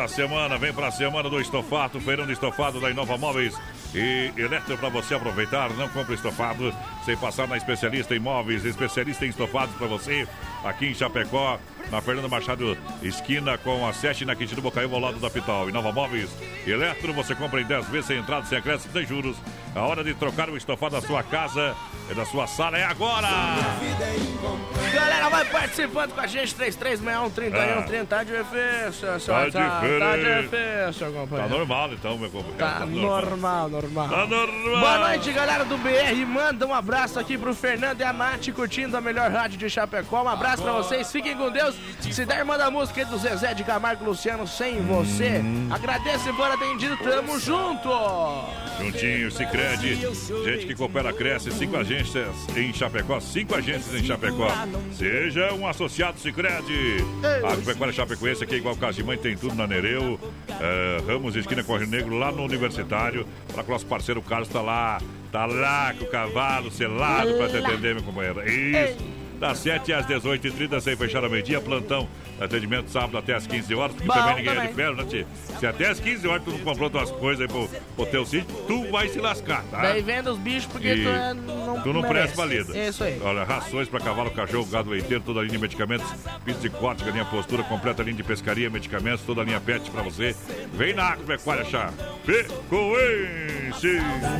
Pra 0.00 0.08
semana, 0.08 0.56
vem 0.56 0.72
pra 0.72 0.90
semana 0.90 1.28
do 1.28 1.38
estofado, 1.38 2.00
feirão 2.00 2.24
de 2.24 2.32
estofado 2.32 2.80
da 2.80 2.90
Inova 2.90 3.18
Móveis 3.18 3.54
e 3.94 4.32
Eletro 4.34 4.78
pra 4.78 4.88
você 4.88 5.14
aproveitar. 5.14 5.68
Não 5.74 5.90
compre 5.90 6.14
estofado 6.14 6.74
sem 7.04 7.14
passar 7.18 7.46
na 7.46 7.58
especialista 7.58 8.16
em 8.16 8.18
móveis, 8.18 8.64
especialista 8.64 9.26
em 9.26 9.28
estofados 9.28 9.74
pra 9.74 9.86
você. 9.86 10.26
Aqui 10.64 10.86
em 10.86 10.94
Chapecó, 10.94 11.58
na 11.90 12.00
Fernando 12.00 12.30
Machado, 12.30 12.78
esquina 13.02 13.58
com 13.58 13.86
a 13.86 13.92
7 13.92 14.24
na 14.24 14.34
Quintino 14.34 14.62
Bocaiúva 14.62 14.94
ao 14.94 15.02
lado 15.02 15.20
da 15.20 15.28
Pital. 15.28 15.68
Inova 15.68 15.92
Móveis, 15.92 16.30
Eletro, 16.66 17.12
você 17.12 17.34
compra 17.34 17.60
em 17.60 17.66
10 17.66 17.90
vezes 17.90 18.06
sem 18.06 18.16
entrada, 18.16 18.46
sem 18.46 18.56
acréscimo, 18.56 18.94
sem 18.94 19.04
juros. 19.04 19.36
A 19.74 19.82
hora 19.82 20.02
de 20.02 20.14
trocar 20.14 20.50
o 20.50 20.56
estofado 20.56 21.00
da 21.00 21.06
sua 21.06 21.22
casa 21.22 21.76
e 22.10 22.14
da 22.14 22.24
sua 22.26 22.46
sala 22.48 22.76
é 22.76 22.84
agora! 22.84 23.28
Galera, 24.92 25.28
vai 25.28 25.44
participando 25.44 26.12
com 26.12 26.20
a 26.20 26.26
gente, 26.26 26.52
3361 26.56 27.30
3130. 27.30 28.06
Tá 28.06 28.24
difícil, 28.24 29.20
senhor. 29.20 29.52
Tá 29.52 29.60
Tá, 29.60 29.70
tá 29.70 30.16
diferente. 30.16 30.42
difícil, 30.48 31.06
Tá 31.12 31.20
companheiro. 31.20 31.48
normal 31.56 31.92
então, 31.92 32.18
meu 32.18 32.28
companheiro. 32.30 32.58
Tá 32.58 32.84
normal, 32.84 33.68
normal. 33.68 34.08
Tá 34.08 34.26
normal. 34.26 34.80
Boa 34.80 34.98
noite, 35.08 35.30
galera 35.32 35.64
do 35.64 35.78
BR. 35.78 36.26
Manda 36.26 36.66
um 36.66 36.74
abraço 36.74 37.20
aqui 37.20 37.38
pro 37.38 37.54
Fernando 37.54 38.00
e 38.00 38.02
a 38.04 38.12
Nath 38.12 38.48
curtindo 38.52 38.96
a 38.96 39.00
melhor 39.00 39.30
rádio 39.30 39.56
de 39.56 39.70
Chapecó. 39.70 40.24
Um 40.24 40.28
abraço 40.28 40.64
pra 40.64 40.72
vocês, 40.72 41.12
fiquem 41.12 41.36
com 41.36 41.48
Deus. 41.48 41.76
Se 42.00 42.26
der, 42.26 42.44
manda 42.44 42.66
a 42.66 42.70
música 42.72 43.02
aí 43.02 43.06
do 43.06 43.16
Zezé 43.18 43.54
de 43.54 43.62
Camargo 43.62 44.02
e 44.04 44.08
Luciano 44.08 44.48
sem 44.48 44.80
você. 44.84 45.40
Agradeço 45.70 46.34
por 46.34 46.50
atendido, 46.50 46.96
tamo 46.96 47.38
junto. 47.38 47.88
Juntinho, 48.80 49.30
Cicred, 49.60 50.44
gente 50.44 50.66
que 50.66 50.74
coopera, 50.74 51.12
cresce, 51.12 51.50
cinco 51.52 51.76
agências 51.76 52.34
em 52.56 52.72
Chapecó, 52.72 53.20
cinco 53.20 53.54
agências 53.54 53.94
em 53.94 54.04
Chapecó. 54.04 54.48
Seja 54.92 55.52
um 55.52 55.66
associado 55.66 56.18
Cicred. 56.18 56.64
A 57.44 57.52
Agropecuária 57.52 57.92
Chapecoense, 57.92 58.46
que 58.46 58.54
é 58.54 58.58
igual 58.58 58.76
mãe, 59.04 59.18
tem 59.18 59.36
tudo 59.36 59.54
na 59.54 59.66
Nereu. 59.66 60.18
É, 60.48 61.02
Ramos, 61.06 61.36
esquina 61.36 61.62
Correio 61.62 61.90
Negro, 61.90 62.18
lá 62.18 62.32
no 62.32 62.44
Universitário. 62.44 63.26
Para 63.52 63.62
que 63.62 63.68
o 63.68 63.72
nosso 63.72 63.86
parceiro 63.86 64.22
Carlos 64.22 64.48
tá 64.48 64.62
lá, 64.62 65.00
tá 65.30 65.46
lá 65.46 65.94
com 65.98 66.04
o 66.04 66.08
cavalo 66.08 66.70
selado 66.70 67.34
para 67.34 67.48
te 67.48 67.56
atender, 67.58 67.94
meu 67.94 68.04
companheiro. 68.04 68.42
Isso. 68.48 69.20
Das 69.38 69.58
7 69.58 69.92
às 69.92 70.06
18h30, 70.06 70.80
sem 70.80 70.96
fechar 70.96 71.24
a 71.24 71.28
meio-dia, 71.28 71.60
plantão. 71.60 72.08
Atendimento 72.40 72.90
sábado 72.90 73.18
até 73.18 73.34
às 73.34 73.46
15 73.46 73.74
horas, 73.74 73.92
porque 73.94 74.08
Bom 74.08 74.14
também 74.14 74.36
ninguém 74.36 74.52
é 74.52 74.54
também. 74.54 74.68
de 74.68 74.74
ferro, 74.74 74.94
né, 74.96 75.04
tia? 75.04 75.26
Se 75.58 75.66
até 75.66 75.88
às 75.90 76.00
15 76.00 76.26
horas 76.26 76.42
tu 76.42 76.50
não 76.52 76.58
comprou 76.60 76.88
tuas 76.88 77.10
coisas 77.10 77.42
aí 77.42 77.48
pro, 77.48 77.68
pro 77.96 78.06
teu 78.06 78.24
sítio, 78.24 78.46
tu 78.66 78.90
vai 78.90 79.08
se 79.08 79.18
lascar, 79.18 79.62
tá? 79.70 79.82
Daí 79.82 80.00
venda 80.00 80.32
os 80.32 80.38
bichos 80.38 80.64
porque 80.66 80.88
E 80.88 81.02
tu 81.02 81.08
é, 81.08 81.34
não 81.34 81.82
Tu 81.82 81.92
não 81.92 82.00
merece. 82.02 82.34
presta 82.34 82.36
valida. 82.36 82.78
Isso 82.78 83.04
aí. 83.04 83.20
Olha, 83.22 83.44
rações 83.44 83.88
para 83.88 84.00
cavalo, 84.00 84.30
cachorro, 84.30 84.64
gado 84.66 84.90
leiteiro, 84.90 85.22
toda 85.22 85.40
a 85.40 85.42
linha 85.42 85.52
de 85.52 85.58
medicamentos, 85.58 86.06
pizza 86.44 86.66
e 86.66 86.70
corte, 86.70 87.04
galinha 87.04 87.24
postura, 87.26 87.62
completa 87.62 88.02
linha 88.02 88.16
de 88.16 88.22
pescaria, 88.22 88.70
medicamentos, 88.70 89.20
toda 89.26 89.42
a 89.42 89.44
linha 89.44 89.60
pet 89.60 89.90
para 89.90 90.02
você. 90.02 90.34
Vem 90.72 90.94
na 90.94 91.10
Agropecuária 91.10 91.64
Chapecoense. 91.64 93.50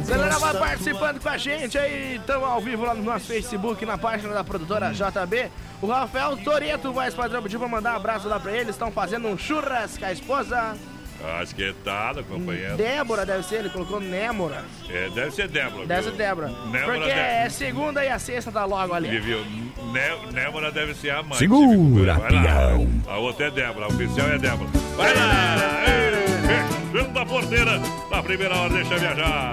Galera, 0.09 0.39
vai 0.39 0.55
participando 0.59 1.21
com 1.21 1.29
a 1.29 1.37
gente 1.37 1.77
aí. 1.79 2.17
Estamos 2.17 2.49
ao 2.49 2.61
vivo 2.61 2.85
lá 2.85 2.95
no 2.95 3.03
nosso 3.03 3.27
Facebook, 3.27 3.85
na 3.85 3.99
página 3.99 4.33
da 4.33 4.43
produtora 4.45 4.93
JB. 4.93 5.49
O 5.83 5.87
Rafael 5.87 6.37
Toreto, 6.37 6.93
voz 6.93 7.15
padrão, 7.15 7.43
pediu 7.43 7.59
pra 7.59 7.69
mandar 7.69 7.90
um 7.93 7.97
abraço 7.97 8.29
lá 8.29 8.39
pra 8.41 8.53
ele. 8.53 8.71
Estão 8.71 8.91
fazendo 8.91 9.29
um 9.29 9.37
churras 9.39 9.97
com 9.99 10.05
a 10.05 10.13
esposa. 10.13 10.77
Acho 11.39 11.55
que 11.55 11.71
tá, 11.85 12.15
companheiro. 12.27 12.79
Débora 12.79 13.27
deve 13.27 13.43
ser, 13.43 13.57
ele 13.57 13.69
colocou 13.69 14.01
Némora. 14.01 14.65
É, 14.89 15.11
deve 15.11 15.31
ser 15.33 15.49
Débora. 15.49 15.85
Deve 15.87 16.01
viu? 16.03 16.11
ser 16.13 16.17
Débora. 16.17 16.49
Débora 16.49 16.85
Porque 16.85 17.09
deve- 17.15 17.21
é 17.21 17.49
segunda 17.51 18.03
e 18.03 18.09
a 18.09 18.19
sexta 18.19 18.51
tá 18.51 18.65
logo 18.65 18.95
ali. 18.95 19.19
Viu? 19.21 19.45
Né- 19.93 20.17
Débora 20.33 20.73
deve 20.73 20.95
ser 20.95 21.11
a 21.11 21.23
mãe. 21.23 21.37
Segura, 21.37 22.19
peão. 22.21 22.89
A 23.07 23.19
outra 23.19 23.49
é 23.49 23.51
Débora, 23.51 23.85
a 23.85 23.89
oficial 23.89 24.29
é 24.29 24.39
Débora. 24.39 24.71
Vai 24.97 25.15
lá! 25.15 25.83
Ei, 25.87 27.01
ei, 27.01 27.07
da 27.09 27.27
porteira. 27.27 27.79
Na 28.11 28.23
primeira 28.23 28.57
hora, 28.57 28.73
deixa 28.73 28.97
viajar. 28.97 29.53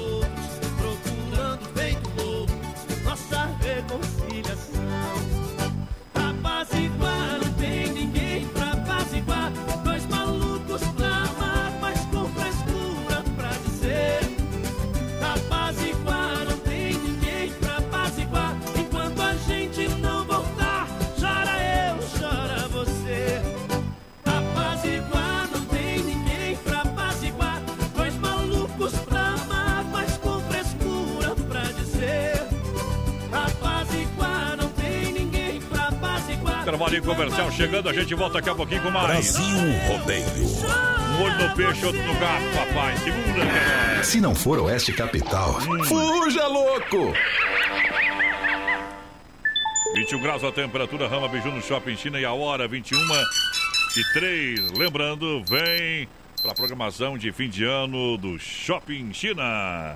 comercial 37.31 37.51
chegando, 37.51 37.89
a 37.89 37.93
gente 37.93 38.13
volta 38.13 38.35
daqui 38.35 38.49
a 38.49 38.55
pouquinho 38.55 38.81
com 38.81 38.91
mais. 38.91 39.33
Brasil 39.33 39.57
Rodeio. 39.87 40.25
Um 40.25 41.23
olho 41.23 41.47
no 41.47 41.55
peixe, 41.55 41.85
outro 41.85 42.03
no 42.03 42.13
gato, 42.15 42.43
papai. 42.53 42.97
Segura, 42.97 43.45
cara. 43.45 44.03
Se 44.03 44.21
não 44.21 44.35
for 44.35 44.59
Oeste 44.59 44.91
Capital, 44.93 45.59
fuja 45.85 46.47
louco! 46.47 47.13
21 49.95 50.21
graus 50.21 50.43
a 50.43 50.51
temperatura, 50.51 51.07
Rama 51.07 51.27
Biju 51.27 51.51
no 51.51 51.61
Shopping 51.61 51.95
China 51.95 52.19
e 52.19 52.25
a 52.25 52.33
hora 52.33 52.67
21 52.67 52.97
e 52.97 54.13
3. 54.13 54.71
Lembrando, 54.77 55.43
vem 55.45 56.07
para 56.41 56.51
a 56.51 56.55
programação 56.55 57.17
de 57.17 57.31
fim 57.31 57.49
de 57.49 57.63
ano 57.63 58.17
do 58.17 58.39
Shopping 58.39 59.13
China. 59.13 59.95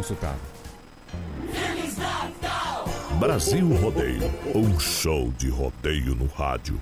Natal! 0.01 0.35
Brasil 3.19 3.67
Rodeio. 3.75 4.31
Um 4.55 4.79
show 4.79 5.31
de 5.37 5.47
rodeio 5.49 6.15
no 6.15 6.25
rádio. 6.25 6.81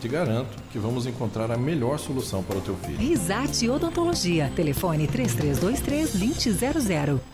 Te 0.00 0.08
garanto 0.08 0.62
que 0.70 0.78
vamos 0.78 1.06
encontrar 1.06 1.50
a 1.50 1.56
melhor 1.56 1.98
solução 1.98 2.42
para 2.42 2.58
o 2.58 2.60
teu 2.60 2.76
filho. 2.76 2.98
Risate 2.98 3.68
Odontologia. 3.68 4.52
Telefone 4.54 5.08
3323-2000. 5.08 7.33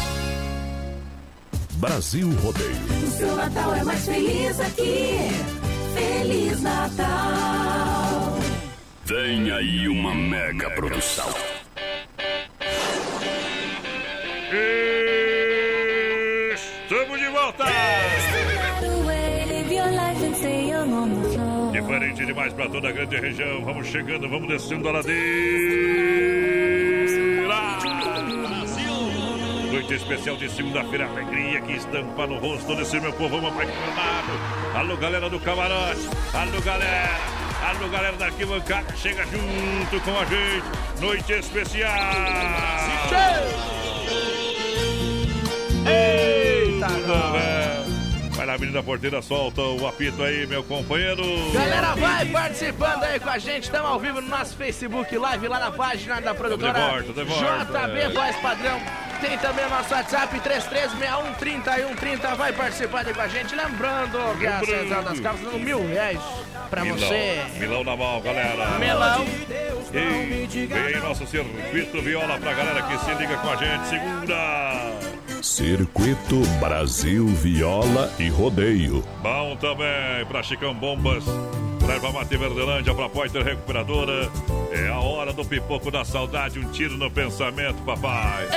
Brasil 1.81 2.29
Rodeio. 2.43 2.75
O 3.03 3.07
seu 3.09 3.35
Natal 3.35 3.73
é 3.73 3.83
mais 3.83 4.05
feliz 4.05 4.59
aqui. 4.59 5.17
Feliz 5.95 6.61
Natal. 6.61 8.37
Vem 9.05 9.51
aí 9.51 9.87
uma 9.87 10.13
mega 10.13 10.69
produção. 10.69 11.27
Estamos 16.53 17.19
de 17.19 17.27
volta! 17.29 17.65
Diferente 21.71 22.25
demais 22.27 22.53
para 22.53 22.69
toda 22.69 22.89
a 22.89 22.91
grande 22.91 23.19
região. 23.19 23.65
Vamos 23.65 23.87
chegando, 23.87 24.29
vamos 24.29 24.47
descendo 24.47 24.87
a 24.87 24.91
ladeira. 24.91 26.20
Noite 29.71 29.93
especial 29.93 30.35
de 30.35 30.49
segunda-feira, 30.49 31.05
alegria 31.07 31.61
que 31.61 31.73
estampa 31.73 32.27
no 32.27 32.39
rosto 32.39 32.75
desse 32.75 32.99
meu 32.99 33.13
povão 33.13 33.47
apaixonado. 33.47 34.31
Alô, 34.75 34.97
galera 34.97 35.29
do 35.29 35.39
camarote. 35.39 36.09
Alô, 36.33 36.59
galera. 36.61 37.09
Alô, 37.69 37.87
galera 37.87 38.17
da 38.17 38.25
arquibancada. 38.25 38.93
Chega 38.97 39.23
junto 39.25 40.01
com 40.01 40.19
a 40.19 40.25
gente. 40.25 40.99
Noite 40.99 41.31
especial. 41.33 41.93
Eita, 45.87 46.87
Tudo 46.87 47.31
bem? 47.31 48.29
Vai 48.31 48.45
na 48.45 48.53
Avenida 48.53 48.83
Porteira, 48.83 49.21
solta 49.21 49.61
o 49.61 49.87
apito 49.87 50.21
aí, 50.21 50.45
meu 50.47 50.63
companheiro. 50.63 51.23
Galera, 51.53 51.95
vai 51.95 52.25
participando 52.25 53.03
aí 53.03 53.19
com 53.19 53.29
a 53.29 53.37
gente. 53.37 53.63
Estamos 53.63 53.89
ao 53.89 53.99
vivo 53.99 54.19
no 54.19 54.27
nosso 54.27 54.55
Facebook 54.57 55.15
Live, 55.17 55.47
lá 55.47 55.59
na 55.59 55.71
página 55.71 56.19
da 56.19 56.33
produtora 56.33 56.73
De 56.73 56.79
volta, 56.79 57.13
de 57.13 57.23
volta. 57.23 57.87
JB 57.87 58.13
Voz 58.13 58.35
Padrão. 58.37 58.81
Tem 59.21 59.37
também 59.37 59.65
o 59.65 59.69
nosso 59.69 59.93
WhatsApp 59.93 60.39
336130 60.39 62.35
Vai 62.35 62.51
participar 62.53 63.05
aí 63.05 63.13
com 63.13 63.21
a 63.21 63.27
gente. 63.27 63.55
Lembrando 63.55 64.39
que 64.39 64.47
a 64.47 64.59
Lembrando. 64.59 64.79
Central 64.81 65.03
das 65.03 65.19
Casas 65.19 65.41
dando 65.41 65.59
mil 65.59 65.87
reais 65.87 66.19
pra 66.69 66.81
Milão. 66.83 66.97
você. 66.97 67.41
Milão 67.59 67.83
na 67.83 67.95
mão, 67.95 68.21
galera. 68.21 68.79
Melão. 68.79 69.25
E 69.93 70.67
vem 70.67 70.99
nosso 71.01 71.25
circuito 71.27 72.01
viola 72.01 72.39
pra 72.39 72.53
galera 72.53 72.81
que 72.83 72.97
se 72.99 73.13
liga 73.13 73.37
com 73.37 73.49
a 73.49 73.55
gente. 73.55 73.87
Segunda. 73.87 74.91
Circuito 75.41 76.41
Brasil 76.59 77.27
Viola 77.27 78.11
e 78.19 78.29
Rodeio. 78.29 79.03
Bom 79.21 79.55
também 79.57 80.25
pra 80.27 80.41
Chicão 80.43 80.73
Bombas. 80.73 81.23
Leva 81.85 82.11
Mate 82.11 82.37
Verdelândia 82.37 82.93
pra 82.93 83.09
Poiter 83.09 83.43
Recuperadora. 83.43 84.29
É 84.71 84.87
a 84.89 84.99
hora 84.99 85.33
do 85.33 85.43
pipoco 85.43 85.91
da 85.91 86.05
saudade. 86.05 86.59
Um 86.59 86.71
tiro 86.71 86.97
no 86.97 87.09
pensamento, 87.09 87.81
papai. 87.83 88.47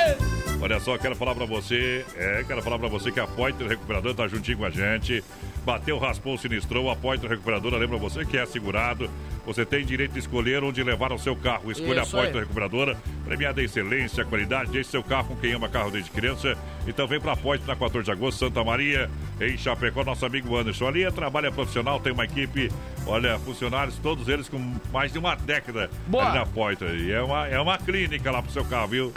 Olha 0.61 0.79
só, 0.81 0.97
quero 0.97 1.17
falar 1.17 1.35
pra 1.35 1.45
você. 1.45 2.05
É, 2.17 2.45
quero 2.47 2.63
falar 2.63 2.79
pra 2.79 2.89
você 2.89 3.11
que 3.11 3.21
a 3.21 3.27
Poiter 3.27 3.67
Recuperadora 3.67 4.15
tá 4.15 4.29
juntinho 4.29 4.59
com 4.59 4.65
a 4.65 4.71
gente. 4.71 5.23
Bateu, 5.65 5.99
raspou, 5.99 6.37
sinistrou. 6.37 6.91
A 6.91 6.97
Poiter 6.97 7.29
Recuperadora 7.29 7.79
lembra 7.79 7.97
você 7.97 8.25
que 8.25 8.37
é 8.37 8.45
segurado. 8.45 9.11
Você 9.47 9.65
tem 9.65 9.85
direito 9.85 10.13
de 10.13 10.19
escolher 10.19 10.63
onde 10.63 10.83
levar 10.83 11.13
o 11.13 11.19
seu 11.19 11.35
carro. 11.35 11.71
Escolha 11.71 12.03
Isso 12.03 12.17
a 12.17 12.21
aí. 12.21 12.27
Poiter 12.27 12.43
Recuperadora. 12.43 12.97
Premiada 13.25 13.63
em 13.63 13.65
excelência, 13.65 14.25
qualidade. 14.25 14.71
Deixe 14.71 14.91
seu 14.91 15.03
carro 15.03 15.29
com 15.29 15.37
quem 15.37 15.55
ama 15.55 15.69
carro 15.69 15.91
desde 15.91 16.11
criança. 16.11 16.57
Então 16.87 17.07
vem 17.07 17.19
pra 17.19 17.35
Poiter 17.35 17.67
na 17.67 17.75
14 17.75 18.05
de 18.05 18.11
agosto, 18.13 18.39
Santa 18.39 18.63
Maria, 18.63 19.11
em 19.41 19.57
Chapecó. 19.57 20.05
Nosso 20.05 20.27
amigo 20.27 20.55
Anderson 20.57 20.87
ali 20.87 21.05
é 21.05 21.11
trabalho 21.11 21.51
profissional, 21.53 21.99
tem 21.99 22.13
uma 22.13 22.25
equipe, 22.25 22.71
olha, 23.07 23.39
funcionários, 23.39 23.97
todos 23.99 24.29
eles 24.29 24.49
com 24.49 24.59
mais 24.93 25.13
de 25.13 25.19
uma 25.19 25.35
década 25.35 25.91
Boa. 26.07 26.27
ali 26.27 26.39
na 26.39 26.47
Poiter. 26.47 26.95
E 26.95 27.11
é 27.11 27.23
uma, 27.23 27.49
é 27.49 27.59
uma 27.59 27.79
clínica 27.79 28.31
lá 28.31 28.43
pro 28.43 28.53
seu 28.53 28.65
carro, 28.67 28.89
viu? 28.89 29.13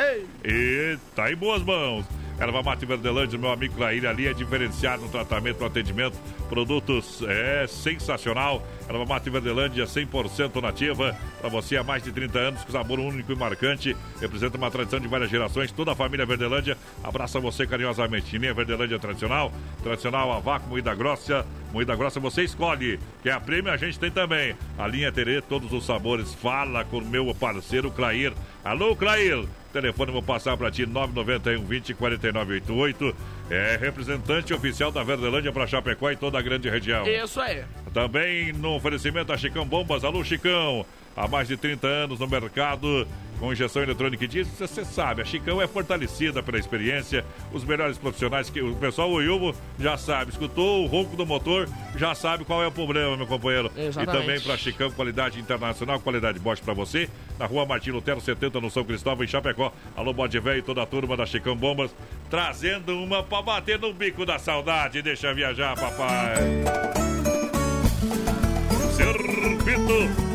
E 0.46 0.98
tá 1.14 1.30
em 1.32 1.36
boas 1.36 1.62
mãos. 1.62 2.06
Erva 2.40 2.62
Mate 2.62 2.86
Verdelândia, 2.86 3.38
meu 3.38 3.52
amigo 3.52 3.74
Clair, 3.76 4.06
ali 4.06 4.28
é 4.28 4.34
diferenciado 4.34 5.02
no 5.02 5.10
tratamento, 5.10 5.60
no 5.60 5.66
atendimento. 5.66 6.18
Produtos 6.48 7.24
é 7.28 7.66
sensacional. 7.68 8.62
Erva 8.88 9.06
Mate 9.06 9.30
Verdelândia, 9.30 9.86
100% 9.86 10.62
nativa. 10.62 11.18
Para 11.40 11.50
você 11.50 11.78
há 11.78 11.84
mais 11.84 12.04
de 12.04 12.12
30 12.12 12.40
anos, 12.40 12.64
com 12.64 12.72
sabor 12.72 13.00
único 13.00 13.32
e 13.32 13.36
marcante. 13.36 13.98
Representa 14.22 14.56
uma 14.56 14.70
tradição 14.70 15.00
de 15.00 15.08
várias 15.08 15.32
gerações. 15.32 15.72
Toda 15.72 15.94
a 15.94 15.96
família 15.96 16.28
Verdelândia 16.28 16.78
abraça 17.04 17.40
você 17.40 17.66
carinhosamente. 17.66 18.38
Linha 18.38 18.54
Verdelândia 18.54 19.00
tradicional, 19.00 19.52
tradicional 19.82 20.32
a 20.32 20.40
vácuo, 20.40 20.70
moída 20.70 20.94
grossa. 20.94 21.44
Moída 21.74 21.96
grossa 21.96 22.20
você 22.20 22.44
escolhe. 22.44 23.00
Que 23.24 23.30
é 23.30 23.34
a 23.34 23.40
prêmio 23.40 23.72
a 23.72 23.78
gente 23.78 24.00
tem 24.00 24.12
também. 24.12 24.56
A 24.78 24.88
linha 24.88 25.12
Terê, 25.12 25.42
todos 25.42 25.74
os 25.74 25.86
sabores. 25.86 26.36
Fala 26.36 26.86
com 26.86 27.00
o 27.00 27.06
meu 27.06 27.34
parceiro 27.34 27.90
Clair. 27.90 28.32
Alô, 28.64 28.96
Clair! 28.96 29.48
Telefone 29.82 30.12
vou 30.12 30.24
passar 30.24 30.58
para 30.58 30.72
ti, 30.72 30.88
991 30.88 31.64
20 31.64 31.94
49 31.94 32.54
88. 32.54 33.16
É 33.52 33.78
representante 33.80 34.52
oficial 34.52 34.92
da 34.92 35.04
Verdelândia 35.04 35.52
para 35.52 35.68
Chapecó 35.68 36.10
e 36.10 36.16
toda 36.16 36.40
a 36.40 36.42
grande 36.42 36.68
região. 36.68 37.06
Isso 37.08 37.40
aí. 37.40 37.64
Também 37.94 38.52
no 38.54 38.76
oferecimento 38.76 39.28
da 39.28 39.38
Chicão 39.38 39.68
Bombas. 39.68 40.04
Alô, 40.04 40.24
Chicão! 40.24 40.84
Há 41.16 41.28
mais 41.28 41.48
de 41.48 41.58
30 41.58 41.88
anos 41.88 42.20
no 42.20 42.28
mercado 42.28 43.08
com 43.40 43.52
injeção 43.52 43.84
eletrônica 43.84 44.24
e 44.24 44.28
diesel, 44.28 44.68
você 44.68 44.84
sabe, 44.84 45.22
a 45.22 45.26
Chicão 45.26 45.62
é 45.62 45.68
fortalecida 45.68 46.42
pela 46.42 46.58
experiência, 46.58 47.26
os 47.52 47.64
melhores 47.64 47.98
profissionais 47.98 48.50
que 48.50 48.62
o 48.62 48.76
pessoal 48.76 49.12
o 49.12 49.22
Ilmo 49.22 49.54
já 49.80 49.98
sabe, 49.98 50.32
escutou 50.32 50.84
o 50.84 50.88
ronco 50.88 51.16
do 51.16 51.26
motor, 51.26 51.70
já 51.96 52.16
sabe 52.16 52.44
qual 52.46 52.64
é 52.64 52.68
o 52.68 52.72
problema, 52.72 53.16
meu 53.16 53.28
companheiro. 53.28 53.72
Exatamente. 53.76 54.18
E 54.18 54.20
também 54.20 54.42
para 54.42 54.58
Chicão, 54.58 54.92
qualidade 54.92 55.40
internacional, 55.40 56.00
qualidade 56.00 56.40
Bosch 56.40 56.62
para 56.62 56.74
você, 56.74 57.10
na 57.38 57.46
rua 57.46 57.66
Martim 57.66 57.92
Lutero 57.92 58.20
70, 58.20 58.60
no 58.60 58.70
São 58.70 58.84
Cristóvão, 58.84 59.24
em 59.24 59.28
Chapecó. 59.28 59.72
Alô, 59.96 60.14
Bode 60.14 60.40
Velho 60.40 60.60
e 60.60 60.62
toda 60.64 60.82
a 60.82 60.86
turma 60.86 61.16
da 61.16 61.26
Chicão 61.26 61.56
Bombas, 61.56 61.94
trazendo 62.30 62.98
uma 62.98 63.24
para 63.24 63.42
bater 63.42 63.80
no 63.80 63.94
bico 63.94 64.26
da 64.26 64.40
saudade. 64.40 65.02
Deixa 65.02 65.34
viajar, 65.34 65.76
papai. 65.76 66.36
Circuito 68.96 70.27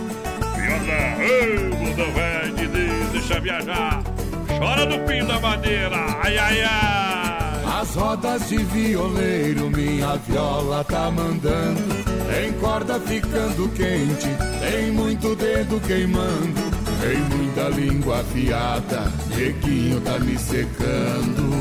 Viola, 0.82 1.22
ei, 1.22 1.58
bundão 1.70 2.12
velho 2.12 2.54
de 2.56 2.66
deixa 3.12 3.40
viajar. 3.40 4.02
Chora 4.58 4.86
no 4.86 4.98
pino 5.06 5.26
da 5.26 5.40
madeira, 5.40 5.96
ai, 6.22 6.38
ai, 6.38 6.62
ai. 6.62 7.80
As 7.80 7.94
rodas 7.94 8.48
de 8.48 8.58
violeiro, 8.58 9.70
minha 9.70 10.16
viola 10.16 10.84
tá 10.84 11.10
mandando. 11.10 12.02
Tem 12.32 12.52
corda 12.54 12.98
ficando 13.00 13.68
quente, 13.70 14.28
tem 14.60 14.90
muito 14.92 15.34
dedo 15.36 15.80
queimando. 15.80 16.72
Tem 17.00 17.18
muita 17.36 17.68
língua 17.68 18.20
afiada, 18.20 19.12
neguinho 19.36 20.00
tá 20.00 20.18
me 20.20 20.38
secando. 20.38 21.52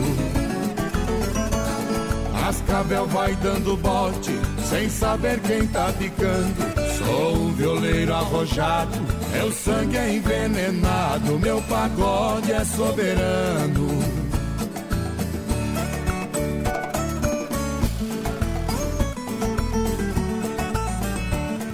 Cascavel 2.52 3.08
vai 3.08 3.34
dando 3.38 3.78
bote, 3.78 4.38
sem 4.70 4.90
saber 4.90 5.40
quem 5.40 5.66
tá 5.68 5.92
picando. 5.98 6.81
Sou 7.06 7.36
um 7.36 7.54
violeiro 7.54 8.14
arrojado, 8.14 9.00
meu 9.32 9.52
sangue 9.52 9.98
é 9.98 10.16
envenenado, 10.16 11.40
meu 11.40 11.62
pagode 11.64 12.52
é 12.52 12.64
soberano. 12.66 13.88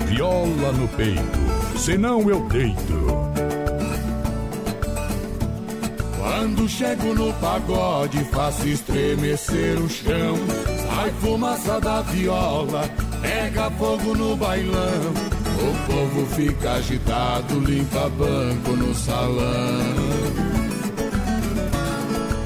Viola 0.07 0.71
no 0.71 0.87
peito, 0.89 1.77
senão 1.77 2.27
eu 2.29 2.41
deito. 2.47 3.27
Quando 6.17 6.67
chego 6.69 7.13
no 7.13 7.33
pagode, 7.33 8.23
faço 8.25 8.67
estremecer 8.67 9.77
o 9.79 9.89
chão. 9.89 10.35
Sai 10.87 11.11
fumaça 11.19 11.79
da 11.79 12.01
viola, 12.01 12.89
pega 13.47 13.71
fogo 13.71 14.15
no 14.15 14.35
bailão. 14.35 15.13
O 15.59 15.91
povo 15.91 16.25
fica 16.35 16.73
agitado, 16.73 17.59
limpa 17.59 18.09
banco 18.09 18.71
no 18.75 18.93
salão. 18.93 19.95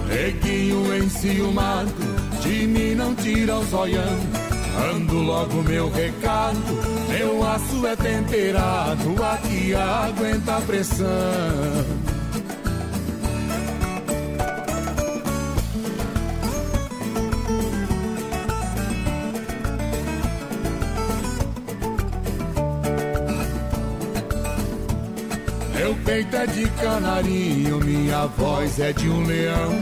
Neguinho 0.08 0.96
enciumado, 0.98 1.94
de 2.42 2.68
mim 2.68 2.96
não 2.96 3.16
tira 3.16 3.58
o 3.58 3.66
zoião. 3.66 4.20
Ando 4.94 5.22
logo 5.22 5.64
meu 5.64 5.90
recado, 5.90 6.60
meu 7.10 7.44
aço 7.48 7.86
é 7.86 7.96
temperado, 7.96 9.24
aqui 9.24 9.74
aguenta 9.76 10.58
a 10.58 10.62
pressão. 10.62 11.91
Peito 26.06 26.36
é 26.36 26.46
de 26.48 26.68
canarinho, 26.70 27.80
minha 27.80 28.26
voz 28.28 28.80
é 28.80 28.94
de 28.94 29.10
um 29.10 29.26
leão. 29.26 29.82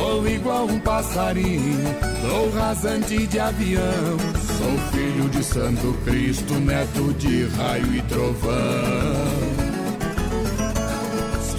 Ou 0.00 0.28
igual 0.28 0.66
um 0.66 0.78
passarinho, 0.80 1.84
sou 2.22 2.50
rasante 2.50 3.26
de 3.26 3.38
avião. 3.38 4.18
Sou 4.58 4.78
filho 4.92 5.28
de 5.30 5.44
Santo 5.44 5.92
Cristo, 6.04 6.54
neto 6.54 7.12
de 7.14 7.44
raio 7.56 7.94
e 7.94 8.02
trovão. 8.02 8.56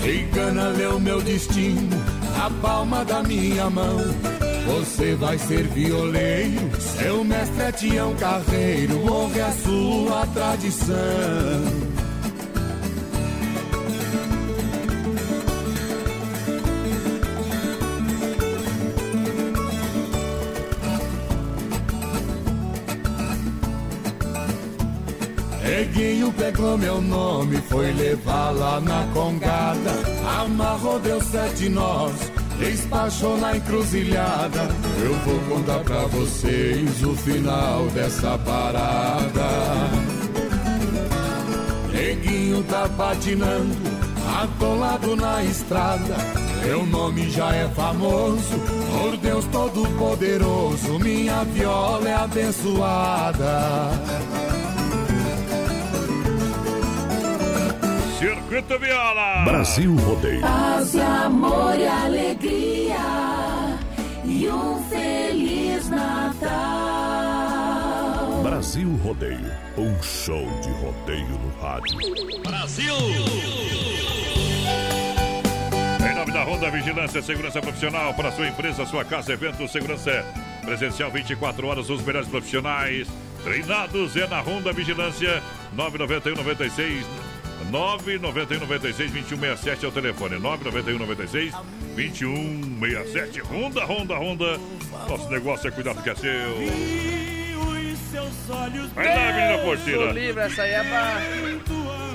Cigana 0.02 0.70
leu 0.70 1.00
meu 1.00 1.22
destino, 1.22 1.98
na 2.38 2.50
palma 2.62 3.04
da 3.04 3.22
minha 3.24 3.70
mão. 3.70 4.00
Você 4.68 5.16
vai 5.16 5.38
ser 5.38 5.64
violeiro, 5.68 6.70
seu 6.80 7.24
mestre 7.24 7.64
é 7.64 7.72
Tião 7.72 8.14
Carreiro, 8.16 9.12
honre 9.12 9.42
a 9.42 9.52
sua 9.52 10.28
tradição. 10.28 11.87
Neguinho 25.98 26.32
pegou 26.32 26.78
meu 26.78 27.02
nome, 27.02 27.58
foi 27.58 27.92
levar 27.92 28.52
lá 28.52 28.80
na 28.80 29.08
congada. 29.16 29.92
Amarrou, 30.42 31.00
deu 31.00 31.20
sete 31.20 31.70
nós, 31.70 32.14
despachou 32.60 33.36
na 33.40 33.58
encruzilhada. 33.58 34.70
Eu 35.02 35.16
vou 35.26 35.40
contar 35.50 35.80
pra 35.80 36.06
vocês 36.06 37.04
o 37.04 37.16
final 37.16 37.88
dessa 37.96 38.38
parada. 38.38 39.48
Neguinho 41.92 42.64
tá 42.66 42.88
patinando, 42.96 43.76
atolado 44.40 45.16
na 45.16 45.44
estrada. 45.46 46.16
Meu 46.64 46.86
nome 46.86 47.28
já 47.32 47.56
é 47.56 47.68
famoso, 47.70 48.60
por 48.92 49.18
Deus 49.18 49.46
Todo-Poderoso, 49.46 51.00
minha 51.00 51.44
viola 51.46 52.08
é 52.08 52.14
abençoada. 52.14 53.90
Circuito 58.48 58.80
Viola. 58.80 59.44
Brasil 59.44 59.94
Rodeio. 59.94 60.40
Paz 60.40 60.96
amor 60.96 61.78
e 61.78 61.86
alegria 61.86 62.96
e 64.24 64.48
um 64.48 64.82
feliz 64.90 65.90
Natal. 65.90 66.48
Brasil 68.42 68.96
Rodeio. 69.04 69.52
Um 69.78 70.02
show 70.02 70.48
de 70.62 70.70
rodeio 70.70 71.28
no 71.28 71.62
rádio. 71.62 71.98
Brasil! 72.42 72.96
Em 76.10 76.16
nome 76.16 76.32
da 76.32 76.46
Honda 76.46 76.72
Vigilância 76.72 77.22
Segurança 77.22 77.60
Profissional 77.60 78.14
para 78.14 78.32
sua 78.32 78.48
empresa, 78.48 78.86
sua 78.86 79.04
casa, 79.04 79.34
evento, 79.34 79.68
segurança 79.68 80.26
presencial 80.64 81.12
24 81.12 81.68
horas, 81.68 81.90
os 81.90 82.02
melhores 82.02 82.30
profissionais 82.30 83.10
treinados 83.44 84.16
é 84.16 84.26
na 84.28 84.40
Honda 84.40 84.72
Vigilância 84.72 85.44
991 85.74 86.36
96 86.36 87.06
991 87.72 88.60
96 88.60 89.12
2167 89.12 89.86
é 89.86 89.88
o 89.88 89.92
telefone. 89.92 90.40
991 90.40 91.00
96 91.00 91.54
2167 91.96 93.42
Honda, 93.42 93.86
Honda, 93.86 94.16
Honda 94.16 94.60
Nosso 95.10 95.30
negócio 95.30 95.68
é 95.68 95.72
cuidar 95.72 95.94
do 95.94 96.04
que 96.04 96.10
é 96.10 96.16
seu 96.16 97.17
Vai 98.96 99.06
lá, 99.16 99.32
menina 99.34 99.58
porteira 99.64 100.12
livre, 100.12 100.42
essa 100.44 100.62
aí 100.64 100.72
é 100.72 100.84
pra... 100.84 101.18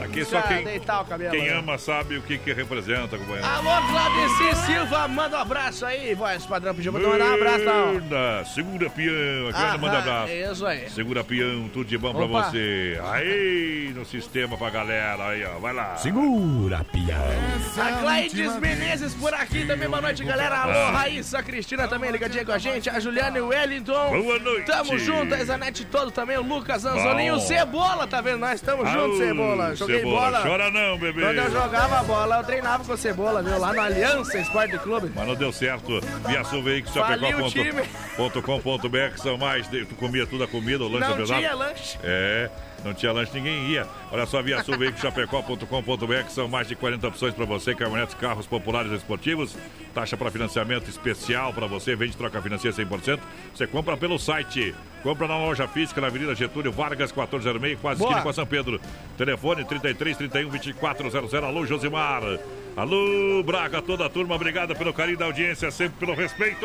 Aqui 0.05 0.25
só 0.25 0.41
pra 0.43 0.57
quem, 0.57 0.65
deitar 0.65 1.01
o 1.01 1.05
cabelo. 1.05 1.31
quem 1.31 1.47
né? 1.49 1.57
ama 1.57 1.79
sabe 1.79 2.17
o 2.19 2.23
que, 2.23 2.37
que 2.37 2.53
representa, 2.53 3.17
companheiro. 3.17 3.47
Alô, 3.47 3.71
Claudeci 3.89 4.67
Silva, 4.67 5.09
manda 5.09 5.39
um 5.39 5.41
abraço 5.41 5.87
aí, 5.87 6.15
voz 6.15 6.45
padrão. 6.45 6.75
Pediu 6.75 6.93
pra 6.93 7.01
tu 7.01 7.09
mandar 7.09 7.25
um 7.31 7.35
abraço, 7.35 7.65
não. 7.65 8.45
Segura 8.45 8.91
peão, 8.91 9.49
aqui 9.49 9.59
Aham, 9.63 9.79
manda 9.79 9.99
abraço. 9.99 10.33
é 10.33 10.53
isso 10.53 10.67
aí. 10.67 10.91
Segura 10.91 11.25
peão, 11.25 11.69
tudo 11.73 11.87
de 11.87 11.97
bom 11.97 12.13
pra 12.13 12.25
Opa. 12.25 12.43
você. 12.51 13.01
Aí, 13.11 13.93
no 13.95 14.05
sistema 14.05 14.57
pra 14.59 14.69
galera, 14.71 15.29
aí 15.29 15.45
ó, 15.45 15.59
vai 15.61 15.73
lá. 15.73 15.97
Segura, 15.97 16.85
pião. 16.85 17.23
A 17.79 17.93
Cleides 18.03 18.57
Menezes 18.59 19.15
por 19.15 19.33
aqui 19.33 19.65
também, 19.67 19.89
boa 19.89 20.03
noite, 20.03 20.25
galera. 20.25 20.57
Alô, 20.59 20.73
Ah. 20.73 20.91
Raíssa 20.91 21.43
Cristina 21.43 21.87
também 21.89 22.11
ligadinha 22.11 22.45
com 22.45 22.53
a 22.53 22.59
gente. 22.59 22.91
A 22.91 22.99
Juliana 23.01 23.39
e 23.39 23.41
o 23.41 23.49
Wellington. 23.49 24.11
Boa 24.23 24.39
noite. 24.41 24.67
Tamo 24.67 24.99
junto, 24.99 25.33
a 25.35 25.45
Zanete 25.45 25.82
todo 25.85 26.11
também, 26.11 26.37
o 26.39 26.43
Lucas 26.43 26.85
Anzolinho, 26.85 27.35
o. 27.35 27.41
Cebola, 27.41 28.07
tá 28.07 28.21
vendo? 28.21 28.39
Nós 28.39 28.55
estamos 28.55 28.89
juntos, 28.91 29.19
Cebola. 29.19 29.75
Joguei 29.77 29.99
Cebola, 29.99 30.31
bola. 30.31 30.43
chora 30.43 30.71
não, 30.71 30.99
bebê. 30.99 31.23
Quando 31.23 31.39
eu 31.39 31.51
jogava 31.51 32.03
bola, 32.03 32.37
eu 32.39 32.45
treinava 32.45 32.85
com 32.85 32.93
o 32.93 32.97
Cebola, 32.97 33.43
viu? 33.43 33.59
Lá 33.59 33.73
no 33.73 33.81
Aliança 33.81 34.39
Esporte 34.39 34.79
Clube. 34.79 35.13
Mas 35.15 35.27
não 35.27 35.35
deu 35.35 35.53
certo. 35.53 36.01
Via 36.27 36.45
Sul 36.45 36.63
Veículos, 36.63 36.97
Faliu 36.97 37.45
o 37.45 37.51
time. 37.51 37.83
Chapecó.com.br, 38.17 39.15
que 39.15 39.21
são 39.21 39.37
mais. 39.39 39.67
Tu 39.67 39.95
comia 39.99 40.27
tudo 40.27 40.45
a 40.45 40.49
comida, 40.49 40.85
o 40.85 40.89
lanche 40.89 41.07
Não 41.07 41.15
apesar. 41.15 41.37
tinha 41.39 41.55
lanche. 41.55 41.99
É, 42.03 42.51
não 42.85 42.95
tinha 42.95 43.13
lanche, 43.13 43.33
ninguém 43.35 43.67
ia. 43.69 43.87
Olha 44.11 44.27
só, 44.27 44.43
Via 44.43 44.63
Sul 44.63 44.77
Veículos, 44.77 45.01
Chapecó.com.br, 45.01 46.25
que 46.25 46.33
são 46.33 46.49
mais 46.49 46.69
de 46.69 46.75
40 46.75 47.09
opções 47.09 47.35
para 47.35 47.45
você, 47.45 47.75
caminhonetes, 47.75 48.15
carros 48.15 48.47
populares 48.47 48.93
e 48.93 48.97
esportivos. 48.97 49.57
Taxa 49.95 50.17
para 50.17 50.31
financiamento 50.31 50.89
especial 50.89 51.53
para 51.53 51.67
você, 51.67 51.95
vende 51.95 52.17
troca 52.17 52.41
financeira 52.41 52.77
100%. 52.77 53.21
Você 53.55 53.67
compra 53.67 53.97
pelo 53.97 54.19
site. 54.19 54.75
Compra 55.03 55.27
na 55.27 55.37
loja 55.37 55.67
física 55.67 56.01
na 56.01 56.07
Avenida 56.07 56.35
Getúlio 56.35 56.71
Vargas, 56.71 57.11
1406, 57.11 57.79
quase 57.81 57.99
Boa. 57.99 58.11
esquina 58.11 58.23
com 58.23 58.29
a 58.29 58.33
São 58.33 58.47
Pedro. 58.47 58.81
Telefone 59.19 59.65
33 59.65 60.17
31 60.17 60.49
2400. 60.49 61.35
Alô, 61.35 61.67
Josimar. 61.67 62.23
Alô, 62.75 63.43
Braga, 63.45 63.83
toda 63.83 64.07
a 64.07 64.09
turma, 64.09 64.35
obrigado 64.35 64.75
pelo 64.75 64.95
carinho 64.95 65.19
da 65.19 65.27
audiência, 65.27 65.71
sempre 65.71 65.99
pelo 65.99 66.15
respeito. 66.15 66.65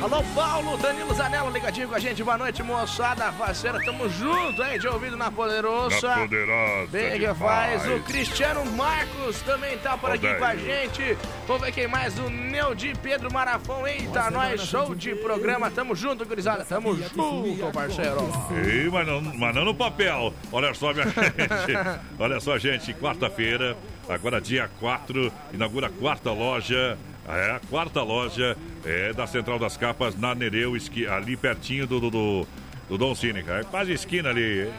Alô, 0.00 0.22
Paulo, 0.32 0.76
Danilo 0.78 1.12
Zanello 1.12 1.50
ligadinho 1.50 1.88
com 1.88 1.96
a 1.96 1.98
gente. 1.98 2.22
Boa 2.22 2.38
noite, 2.38 2.62
moçada, 2.62 3.32
parceira. 3.32 3.80
Tamo 3.84 4.08
junto, 4.08 4.62
hein? 4.62 4.78
De 4.78 4.86
ouvido 4.86 5.16
na 5.16 5.32
Poderosa. 5.32 6.06
Na 6.10 6.18
Poderosa 6.20 6.86
Bem 6.92 7.18
que 7.18 7.34
faz. 7.34 7.84
O 7.90 7.98
Cristiano 8.04 8.64
Marcos 8.72 9.42
também 9.42 9.76
tá 9.78 9.98
por 9.98 10.12
aqui 10.12 10.26
Odeio. 10.26 10.38
com 10.38 10.44
a 10.44 10.54
gente. 10.54 11.18
Vamos 11.48 11.62
ver 11.62 11.72
quem 11.72 11.88
mais. 11.88 12.16
O 12.20 12.30
Neudi 12.30 12.92
Pedro 13.02 13.32
Marafon. 13.32 13.84
Eita, 13.84 14.30
nós, 14.30 14.60
show 14.62 14.94
de 14.94 15.16
programa. 15.16 15.72
Tamo 15.72 15.96
junto, 15.96 16.24
gurizada. 16.24 16.64
Tamo 16.64 16.94
junto, 16.94 17.72
parceiro. 17.72 18.18
Ei, 18.64 18.88
mas 18.88 19.04
não, 19.04 19.20
mas 19.20 19.54
não 19.56 19.64
no 19.64 19.74
papel. 19.74 20.32
Olha 20.52 20.72
só, 20.72 20.92
minha 20.94 21.04
gente. 21.10 22.00
Olha 22.16 22.38
só, 22.38 22.56
gente. 22.58 22.94
Quarta-feira, 22.94 23.76
agora 24.08 24.40
dia 24.40 24.68
4, 24.80 25.32
inaugura 25.52 25.88
a 25.88 25.90
quarta 25.90 26.32
loja. 26.32 26.96
É, 27.28 27.50
a 27.52 27.60
quarta 27.68 28.02
loja 28.02 28.56
é 28.84 29.12
da 29.12 29.26
Central 29.26 29.58
das 29.58 29.76
Capas, 29.76 30.18
na 30.18 30.34
Nereu, 30.34 30.74
esqui- 30.76 31.06
ali 31.06 31.36
pertinho 31.36 31.86
do, 31.86 32.00
do, 32.00 32.10
do, 32.10 32.46
do 32.88 32.98
Dom 32.98 33.14
Cine, 33.14 33.42
cara. 33.42 33.60
É 33.60 33.64
quase 33.64 33.92
esquina 33.92 34.30
ali. 34.30 34.70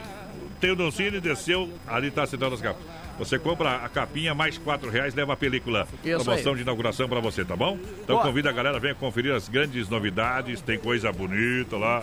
Tem 0.60 0.72
o 0.72 0.76
Dom 0.76 0.90
Cine, 0.90 1.20
desceu, 1.20 1.70
ali 1.86 2.10
tá 2.10 2.24
a 2.24 2.26
Central 2.26 2.50
das 2.50 2.60
Capas. 2.60 2.82
Você 3.20 3.38
compra 3.38 3.76
a 3.76 3.88
capinha, 3.88 4.34
mais 4.34 4.56
quatro 4.58 4.90
reais, 4.90 5.14
leva 5.14 5.34
a 5.34 5.36
película. 5.36 5.86
Isso 6.02 6.24
Promoção 6.24 6.52
aí. 6.52 6.56
de 6.56 6.62
inauguração 6.62 7.08
pra 7.08 7.20
você, 7.20 7.44
tá 7.44 7.54
bom? 7.54 7.78
Então 8.02 8.16
Boa. 8.16 8.26
convida 8.26 8.48
a 8.48 8.52
galera, 8.52 8.80
venha 8.80 8.94
conferir 8.94 9.32
as 9.34 9.46
grandes 9.48 9.88
novidades, 9.88 10.60
tem 10.62 10.78
coisa 10.78 11.12
bonita 11.12 11.76
lá. 11.76 12.02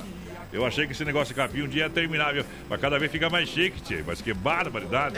Eu 0.54 0.66
achei 0.66 0.86
que 0.86 0.94
esse 0.94 1.04
negócio 1.04 1.34
de 1.34 1.42
capinha 1.42 1.66
um 1.66 1.68
dia 1.68 1.84
ia 1.84 1.90
terminar, 1.90 2.34
viu? 2.34 2.46
Mas 2.70 2.80
cada 2.80 2.98
vez 2.98 3.12
fica 3.12 3.30
mais 3.30 3.50
chique, 3.50 3.82
tchê. 3.82 4.02
Mas 4.06 4.22
que 4.22 4.32
barbaridade. 4.34 5.18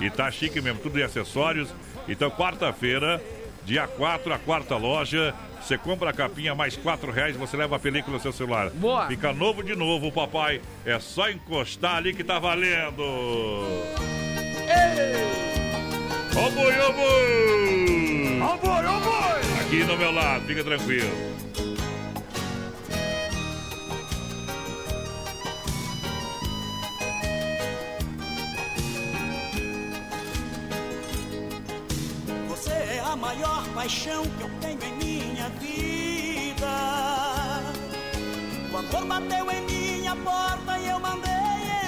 E 0.00 0.10
tá 0.10 0.30
chique 0.30 0.60
mesmo, 0.60 0.80
tudo 0.80 0.94
de 0.94 1.02
acessórios. 1.02 1.68
Então, 2.08 2.30
quarta-feira, 2.30 3.22
dia 3.64 3.86
4, 3.86 4.32
a 4.32 4.38
quarta 4.38 4.76
loja. 4.76 5.34
Você 5.60 5.78
compra 5.78 6.10
a 6.10 6.12
capinha, 6.12 6.54
mais 6.54 6.76
quatro 6.76 7.12
reais, 7.12 7.36
você 7.36 7.56
leva 7.56 7.76
a 7.76 7.78
película 7.78 8.16
no 8.16 8.22
seu 8.22 8.32
celular. 8.32 8.70
Boa. 8.70 9.06
Fica 9.06 9.32
novo 9.32 9.62
de 9.62 9.76
novo, 9.76 10.10
papai. 10.10 10.60
É 10.84 10.98
só 10.98 11.30
encostar 11.30 11.96
ali 11.96 12.12
que 12.12 12.24
tá 12.24 12.38
valendo. 12.40 13.02
Ô 16.34 16.50
boi, 16.50 16.80
ô 16.80 16.92
boi! 16.92 18.40
Ô 18.40 18.56
boi, 18.56 18.86
ô 18.86 19.00
boi! 19.00 19.60
Aqui 19.60 19.82
ao 19.88 19.96
meu 19.96 20.10
lado, 20.10 20.44
fica 20.46 20.64
tranquilo. 20.64 21.32
A 33.12 33.16
maior 33.16 33.62
paixão 33.74 34.22
que 34.22 34.42
eu 34.42 34.50
tenho 34.60 34.82
em 34.84 34.94
minha 34.96 35.48
vida. 35.60 36.66
O 38.72 38.76
amor 38.78 39.04
bateu 39.04 39.50
em 39.50 39.60
minha 39.66 40.16
porta 40.16 40.78
e 40.78 40.88
eu 40.88 40.98
mandei 40.98 41.30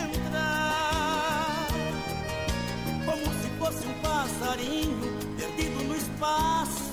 entrar. 0.05 1.67
Como 3.07 3.25
se 3.41 3.49
fosse 3.59 3.87
um 3.87 3.95
passarinho 4.03 4.99
perdido 5.39 5.85
no 5.85 5.97
espaço. 5.97 6.93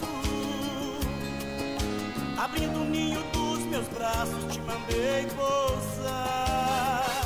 Abrindo 2.38 2.79
o 2.79 2.86
ninho 2.86 3.21
dos 3.34 3.59
meus 3.65 3.88
braços, 3.89 4.53
te 4.53 4.61
mandei 4.61 5.27
pousar. 5.36 7.20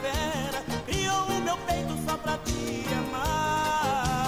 Fera, 0.00 0.62
criou 0.86 1.24
o 1.24 1.40
meu 1.42 1.56
peito 1.58 1.96
só 2.06 2.16
pra 2.16 2.38
te 2.38 2.86
amar. 2.98 4.22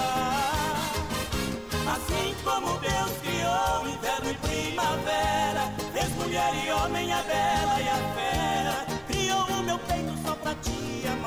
Assim 1.95 2.35
como 2.43 2.77
Deus 2.79 3.11
criou 3.21 3.87
inverno 3.87 4.31
e 4.31 4.33
primavera, 4.47 5.73
fez 5.93 6.09
mulher 6.15 6.53
e 6.65 6.71
homem 6.71 7.13
a 7.13 7.21
bela 7.23 7.81
e 7.81 7.89
a 7.89 7.97
fera, 8.15 8.85
criou 9.07 9.45
o 9.59 9.63
meu 9.63 9.79
peito 9.79 10.13
só 10.25 10.35
pra 10.35 10.53
te 10.55 11.07
amar. 11.07 11.24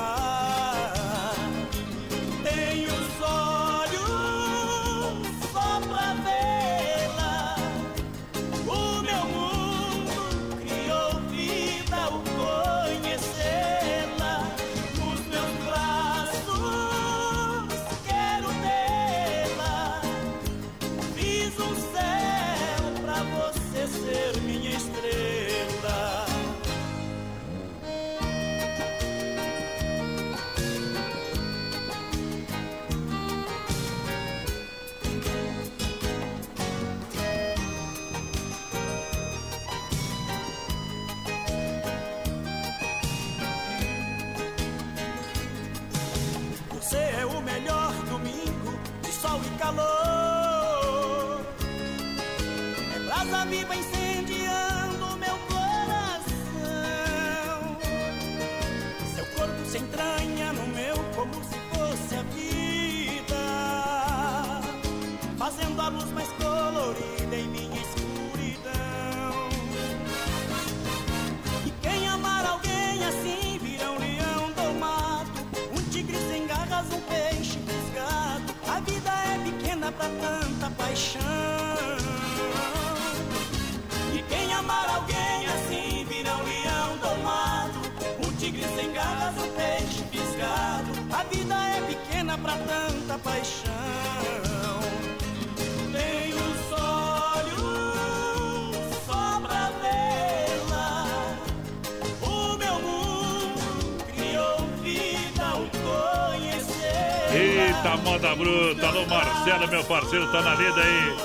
Eita, 107.89 107.97
moda 108.03 108.36
bruta. 108.36 108.86
Alô, 108.86 109.07
Marcelo, 109.07 109.68
meu 109.68 109.84
parceiro, 109.84 110.30
tá 110.30 110.43
na 110.43 110.55
lida 110.55 110.80
aí. 110.80 111.16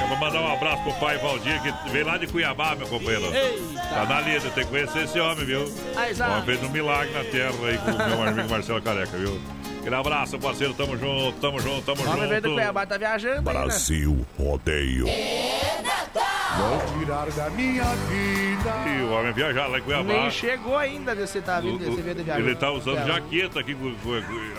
Eu 0.00 0.06
vou 0.06 0.16
mandar 0.16 0.40
um 0.40 0.52
abraço 0.52 0.82
pro 0.84 0.94
pai 0.94 1.18
Valdir, 1.18 1.60
que 1.62 1.90
veio 1.90 2.06
lá 2.06 2.16
de 2.16 2.26
Cuiabá, 2.28 2.76
meu 2.76 2.86
companheiro. 2.86 3.24
Eita. 3.34 3.80
Tá 3.88 4.04
na 4.06 4.20
lida, 4.20 4.50
tem 4.50 4.64
que 4.64 4.70
conhecer 4.70 5.04
esse 5.04 5.18
homem, 5.18 5.44
viu? 5.44 5.62
O 5.62 6.30
homem 6.30 6.44
fez 6.44 6.62
um 6.62 6.68
milagre 6.68 7.12
na 7.12 7.24
terra 7.24 7.52
aí 7.66 7.78
com 7.78 7.90
o 7.90 8.08
meu 8.08 8.22
amigo 8.28 8.48
Marcelo 8.48 8.80
Careca, 8.80 9.16
viu? 9.16 9.40
Aquele 9.80 9.96
abraço, 9.96 10.38
parceiro, 10.38 10.74
tamo 10.74 10.96
junto, 10.96 11.40
tamo 11.40 11.58
junto, 11.60 11.82
tamo 11.82 12.08
O 12.08 12.10
homem 12.12 12.28
veio 12.28 12.40
do 12.40 12.48
junto. 12.50 12.60
Cuiabá, 12.60 12.86
tá 12.86 12.96
viajando 12.96 13.50
aí, 13.50 13.56
né? 13.56 13.64
Brasil 13.64 14.26
Rodeio. 14.38 15.06
Vou 15.06 16.98
tirar 16.98 17.30
da 17.30 17.50
minha 17.50 17.84
vida. 17.84 18.51
E 18.64 19.02
o 19.02 19.10
homem 19.12 19.32
viajar 19.32 19.66
lá 19.66 19.78
em 19.78 19.82
Cuiabá. 19.82 20.04
Nem 20.04 20.30
chegou 20.30 20.76
ainda 20.76 21.14
desse 21.14 21.40
tá 21.40 21.60
vindo, 21.60 21.78
desse 21.78 22.00
veio 22.00 22.14
de 22.14 22.22
viagem. 22.22 22.44
Ele 22.44 22.54
tá 22.54 22.70
usando 22.70 23.02
Cuiabá. 23.02 23.20
jaqueta 23.20 23.60
aqui 23.60 23.76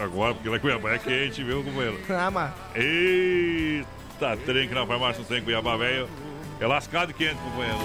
agora, 0.02 0.34
porque 0.34 0.50
lá 0.50 0.58
em 0.58 0.60
Cuiabá 0.60 0.92
é 0.92 0.98
quente, 1.00 1.44
viu, 1.44 1.64
companheiro? 1.64 2.00
Ah, 2.10 2.30
mas 2.32 2.52
Eita, 2.76 4.38
trem 4.46 4.68
que 4.68 4.74
na 4.76 4.86
farmácia 4.86 5.20
não 5.22 5.26
tem 5.28 5.40
em 5.40 5.44
Cuiabá, 5.44 5.76
velho. 5.78 6.08
É 6.60 6.68
lascado 6.68 7.12
e 7.12 7.14
quente, 7.14 7.36
companheiro. 7.36 7.78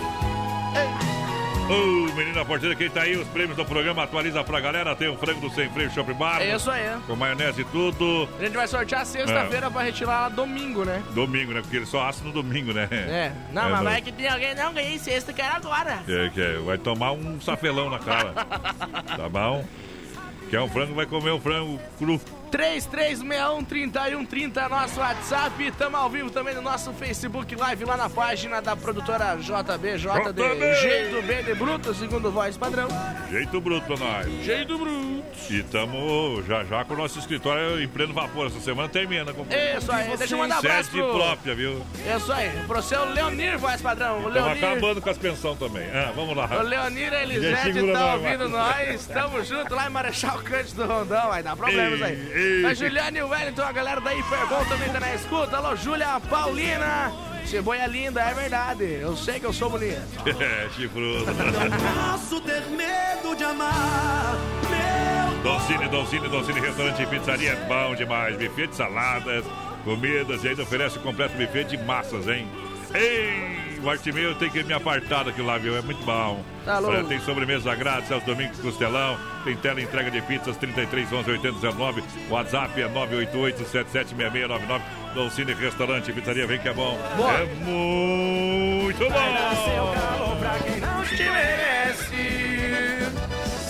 Ô, 1.69 2.13
menina 2.15 2.45
porteira, 2.47 2.75
quem 2.75 2.89
tá 2.89 3.03
aí? 3.03 3.15
Os 3.17 3.29
prêmios 3.29 3.55
do 3.57 3.65
programa 3.65 4.03
atualiza 4.03 4.43
pra 4.43 4.59
galera. 4.59 4.97
Tem 4.97 5.09
o 5.09 5.17
frango 5.19 5.41
do 5.41 5.51
Sem 5.55 5.69
Freio 5.69 5.91
Shopping 5.91 6.15
Bar. 6.15 6.41
É 6.41 6.57
isso 6.57 6.71
aí. 6.71 6.99
Com 7.07 7.15
maionese 7.15 7.61
e 7.61 7.65
tudo. 7.67 8.27
A 8.39 8.45
gente 8.45 8.57
vai 8.57 8.67
sortear 8.67 9.05
sexta-feira 9.05 9.71
pra 9.71 9.83
retirar 9.83 10.31
domingo, 10.31 10.85
né? 10.85 11.03
Domingo, 11.15 11.53
né? 11.53 11.61
Porque 11.61 11.77
ele 11.77 11.85
só 11.87 12.07
assa 12.09 12.25
no 12.25 12.33
domingo, 12.33 12.73
né? 12.73 12.89
É. 12.91 13.33
Não, 13.53 13.69
É, 13.69 13.71
mas 13.71 13.83
vai 13.83 14.01
que 14.01 14.11
tem 14.13 14.29
alguém, 14.29 14.55
não, 14.55 14.73
ganhei 14.73 14.99
sexta, 14.99 15.31
quero 15.33 15.57
agora. 15.57 16.03
É, 16.09 16.31
que 16.31 16.41
é, 16.41 16.55
vai 16.59 16.79
tomar 16.79 17.13
um 17.13 17.39
safelão 17.39 17.91
na 17.91 17.99
cara. 17.99 18.33
tá 19.17 19.29
bom? 19.29 19.63
Quer 20.49 20.61
um 20.63 20.69
frango, 20.69 20.95
vai 20.95 21.05
comer 21.05 21.33
um 21.33 21.41
frango 21.41 21.79
cru. 21.99 22.19
3361-3130 22.49 24.57
é 24.57 24.69
nosso 24.69 25.01
WhatsApp. 25.01 25.71
Tamo 25.73 25.97
ao 25.97 26.11
vivo 26.11 26.31
também 26.31 26.55
no 26.55 26.63
nosso 26.63 26.93
Facebook 26.93 27.55
Live 27.55 27.85
lá 27.85 27.97
na 27.97 28.09
página 28.09 28.61
da 28.61 28.77
produtora 28.77 29.37
JB, 29.37 29.99
J 29.99 30.33
de 30.33 30.43
JB. 30.43 30.75
Jeito 30.75 31.23
B 31.27 31.43
de 31.43 31.55
Bruto, 31.55 31.95
segundo 31.95 32.31
voz 32.31 32.57
padrão. 32.57 32.89
Jeito 33.31 33.61
bruto 33.61 33.87
pra 33.87 33.97
nós. 33.97 34.27
Jeito 34.45 34.79
bruto. 34.79 35.25
E 35.51 35.63
tamo 35.63 36.43
já 36.47 36.65
já 36.65 36.85
com 36.85 36.95
o 36.95 36.97
nosso 36.97 37.19
escritório 37.19 37.83
em 37.83 37.89
pleno 37.89 38.13
vapor. 38.13 38.47
Essa 38.47 38.61
semana 38.61 38.89
termina. 38.89 39.33
companheiro. 39.33 39.79
Isso 39.79 39.93
aí, 39.93 40.17
deixa 40.17 40.35
eu 40.35 40.39
mandar 40.39 40.57
um 40.57 40.59
abraço 40.59 40.91
Sede 40.91 41.03
pro... 41.03 41.15
própria, 41.15 41.55
viu? 41.55 41.83
Isso 42.17 42.33
aí, 42.33 42.51
pro 42.67 42.83
seu 42.83 43.05
Leonir, 43.13 43.59
voz 43.59 43.81
padrão. 43.81 44.25
O 44.25 44.29
Leonir, 44.29 44.65
acabando 44.65 45.03
com 45.03 45.11
as 45.11 45.19
pensões 45.19 45.59
também. 45.59 45.89
Ah, 45.91 46.13
vamos 46.15 46.37
lá. 46.37 46.49
o 46.59 46.63
Leonir 46.63 47.13
Elisete 47.13 47.93
tá 47.93 48.15
ouvindo 48.15 48.49
nós. 48.49 49.07
Tamo 49.07 49.43
junto 49.45 49.75
lá 49.75 49.87
em 49.87 49.91
Marechal 49.91 50.39
Cândido 50.39 50.87
do 50.87 50.93
Rondão. 50.93 51.29
Vai 51.29 51.43
dar 51.43 51.57
problemas 51.57 52.01
aí. 52.03 52.17
Ei. 52.39 52.65
A 52.65 52.73
Juliane 52.73 53.19
e 53.19 53.23
o 53.23 53.29
Wellington, 53.29 53.63
a 53.63 53.73
galera 53.73 54.01
da 54.01 54.15
Hiperbol 54.15 54.65
também 54.67 54.89
tá 54.91 55.01
na 55.01 55.13
escuta. 55.15 55.57
Alô, 55.57 55.75
Júlia 55.75 56.21
Paulina. 56.31 57.13
Ceboia 57.45 57.87
linda, 57.87 58.21
é 58.21 58.33
verdade. 58.33 58.85
Eu 58.85 59.17
sei 59.17 59.41
que 59.41 59.47
eu 59.47 59.53
sou 59.53 59.69
bonito. 59.69 59.99
É, 60.39 60.69
chifrudo. 60.71 61.25
Posso 62.13 62.41
ter 62.43 62.63
medo 62.67 63.35
de 63.35 63.43
amar, 63.43 64.37
meu 64.71 65.43
Doncini, 65.43 65.89
Doncini, 65.89 66.29
Doncini, 66.29 66.61
restaurante 66.61 67.03
e 67.03 67.07
pizzaria 67.07 67.53
é 67.53 67.57
bom 67.67 67.95
demais. 67.95 68.37
Buffet 68.37 68.69
de 68.69 68.77
saladas, 68.77 69.45
comidas 69.85 70.45
e 70.45 70.49
ainda 70.49 70.63
oferece 70.63 70.99
o 70.99 71.01
completo 71.01 71.37
buffet 71.37 71.65
de 71.65 71.79
massas, 71.79 72.29
hein? 72.29 72.47
Ei, 72.95 73.68
o 73.83 73.91
arte 73.91 74.13
meu 74.13 74.35
tem 74.35 74.51
que 74.51 74.63
me 74.63 74.73
apartar 74.73 75.25
daquilo 75.25 75.47
lá, 75.47 75.59
viu? 75.59 75.77
É 75.77 75.83
muito 75.83 76.03
bom. 76.05 76.43
Tá 76.65 76.79
louco. 76.79 76.97
Olha, 76.97 77.05
tem 77.05 77.21
sobremesa 77.21 77.75
grátis 77.75 78.11
aos 78.13 78.23
domingos 78.25 78.59
Costelão. 78.61 79.19
Tem 79.45 79.57
tela 79.57 79.81
entrega 79.81 80.11
de 80.11 80.21
pizzas 80.23 80.57
33 80.57 81.13
11 81.13 81.31
8019. 81.31 82.05
WhatsApp 82.29 82.81
é 82.81 82.89
988 82.89 83.59
776699. 83.65 84.85
Doncini 85.15 85.55
Restaurante 85.55 86.11
e 86.11 86.15
Pizzaria, 86.15 86.47
vem 86.47 86.59
que 86.59 86.69
é 86.69 86.73
bom. 86.73 86.99
Boa. 87.17 87.33
É 87.33 87.45
muito 87.45 88.99
bom. 88.99 90.37
pra 90.39 90.59
quem 90.61 90.81
não 90.81 91.03
te 91.05 91.23
merece. 91.23 92.38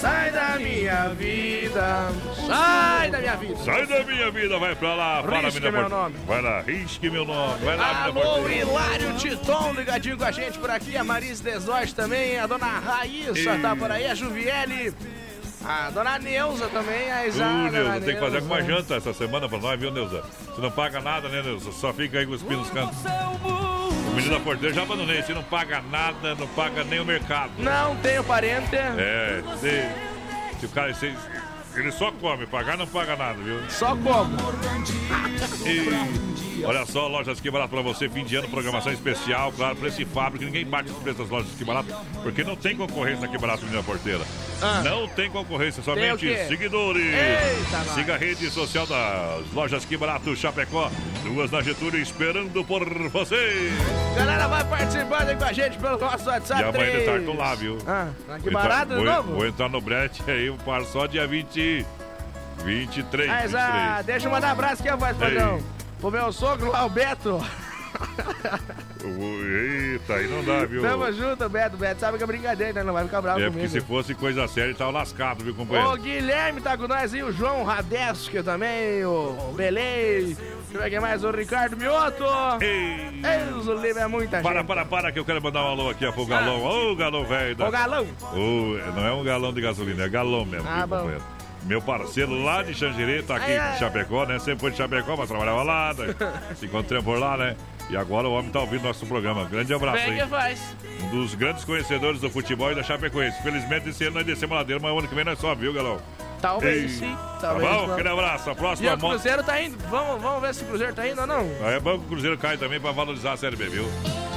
Sai 0.09 0.31
da 0.31 0.59
minha 0.59 1.09
vida. 1.11 2.09
Sai 2.47 3.11
da 3.11 3.19
minha 3.19 3.37
vida. 3.37 3.57
Sai 3.59 3.87
da 3.87 4.05
minha 4.05 4.31
vida, 4.31 4.59
vai 4.59 4.75
pra 4.75 4.95
lá. 4.95 5.23
Fala, 5.23 5.41
Risque 5.43 5.71
meu 5.71 5.89
nome. 5.89 6.15
Vai 6.27 6.43
lá, 6.43 6.61
risque 6.63 7.11
meu 7.11 7.25
nome. 7.27 7.65
Vai 7.65 7.77
lá, 7.77 8.05
Alô. 8.05 8.49
Hilário 8.49 9.15
Titon, 9.19 9.75
ligadinho 9.75 10.17
com 10.17 10.25
a 10.25 10.31
gente 10.31 10.59
por 10.59 10.71
aqui. 10.71 10.97
A 10.97 11.05
Marise 11.05 11.43
Desóis 11.43 11.93
também. 11.93 12.39
A 12.39 12.47
dona 12.47 12.67
Raíssa 12.67 13.51
Ei. 13.51 13.59
tá 13.61 13.77
por 13.77 13.91
aí. 13.91 14.07
A 14.07 14.15
Juviele. 14.15 14.95
A 15.63 15.91
dona 15.91 16.19
Neuza 16.19 16.69
também. 16.69 17.13
A 17.13 17.27
Isa. 17.27 17.45
Ô, 17.45 17.49
dona 17.49 17.71
Neuza, 17.71 18.01
tem 18.01 18.15
que 18.15 18.21
fazer 18.21 18.37
alguma 18.37 18.63
janta 18.63 18.95
essa 18.97 19.13
semana 19.13 19.47
pra 19.47 19.59
nós, 19.59 19.79
viu, 19.79 19.91
Neuza? 19.91 20.23
Você 20.47 20.61
não 20.63 20.71
paga 20.71 21.01
nada, 21.03 21.29
né, 21.29 21.43
Neuza? 21.43 21.71
Só 21.73 21.93
fica 21.93 22.19
aí 22.19 22.27
cuspindo 22.27 22.63
os 22.63 22.71
cantos. 22.71 22.97
O 24.19 24.21
menino 24.21 24.37
da 24.37 24.45
porteira 24.45 24.75
já 24.75 24.83
abandonei. 24.83 25.23
Você 25.23 25.33
não 25.33 25.45
paga 25.45 25.81
nada, 25.81 26.35
não 26.35 26.49
paga 26.49 26.83
nem 26.83 26.99
o 26.99 27.05
mercado. 27.05 27.53
Não 27.57 27.95
tenho 27.97 28.25
parente. 28.25 28.75
É, 28.75 29.41
se, 29.61 30.59
se 30.59 30.67
o 30.67 30.69
cara. 30.71 30.93
Se, 30.93 31.15
ele 31.77 31.93
só 31.93 32.11
come, 32.11 32.45
pagar 32.45 32.77
não 32.77 32.87
paga 32.89 33.15
nada, 33.15 33.35
viu? 33.35 33.61
Só 33.71 33.95
como. 33.95 34.37
E, 35.65 36.58
olha 36.65 36.87
só, 36.87 37.07
lojas 37.07 37.41
que 37.41 37.51
barato 37.51 37.71
pra 37.71 37.83
você, 37.83 38.09
fim 38.09 38.25
de 38.25 38.37
ano, 38.37 38.49
programação 38.49 38.93
especial, 38.93 39.53
claro, 39.53 39.77
preço 39.77 40.03
e 40.03 40.05
fábrica. 40.05 40.45
Ninguém 40.45 40.65
bate 40.65 40.91
os 40.91 40.97
preços 40.99 41.21
das 41.21 41.31
lojas 41.31 41.51
que 41.53 41.65
barato, 41.65 41.95
porque 42.23 42.45
não 42.45 42.57
tem 42.57 42.77
concorrência 42.77 43.27
aqui 43.27 43.39
barato, 43.39 43.65
menina 43.65 43.83
porteira. 43.83 44.25
Ah. 44.61 44.83
Não 44.83 45.09
tem 45.09 45.31
concorrência, 45.31 45.83
somente 45.83 46.27
seguidores. 46.47 47.05
Eita. 47.05 47.95
Siga 47.95 48.15
a 48.15 48.17
rede 48.17 48.51
social 48.51 48.87
das 48.87 49.53
lojas 49.53 49.85
que 49.85 49.97
barato 49.97 50.35
Chapecó, 50.35 50.91
duas 51.25 51.51
na 51.51 51.63
Getúlio, 51.63 52.01
esperando 52.01 52.65
por 52.65 52.85
você. 53.11 53.73
Galera, 54.17 54.49
vai 54.49 54.65
participando 54.65 55.29
aí 55.29 55.37
com 55.37 55.45
a 55.45 55.53
gente 55.53 55.79
pelo 55.79 55.99
nosso 55.99 56.29
WhatsApp. 56.29 56.61
E 56.61 56.65
amanhã 56.65 56.85
de 56.85 56.91
3. 56.91 57.05
tarde 57.05 57.25
tô 57.25 57.33
lá, 57.35 57.55
viu? 57.55 57.79
Ah, 57.87 58.09
que 58.43 58.51
Vou 58.51 58.53
barato 58.53 58.95
vou, 58.95 59.05
novo? 59.05 59.35
Vou 59.35 59.47
entrar 59.47 59.69
no 59.69 59.81
brete 59.81 60.23
aí, 60.27 60.47
eu 60.47 60.57
paro 60.65 60.85
só 60.87 61.07
dia 61.07 61.27
20, 61.27 61.87
23. 62.65 63.29
Mas, 63.29 63.55
ah, 63.55 63.97
23. 63.97 64.07
deixa 64.07 64.27
eu 64.27 64.31
mandar 64.33 64.49
um 64.49 64.53
abraço 64.53 64.83
aqui, 64.83 64.97
voz 64.97 65.17
padrão. 65.17 65.78
Pro 66.01 66.11
meu 66.11 66.33
sogro 66.33 66.71
lá, 66.71 66.85
o 66.87 66.89
Beto. 66.89 67.41
Eita, 69.05 70.15
aí 70.15 70.29
não 70.29 70.45
dá, 70.45 70.65
viu? 70.65 70.83
Tamo 70.83 71.11
junto, 71.13 71.49
Beto. 71.49 71.77
Beto 71.77 72.01
sabe 72.01 72.19
que 72.19 72.25
é 72.25 72.27
brincadeira, 72.27 72.73
né? 72.75 72.83
Não 72.85 72.93
vai 72.93 73.05
ficar 73.05 73.21
bravo 73.21 73.41
É, 73.41 73.45
porque 73.45 73.57
comigo. 73.67 73.73
se 73.73 73.81
fosse 73.81 74.15
coisa 74.15 74.47
séria, 74.47 74.75
tava 74.75 74.91
lascado, 74.91 75.43
viu, 75.43 75.55
companheiro? 75.55 75.93
O 75.93 75.97
Guilherme 75.97 76.61
tá 76.61 76.77
com 76.77 76.87
nós 76.87 77.13
aí, 77.15 77.23
o 77.23 77.33
João 77.33 77.65
Radeschi 77.65 78.43
também, 78.43 79.05
o 79.05 79.53
Belei. 79.57 80.35
Deixa 80.37 80.75
eu 80.75 80.81
ver 80.83 80.91
quem 80.91 81.01
mais, 81.01 81.25
o 81.25 81.31
Ricardo 81.31 81.77
Mioto. 81.77 82.25
Ei. 82.61 83.21
Deus, 83.23 83.67
o 83.67 83.75
livro 83.75 84.01
é 84.03 84.07
muita 84.07 84.41
Para, 84.41 84.59
gente. 84.59 84.67
para, 84.67 84.85
para, 84.85 85.13
que 85.13 85.19
eu 85.19 85.25
quero 85.25 85.43
mandar 85.43 85.65
um 85.65 85.69
alô 85.69 85.91
aqui 85.91 86.05
ó, 86.07 86.13
pro 86.13 86.27
galão. 86.27 86.63
Ô, 86.65 86.95
galão 86.95 87.25
velho. 87.25 87.57
da- 87.57 87.67
Ô, 87.67 87.71
galão. 87.71 88.07
Ô, 88.35 88.79
não 88.95 89.07
é 89.07 89.13
um 89.13 89.25
galão 89.25 89.53
de 89.53 89.61
gasolina, 89.61 90.05
é 90.05 90.09
galão 90.09 90.45
mesmo, 90.45 90.69
Ah, 90.69 90.79
viu, 90.87 90.89
bom. 90.89 91.11
Meu 91.65 91.83
parceiro 91.83 92.33
lá 92.43 92.63
de 92.63 92.75
Xangirê, 92.75 93.23
tá 93.23 93.37
aqui 93.37 93.53
em 93.53 93.79
Chapecó, 93.79 94.25
né? 94.25 94.39
Sempre 94.39 94.61
foi 94.61 94.71
de 94.71 94.77
Chapecó, 94.77 95.17
mas 95.17 95.29
trabalhava 95.29 95.63
lá, 95.63 95.95
né? 95.95 96.15
Se 96.57 96.67
encontramos 96.67 97.05
por 97.05 97.19
lá, 97.19 97.37
né? 97.37 97.57
E 97.91 97.97
agora 97.97 98.29
o 98.29 98.33
homem 98.33 98.51
tá 98.51 98.61
ouvindo 98.61 98.83
nosso 98.83 99.07
programa. 99.07 99.45
Grande 99.47 99.73
abraço 99.73 99.97
Vem 100.05 100.13
aí. 100.15 100.21
que 100.21 100.27
faz. 100.27 100.77
Um 101.05 101.09
dos 101.11 101.35
grandes 101.35 101.65
conhecedores 101.65 102.21
do 102.21 102.29
futebol 102.29 102.71
e 102.71 102.75
da 102.75 102.83
Chapecoense. 102.83 103.43
Felizmente 103.43 103.89
esse 103.89 104.05
ano 104.05 104.17
nós 104.17 104.27
descemos 104.27 104.57
a 104.57 104.61
ladeira, 104.61 104.81
mas 104.83 104.93
o 104.93 104.99
ano 104.99 105.09
que 105.09 105.15
vem 105.15 105.25
nós 105.25 105.39
só, 105.39 105.55
viu, 105.55 105.73
galão? 105.73 105.99
Talvez 106.41 106.83
Ei. 106.83 106.89
sim, 106.89 107.17
Tá 107.17 107.39
talvez 107.49 107.69
bom? 107.69 107.87
não. 107.87 107.95
Aquele 107.95 108.09
abraço. 108.11 108.49
A 108.51 108.53
E 108.53 108.57
próxima 108.57 108.95
o 108.95 108.99
moto. 108.99 109.11
Cruzeiro 109.11 109.43
tá 109.43 109.61
indo. 109.61 109.77
Vamos, 109.89 110.23
vamos 110.23 110.41
ver 110.43 110.55
se 110.55 110.63
o 110.63 110.67
Cruzeiro 110.67 110.95
tá 110.95 111.09
indo 111.09 111.21
ou 111.21 111.27
não. 111.27 111.41
Aí 111.63 111.75
é 111.75 111.81
bom 111.81 111.99
que 111.99 112.05
o 112.05 112.09
Cruzeiro 112.09 112.39
cai 112.39 112.57
também 112.59 112.79
pra 112.79 112.93
valorizar 112.93 113.33
a 113.33 113.37
Série 113.37 113.57
B, 113.57 113.69
viu? 113.69 113.85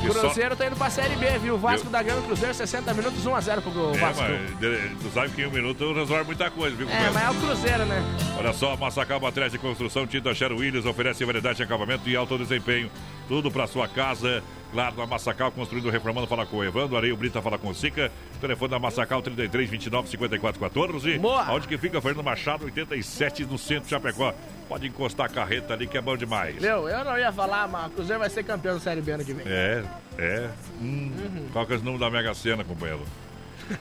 E 0.04 0.10
O 0.10 0.14
só- 0.14 0.22
Cruzeiro 0.22 0.56
tá 0.56 0.66
indo 0.66 0.76
pra 0.76 0.90
Série 0.90 1.16
B, 1.16 1.28
viu? 1.38 1.54
O 1.56 1.58
Vasco 1.60 1.84
Viu? 1.84 1.92
da 1.92 2.02
Gama, 2.02 2.22
o 2.22 2.24
Cruzeiro, 2.24 2.56
60 2.56 2.92
minutos, 2.96 3.24
1x0 3.24 3.62
pro 3.62 3.94
É, 3.94 3.98
Vasco. 4.00 4.24
mas 4.24 5.00
tu 5.04 5.12
sabe 5.14 5.30
que 5.30 5.44
em 5.44 5.46
um 5.46 5.52
minuto 5.52 5.94
resolve 5.94 6.24
muita 6.24 6.50
coisa, 6.50 6.76
viu? 6.76 6.90
É, 6.90 7.12
mas 7.14 7.24
é 7.24 7.30
o 7.30 7.36
Cruzeiro, 7.36 7.86
né? 7.86 8.02
Olha 8.40 8.52
só, 8.54 8.76
Massacal 8.78 9.20
Materiais 9.20 9.52
de 9.52 9.60
Construção, 9.60 10.08
Tinta 10.08 10.34
Sher 10.34 10.52
Williams 10.54 10.88
oferece 10.88 11.24
variedade 11.24 11.58
de 11.58 11.64
acabamento 11.64 12.10
e 12.10 12.16
alto 12.16 12.36
desempenho. 12.36 12.90
Tudo 13.32 13.50
para 13.50 13.66
sua 13.66 13.88
casa. 13.88 14.44
Claro, 14.74 14.98
na 14.98 15.06
Massacal, 15.06 15.54
construindo, 15.54 15.90
reformando, 15.90 16.28
fala 16.28 16.46
com 16.46 16.58
o 16.58 16.64
Evandro, 16.66 16.98
Areio 16.98 17.16
Brita, 17.16 17.42
fala 17.42 17.58
com 17.58 17.70
o 17.70 17.74
Sica. 17.74 18.12
Telefone 18.42 18.72
da 18.72 18.78
Massacal, 18.78 19.22
33 19.22 19.70
29 19.70 20.10
54 20.10 20.60
14. 20.60 21.18
Boa. 21.18 21.50
Onde 21.54 21.66
que 21.66 21.78
fica? 21.78 22.02
Fernando 22.02 22.26
Machado, 22.26 22.66
87, 22.66 23.46
no 23.46 23.58
centro 23.58 23.86
de 23.86 23.92
Chapecó. 23.92 24.34
Pode 24.68 24.86
encostar 24.86 25.28
a 25.28 25.30
carreta 25.30 25.74
ali 25.74 25.88
que 25.88 25.98
é 25.98 26.02
bom 26.02 26.18
demais. 26.18 26.60
Meu, 26.60 26.90
eu 26.90 27.06
não 27.06 27.18
ia 27.18 27.32
falar, 27.32 27.70
mas 27.70 27.88
o 27.88 27.92
Cruzeiro 27.92 28.20
vai 28.20 28.30
ser 28.30 28.44
campeão 28.44 28.74
da 28.74 28.82
Série 28.82 29.00
B 29.00 29.14
ano 29.14 29.24
que 29.24 29.32
vem. 29.32 29.46
É, 29.48 29.82
é. 30.18 30.50
Hum, 30.82 31.48
Qual 31.54 31.66
que 31.66 31.72
é 31.72 31.78
o 31.78 31.80
número 31.80 32.00
da 32.00 32.10
Mega 32.10 32.34
Sena, 32.34 32.66
companheiro? 32.66 33.06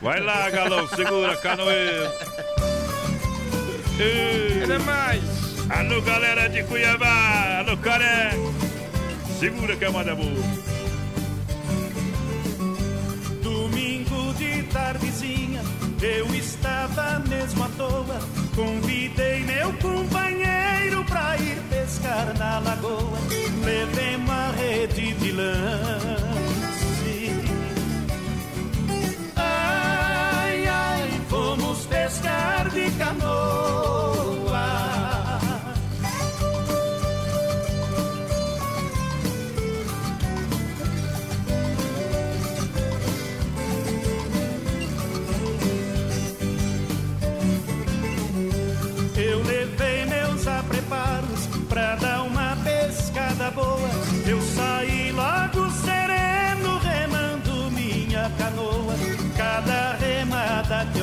Vai 0.01 0.21
lá, 0.21 0.49
galão, 0.49 0.87
segura, 0.87 1.37
canoeiro. 1.39 2.09
É 3.99 4.79
mais. 4.79 5.23
Alô, 5.69 6.01
galera 6.03 6.49
de 6.49 6.63
Cuiabá, 6.63 7.59
alô, 7.59 7.77
Caré. 7.79 8.31
Segura 9.41 9.75
que 9.75 9.87
é 9.87 9.89
uma. 9.89 10.05
Domingo 13.43 14.35
de 14.35 14.63
tardezinha, 14.65 15.63
eu 16.03 16.27
estava 16.35 17.21
mesmo 17.21 17.65
à 17.65 17.69
toa. 17.71 18.21
Convidei 18.55 19.43
meu 19.45 19.73
companheiro 19.79 21.03
pra 21.07 21.39
ir 21.39 21.57
pescar 21.71 22.37
na 22.39 22.59
lagoa. 22.59 23.19
Levei 23.65 24.17
uma 24.17 24.51
rede 24.51 25.15
de 25.15 25.33
lance. 25.33 25.71
Ai, 29.37 30.67
ai, 30.67 31.21
fomos 31.31 31.87
pescar 31.87 32.69
de 32.69 32.91
canoa. 32.91 34.20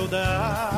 saudade. 0.08 0.77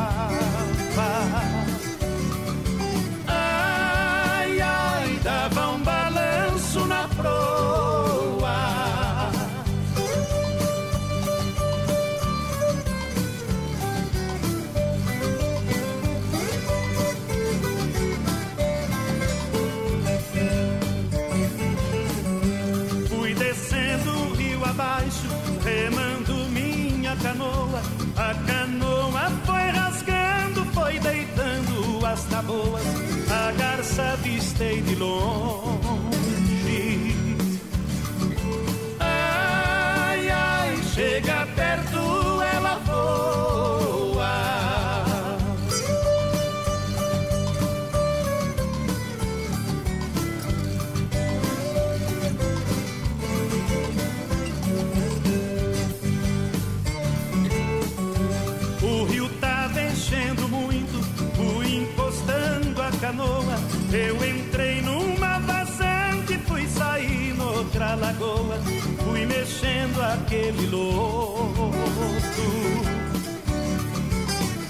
daquele 70.10 70.66
loto. 70.68 71.70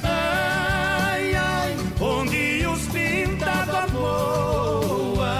Ai, 0.03 1.33
ai, 1.33 1.77
onde 2.01 2.67
os 2.67 2.81
pinta 2.87 3.65
da 3.71 3.87
boa. 3.87 5.35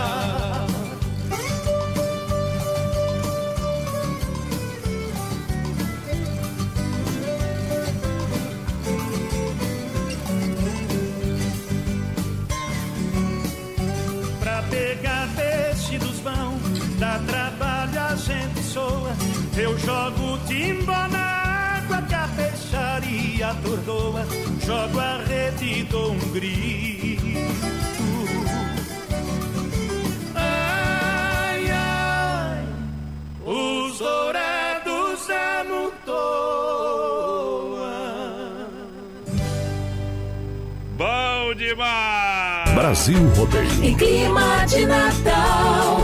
Pra 14.40 14.64
pegar 14.70 15.28
peixe 15.36 15.98
dos 15.98 16.20
vão, 16.22 16.58
dá 17.00 17.20
trabalho 17.28 18.00
a 18.00 18.16
gente 18.16 18.64
soa 18.64 19.29
eu 19.62 19.78
jogo 19.78 20.40
timba 20.48 21.08
na 21.10 21.80
água 21.80 22.02
que 22.04 22.16
a 22.16 22.30
peixaria 22.30 23.50
atordoa. 23.50 24.26
Jogo 24.66 25.00
a 25.00 25.18
rede 25.28 25.80
e 25.80 25.84
dou 25.84 26.14
um 26.14 26.20
grito. 26.32 27.26
Ai, 30.34 31.70
ai, 31.72 32.66
os 33.46 34.00
dourados 34.00 35.28
amontoam. 35.30 36.80
Bom 40.98 41.54
demais! 41.56 42.74
Brasil 42.76 43.28
Rodeio. 43.36 43.84
Em 43.84 43.96
clima 43.98 44.66
de 44.68 44.86
Natal, 44.86 46.00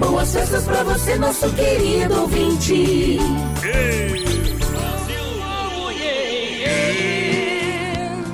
boas 0.00 0.32
festas 0.32 0.64
pra 0.64 0.82
você, 0.84 1.16
nosso 1.16 1.52
querido 1.54 2.20
ouvinte. 2.22 3.18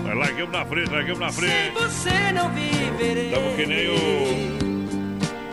Nós 0.05 0.17
Larguemos 0.17 0.53
na 0.53 0.65
frente, 0.65 0.91
larguemos 0.91 1.19
na 1.21 1.33
frente. 1.33 1.71
Você 1.75 2.33
não 2.33 2.51
viverei. 2.51 3.27
Estamos 3.29 3.57
que 3.57 3.67
nem 3.67 3.89
o. 3.89 4.57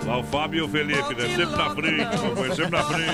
Lá 0.06 0.18
o 0.20 0.24
Fábio 0.24 0.60
e 0.60 0.62
o 0.64 0.68
Felipe, 0.70 1.16
né? 1.16 1.36
Sempre 1.36 1.56
na 1.56 1.70
frente, 1.76 2.18
companheiro, 2.18 2.56
sempre 2.56 2.72
na 2.72 2.84
frente. 2.84 3.12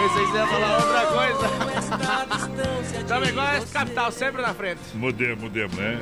Pensei 0.00 0.24
que 0.24 0.30
você 0.32 0.38
ia 0.38 0.46
falar 0.46 0.76
outra 0.76 1.06
coisa. 1.06 2.98
Estamos 2.98 3.28
igual 3.28 3.46
a 3.46 3.58
esse 3.58 3.72
capital, 3.72 4.12
sempre 4.12 4.42
na 4.42 4.54
frente. 4.54 4.80
Mudemos, 4.94 5.38
mudemos, 5.40 5.76
né? 5.76 5.98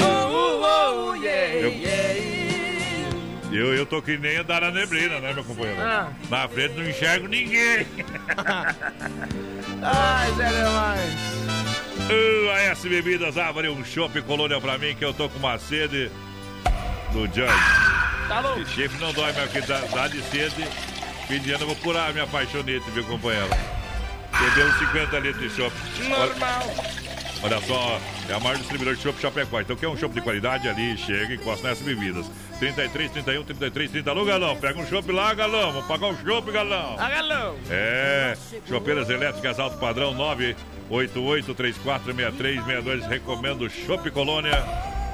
Oh, 0.00 1.10
oh, 1.10 1.14
yeah, 1.14 1.54
Eu- 1.54 1.70
yeah. 1.70 2.43
Eu, 3.54 3.72
eu 3.72 3.86
tô 3.86 4.02
que 4.02 4.18
nem 4.18 4.36
andar 4.36 4.62
na 4.62 4.72
neblina, 4.72 5.20
né, 5.20 5.32
meu 5.32 5.44
companheiro? 5.44 5.80
Ah. 5.80 6.10
Na 6.28 6.48
frente 6.48 6.74
não 6.74 6.88
enxergo 6.88 7.28
ninguém. 7.28 7.86
Ai, 9.80 10.32
Zé 10.32 10.48
demais. 10.48 11.14
Uh, 12.10 12.50
a 12.50 12.60
S 12.62 12.88
Bebidas 12.88 13.38
abre 13.38 13.68
um 13.68 13.84
chopp 13.84 14.20
colônia 14.22 14.60
pra 14.60 14.76
mim 14.76 14.96
que 14.96 15.04
eu 15.04 15.14
tô 15.14 15.28
com 15.28 15.38
uma 15.38 15.56
sede 15.56 16.10
do 17.12 17.26
Judge. 17.26 17.46
Tá 18.26 18.40
louco? 18.40 18.66
Chefe 18.66 18.98
não 18.98 19.12
dói, 19.12 19.32
mas 19.32 19.52
que 19.52 19.60
dá, 19.60 19.78
dá 19.94 20.08
de 20.08 20.20
sede. 20.22 20.62
Ano 21.30 21.62
eu 21.62 21.66
vou 21.66 21.76
curar 21.76 22.10
a 22.10 22.12
minha 22.12 22.26
paixonete, 22.26 22.90
viu, 22.90 23.04
companheiro? 23.04 23.48
Beber 24.32 24.66
uns 24.66 24.78
50 24.80 25.18
litros 25.20 25.42
de 25.42 25.56
chopp. 25.56 25.76
Normal. 26.08 26.74
Olha 26.76 27.03
só, 27.66 28.00
é 28.28 28.32
a 28.32 28.40
maior 28.40 28.56
distribuidor 28.56 28.96
de 28.96 29.02
chopp 29.02 29.20
Chapecó. 29.20 29.60
Então 29.60 29.76
quer 29.76 29.88
um 29.88 29.96
chopp 29.96 30.14
de 30.14 30.20
qualidade 30.20 30.68
ali, 30.68 30.96
chega 30.96 31.32
e 31.32 31.36
encosta 31.36 31.68
nessas 31.68 31.84
bebidas. 31.84 32.26
33, 32.58 33.10
31, 33.10 33.44
33, 33.44 33.90
30. 33.90 34.10
Alô, 34.10 34.24
galão, 34.24 34.56
pega 34.56 34.80
um 34.80 34.86
chopp 34.86 35.10
lá, 35.12 35.34
galão. 35.34 35.72
Vamos 35.72 35.86
pagar 35.86 36.06
um 36.06 36.16
chopp, 36.16 36.50
galão. 36.50 36.96
Ah, 36.98 37.10
galão. 37.10 37.56
É, 37.68 38.34
chopeiras 38.66 39.10
elétricas 39.10 39.58
alto 39.58 39.76
padrão 39.78 40.14
988346362. 40.90 43.06
Recomendo 43.08 43.68
Chopp 43.68 44.10
Colônia. 44.10 44.64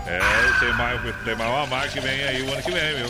É, 0.06 0.18
tem 0.58 0.72
mais, 0.74 1.00
tem 1.24 1.36
mais 1.36 1.50
uma 1.50 1.66
marca 1.66 1.88
que 1.88 2.00
vem 2.00 2.22
aí 2.24 2.42
o 2.42 2.52
ano 2.52 2.62
que 2.62 2.70
vem, 2.70 2.94
viu? 2.96 3.06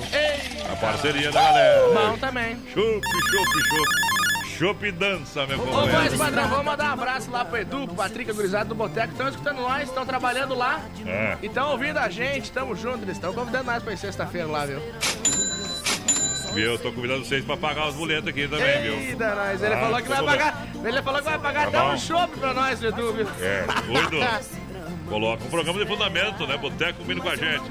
A 0.71 0.77
parceria 0.77 1.31
da 1.31 1.41
galera. 1.41 1.89
Bom 1.89 2.19
também. 2.19 2.57
Chopp, 2.73 2.75
chopp, 2.75 3.69
chopp. 3.69 4.20
Chopp 4.61 4.93
dança, 4.93 5.47
meu 5.47 5.59
Ô, 5.59 5.87
voz 5.87 6.15
padrão, 6.19 6.47
vamos 6.51 6.65
mandar 6.66 6.91
um 6.91 6.93
abraço 6.93 7.31
lá 7.31 7.47
pro 7.47 7.57
Edu, 7.57 7.87
pro 7.87 7.97
Patrick, 7.97 8.31
gurizada 8.31 8.66
do 8.66 8.74
Boteco. 8.74 9.12
Estão 9.12 9.27
escutando 9.31 9.57
nós, 9.62 9.89
estão 9.89 10.05
trabalhando 10.05 10.55
lá. 10.55 10.82
É. 11.07 11.39
E 11.41 11.47
estão 11.47 11.70
ouvindo 11.70 11.97
a 11.97 12.11
gente, 12.11 12.53
tamo 12.53 12.77
junto. 12.77 13.03
Eles 13.03 13.16
estão 13.16 13.32
convidando 13.32 13.65
nós 13.65 13.82
pra 13.82 13.95
ir 13.95 13.97
sexta-feira 13.97 14.47
lá, 14.47 14.66
viu? 14.66 14.78
Viu? 16.53 16.73
Eu 16.73 16.78
tô 16.78 16.93
convidando 16.93 17.24
vocês 17.24 17.43
pra 17.43 17.57
pagar 17.57 17.89
os 17.89 17.95
boletos 17.95 18.28
aqui 18.28 18.47
também, 18.47 18.82
viu? 18.82 18.93
Eita, 18.99 19.35
nós. 19.35 19.62
Ele 19.62 19.73
Ah, 19.74 19.81
falou 19.81 20.03
que 20.03 20.09
vai 20.11 20.19
tô 20.19 20.24
pagar. 20.27 20.66
Ele 20.85 21.03
falou 21.03 21.19
que 21.20 21.24
vai 21.24 21.39
pagar 21.39 21.62
Tá 21.62 21.69
até 21.69 21.78
bom. 21.89 21.95
um 21.95 21.99
chopp 21.99 22.39
pra 22.39 22.53
nós, 22.53 22.82
Edu, 22.85 23.12
viu? 23.15 23.27
É, 23.41 23.65
doido. 23.87 24.51
Coloca 25.09 25.43
um 25.43 25.49
programa 25.49 25.78
de 25.78 25.87
fundamento, 25.87 26.47
né? 26.47 26.57
Boteco 26.59 27.03
vindo 27.03 27.23
com 27.23 27.31
a 27.31 27.35
gente. 27.37 27.62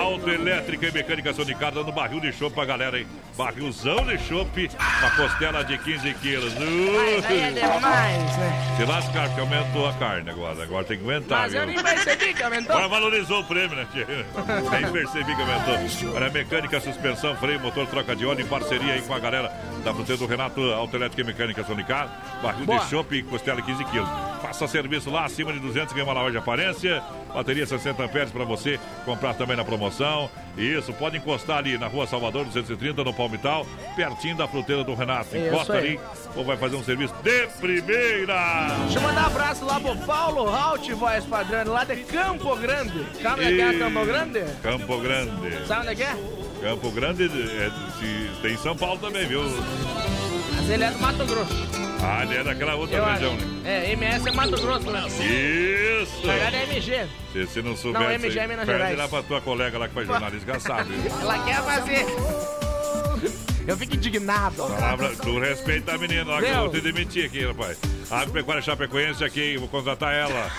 Autoelétrica 0.00 0.86
e 0.88 0.92
mecânica 0.92 1.34
Sonicada 1.34 1.76
dando 1.80 1.92
barril 1.92 2.20
de 2.20 2.32
chopp 2.32 2.54
pra 2.54 2.64
galera, 2.64 2.98
hein? 2.98 3.06
Barrilzão 3.38 4.04
de 4.04 4.18
chopp, 4.18 4.68
uma 4.98 5.10
costela 5.12 5.62
de 5.62 5.78
15 5.78 6.12
quilos. 6.14 6.52
Uh! 6.54 7.24
Aí 7.28 7.38
é 7.38 7.50
demais, 7.52 8.36
né? 8.36 8.74
Se 8.76 8.84
lascar, 8.84 9.28
porque 9.28 9.40
aumentou 9.40 9.88
a 9.88 9.92
carne 9.92 10.28
agora. 10.28 10.60
Agora 10.60 10.84
tem 10.84 10.98
que 10.98 11.04
aguentar, 11.04 11.42
Mas 11.42 11.54
eu 11.54 11.64
viu? 11.64 11.76
nem 11.76 11.84
percebi 11.84 12.34
que 12.34 12.42
aumentou. 12.42 12.72
Agora 12.74 12.88
valorizou 12.88 13.40
o 13.40 13.44
prêmio, 13.44 13.76
né? 13.76 13.86
Nem 14.72 14.90
percebi 14.90 15.36
que 15.36 15.40
aumentou. 15.40 16.14
Olha, 16.16 16.30
mecânica, 16.30 16.80
suspensão, 16.80 17.36
freio, 17.36 17.60
motor, 17.60 17.86
troca 17.86 18.16
de 18.16 18.26
óleo 18.26 18.40
em 18.40 18.46
parceria 18.46 18.94
aí 18.94 19.02
com 19.02 19.14
a 19.14 19.20
galera 19.20 19.52
da 19.84 19.94
fruteira 19.94 20.18
do 20.18 20.26
Renato 20.26 20.60
Autoelétrica 20.72 21.22
e 21.22 21.24
Mecânica 21.24 21.62
Sonicar. 21.62 22.08
Barril 22.42 22.66
Boa. 22.66 22.80
de 22.80 22.90
chopp 22.90 23.14
e 23.16 23.22
costela 23.22 23.62
15 23.62 23.84
quilos. 23.84 24.08
Faça 24.42 24.66
serviço 24.66 25.10
lá 25.10 25.26
acima 25.26 25.52
de 25.52 25.60
200, 25.60 25.92
ganha 25.92 26.04
uma 26.04 26.12
lavagem 26.12 26.32
de 26.32 26.38
aparência. 26.38 27.00
Bateria 27.32 27.64
60 27.64 28.02
amperes 28.02 28.32
para 28.32 28.44
você 28.44 28.80
comprar 29.04 29.34
também 29.34 29.56
na 29.56 29.64
promoção. 29.64 30.28
Isso, 30.58 30.92
pode 30.92 31.16
encostar 31.16 31.58
ali 31.58 31.78
na 31.78 31.86
rua 31.86 32.06
Salvador 32.06 32.44
230, 32.46 33.04
no 33.04 33.14
Palmital, 33.14 33.64
pertinho 33.94 34.36
da 34.36 34.48
fruteira 34.48 34.82
do 34.82 34.92
Renato. 34.94 35.36
Isso 35.36 35.46
Encosta 35.46 35.74
aí. 35.74 35.78
ali 35.90 36.00
ou 36.34 36.44
vai 36.44 36.56
fazer 36.56 36.74
um 36.76 36.82
serviço 36.82 37.14
de 37.22 37.46
primeira. 37.60 38.66
Deixa 38.82 38.98
eu 38.98 39.02
mandar 39.02 39.22
um 39.22 39.26
abraço 39.26 39.64
lá 39.64 39.78
pro 39.78 39.96
Paulo 39.98 40.48
Halt, 40.48 40.90
voz 40.94 41.24
padrão, 41.24 41.72
lá 41.72 41.84
de 41.84 41.96
Campo 42.02 42.56
Grande. 42.56 43.06
Sabe 43.22 43.44
onde 43.46 43.60
é 43.60 43.70
que 43.70 43.76
é 43.76 43.78
Campo 43.78 44.04
Grande? 44.04 44.44
Campo 44.62 44.98
Grande. 44.98 45.66
Sabe 45.66 45.80
onde 45.82 45.90
é 45.90 45.94
que 45.94 46.02
é? 46.02 46.16
Campo 46.60 46.90
Grande 46.90 47.24
é, 47.24 47.70
se- 48.00 48.30
tem 48.42 48.54
em 48.54 48.58
São 48.58 48.76
Paulo 48.76 48.98
também, 48.98 49.26
viu? 49.26 49.42
Mas 50.56 50.68
ele 50.70 50.82
é 50.82 50.90
do 50.90 50.98
Mato 50.98 51.24
Grosso. 51.24 51.87
Ah, 52.00 52.22
ele 52.24 52.36
é 52.36 52.44
daquela 52.44 52.74
outra 52.76 52.96
Eu 52.96 53.04
região, 53.04 53.34
acho. 53.34 53.44
né? 53.46 53.60
É, 53.86 53.92
MS 53.92 54.28
é 54.28 54.32
Mato 54.32 54.50
Grosso, 54.60 54.90
né? 54.90 55.04
Isso! 55.08 56.26
Na 56.26 56.32
verdade 56.34 56.56
é 56.56 56.62
MG. 56.64 57.06
Se 57.32 57.46
você 57.46 57.62
não 57.62 57.76
souber, 57.76 58.00
Não, 58.02 58.10
MG 58.12 58.38
é 58.38 58.46
Minas 58.46 58.64
perde 58.66 58.80
Gerais. 58.80 58.98
lá 58.98 59.08
pra 59.08 59.22
tua 59.22 59.40
colega 59.40 59.78
lá 59.78 59.88
que 59.88 59.94
faz 59.94 60.06
jornalista, 60.06 60.52
já 60.54 60.60
sabe. 60.60 60.90
Ela 61.20 61.38
quer 61.44 61.62
fazer. 61.62 62.06
Eu 63.66 63.76
fico 63.76 63.96
indignado. 63.96 64.56
Palavra, 64.56 65.10
tu 65.16 65.38
respeita 65.38 65.92
a 65.94 65.98
menina 65.98 66.24
lá 66.24 66.40
que 66.40 66.48
eu 66.48 66.54
vou 66.56 66.70
te 66.70 66.80
demitir 66.80 67.26
aqui, 67.26 67.44
rapaz. 67.44 67.76
Agropecuária 68.10 68.62
Chapecoense 68.62 69.22
aqui, 69.22 69.56
vou 69.58 69.68
contratar 69.68 70.14
ela. 70.14 70.50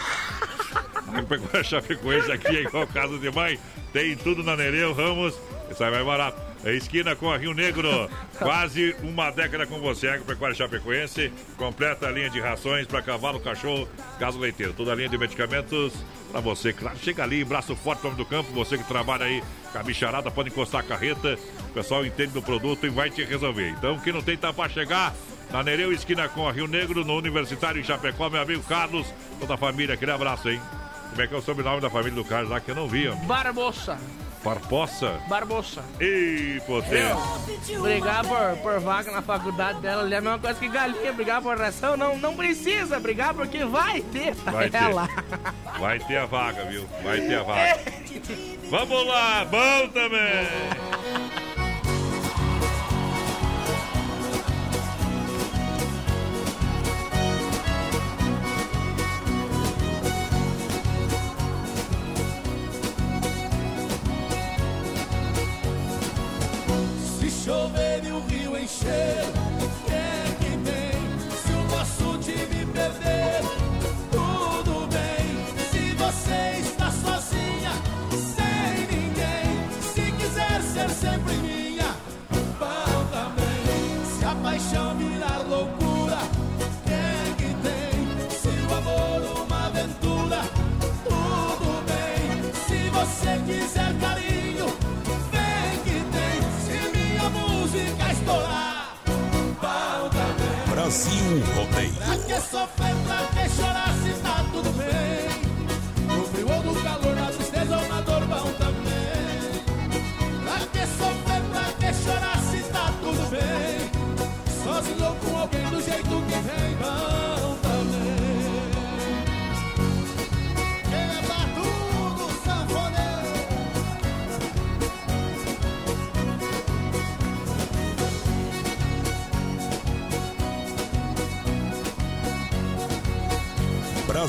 Agropecuária 1.09 1.63
Chapecoense 1.63 2.31
aqui 2.31 2.57
é 2.57 2.61
igual 2.61 2.87
casa 2.87 3.17
de 3.17 3.31
mãe. 3.31 3.59
Tem 3.91 4.15
tudo 4.15 4.43
na 4.43 4.55
Nereu 4.55 4.93
Ramos. 4.93 5.39
Sai 5.77 5.91
mais 5.91 6.05
barato. 6.05 6.39
É 6.63 6.73
esquina 6.73 7.15
com 7.15 7.31
a 7.31 7.37
Rio 7.37 7.53
Negro. 7.53 8.09
Quase 8.37 8.95
uma 9.01 9.31
década 9.31 9.65
com 9.65 9.79
você. 9.79 10.07
Agropecuária 10.09 10.55
Chapecoense. 10.55 11.31
Completa 11.57 12.07
a 12.07 12.11
linha 12.11 12.29
de 12.29 12.39
rações 12.39 12.85
para 12.85 13.01
cavalo, 13.01 13.39
cachorro, 13.39 13.87
gado 14.19 14.37
leiteiro. 14.37 14.73
Toda 14.73 14.91
a 14.91 14.95
linha 14.95 15.09
de 15.09 15.17
medicamentos 15.17 15.93
para 16.31 16.41
você. 16.41 16.73
Claro, 16.73 16.97
chega 16.97 17.23
ali, 17.23 17.43
braço 17.43 17.75
forte, 17.75 18.05
homem 18.05 18.17
do 18.17 18.25
campo. 18.25 18.51
Você 18.53 18.77
que 18.77 18.83
trabalha 18.83 19.25
aí 19.25 19.43
com 19.71 19.79
a 19.79 19.83
bicharada, 19.83 20.29
pode 20.29 20.49
encostar 20.49 20.81
a 20.81 20.83
carreta. 20.83 21.37
O 21.69 21.73
pessoal 21.73 22.05
entende 22.05 22.33
do 22.33 22.41
produto 22.41 22.85
e 22.85 22.89
vai 22.89 23.09
te 23.09 23.23
resolver. 23.23 23.69
Então, 23.69 23.99
quem 23.99 24.13
não 24.13 24.21
tem, 24.21 24.37
tá 24.37 24.51
para 24.51 24.69
chegar. 24.69 25.13
Na 25.51 25.63
Nereu, 25.63 25.91
esquina 25.91 26.29
com 26.29 26.47
a 26.47 26.51
Rio 26.51 26.67
Negro, 26.67 27.03
no 27.03 27.17
Universitário 27.17 27.81
em 27.81 27.83
Chapecó, 27.83 28.29
meu 28.29 28.39
amigo 28.39 28.61
Carlos, 28.63 29.07
toda 29.39 29.55
a 29.55 29.57
família, 29.57 29.95
aquele 29.95 30.11
abraço, 30.11 30.47
hein? 30.47 30.61
Como 31.09 31.21
é 31.21 31.27
que 31.27 31.33
é 31.33 31.37
o 31.37 31.41
sobrenome 31.41 31.81
da 31.81 31.89
família 31.89 32.13
do 32.15 32.23
Carlos 32.23 32.49
lá 32.49 32.59
que 32.59 32.71
eu 32.71 32.75
não 32.75 32.87
vi, 32.87 33.07
ó? 33.07 33.15
Barbosa. 33.15 33.97
Farpoça? 34.43 35.19
Barbosa. 35.27 35.83
Ei, 35.99 36.61
potência. 36.65 37.17
Brigar 37.81 38.25
por, 38.25 38.57
por 38.61 38.79
vaga 38.79 39.11
na 39.11 39.21
faculdade 39.21 39.81
dela 39.81 40.01
ali 40.03 40.13
é 40.13 40.17
a 40.17 40.21
mesma 40.21 40.39
coisa 40.39 40.57
que 40.57 40.69
galinha. 40.69 41.11
Brigar 41.11 41.41
por 41.41 41.57
ração 41.57 41.97
não, 41.97 42.17
não 42.17 42.33
precisa 42.37 43.01
brigar 43.01 43.33
porque 43.33 43.65
vai 43.65 43.99
ter 44.01 44.33
Vai 44.35 44.69
ter. 44.69 44.77
ela. 44.77 45.09
Vai 45.77 45.99
ter 45.99 46.17
a 46.19 46.25
vaga, 46.25 46.63
viu? 46.65 46.87
Vai 47.03 47.19
ter 47.19 47.35
a 47.35 47.43
vaga. 47.43 47.79
Vamos 48.71 49.07
lá, 49.07 49.43
bom 49.45 49.87
também! 49.89 51.48
Rio 68.89 69.18
Brasil 100.89 101.43
Rodeio. 101.55 101.93
Pra 101.93 102.17
que 102.17 102.41
sofrer, 102.41 102.95
pra 103.05 103.27
que 103.27 103.49
chorar 103.51 103.78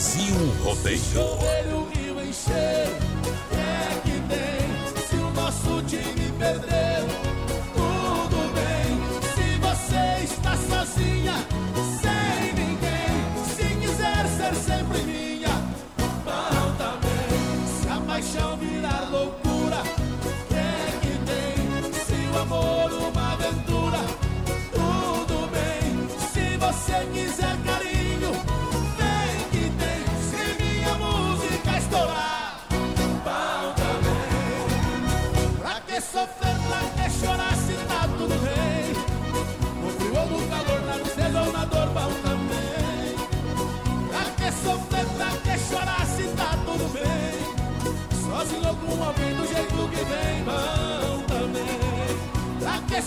Brasil 0.01 0.35
Rodeio. 0.65 1.80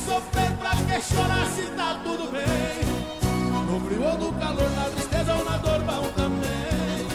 Sofrer, 0.06 0.52
pra 0.58 0.72
que 0.72 1.02
chorar 1.14 1.48
se 1.48 1.64
tá 1.72 2.00
tudo 2.04 2.32
bem? 2.32 2.44
No 3.66 3.80
frio 3.80 4.04
ou 4.04 4.18
no 4.18 4.34
calor, 4.40 4.70
na 4.72 4.84
tristeza 4.90 5.34
ou 5.34 5.46
na 5.46 5.58
dor, 5.58 5.80
bom 5.82 6.08
também. 6.16 7.08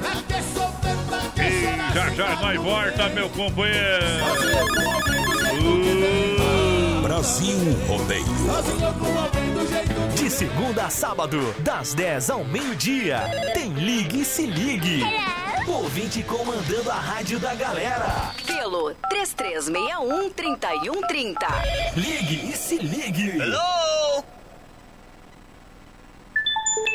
Pra 0.00 0.22
que 0.22 0.42
sofrer, 0.42 0.96
pra 1.08 1.20
que 1.34 1.42
E 1.42 1.62
chorar 1.62 1.92
já 1.94 2.10
se 2.10 2.16
já 2.16 2.36
tá 2.36 2.42
nós 2.42 2.56
volta, 2.56 3.08
meu 3.10 3.28
companheiro. 3.30 4.06
Sozinho 4.22 4.62
ou 4.68 4.82
com 4.82 4.90
alguém 4.90 5.24
do 5.24 5.38
jeito 5.38 5.82
que 5.82 5.94
vem, 5.94 7.02
Brasil 7.02 7.86
Rodeio. 7.86 8.26
Sozinho 8.26 8.92
com 8.94 9.18
alguém 9.18 9.54
do 9.54 9.68
jeito 9.68 10.16
que 10.16 10.22
De 10.22 10.30
segunda 10.30 10.84
a 10.86 10.90
sábado, 10.90 11.54
das 11.60 11.94
10 11.94 12.30
ao 12.30 12.44
meio-dia, 12.44 13.20
tem 13.54 13.72
Ligue 13.74 14.22
e 14.22 14.24
Se 14.24 14.44
Ligue. 14.44 15.04
Ouvinte 15.68 16.22
comandando 16.24 16.90
a 16.90 16.94
rádio 16.96 17.38
da 17.38 17.54
galera. 17.54 18.34
Pelo 18.62 18.94
3361-3130. 19.10 21.34
Ligue 21.96 22.48
e 22.48 22.56
Se 22.56 22.78
Ligue. 22.78 23.32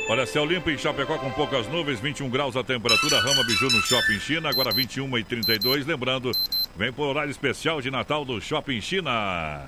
Olha, 0.10 0.26
céu 0.26 0.46
limpo 0.46 0.70
em 0.70 0.78
Chapecó 0.78 1.18
com 1.18 1.30
poucas 1.32 1.68
nuvens, 1.68 2.00
21 2.00 2.30
graus 2.30 2.56
a 2.56 2.64
temperatura, 2.64 3.20
Rama 3.20 3.44
Biju 3.44 3.66
no 3.66 3.82
Shopping 3.82 4.20
China, 4.22 4.48
agora 4.48 4.72
21 4.72 5.18
e 5.18 5.26
32. 5.26 5.86
Lembrando, 5.86 6.32
vem 6.78 6.94
por 6.94 7.08
horário 7.08 7.32
especial 7.32 7.82
de 7.82 7.92
Natal 7.92 8.24
do 8.24 8.40
Shopping 8.40 8.80
China. 8.80 9.68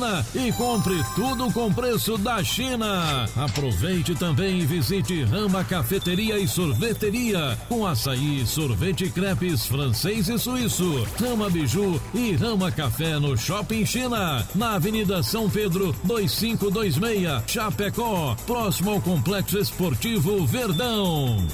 e 0.33 0.51
compre 0.53 1.03
tudo 1.15 1.51
com 1.51 1.71
preço 1.71 2.17
da 2.17 2.43
China. 2.43 3.25
Aproveite 3.35 4.15
também 4.15 4.59
e 4.59 4.65
visite 4.65 5.23
Rama 5.23 5.63
Cafeteria 5.63 6.39
e 6.39 6.47
Sorveteria 6.47 7.57
com 7.67 7.85
açaí, 7.85 8.45
sorvete 8.45 9.05
e 9.05 9.11
crepes 9.11 9.65
francês 9.65 10.27
e 10.29 10.37
suíço. 10.39 11.07
Rama 11.19 11.49
Biju 11.49 12.01
e 12.13 12.33
Rama 12.33 12.71
Café 12.71 13.19
no 13.19 13.37
Shopping 13.37 13.85
China, 13.85 14.45
na 14.55 14.75
Avenida 14.75 15.21
São 15.21 15.49
Pedro 15.49 15.95
2526, 16.03 17.43
Chapecó, 17.47 18.35
próximo 18.45 18.91
ao 18.91 19.01
Complexo 19.01 19.59
Esportivo 19.59 20.45
Verdão. 20.45 21.47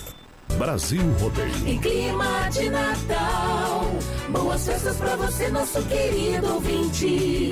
Brasil 0.57 1.01
Rodeio. 1.19 1.67
Em 1.67 1.79
clima 1.79 2.49
de 2.49 2.69
Natal, 2.69 3.91
boas 4.29 4.65
festas 4.65 4.95
pra 4.97 5.15
você, 5.17 5.49
nosso 5.49 5.81
querido 5.83 6.53
ouvinte. 6.53 7.51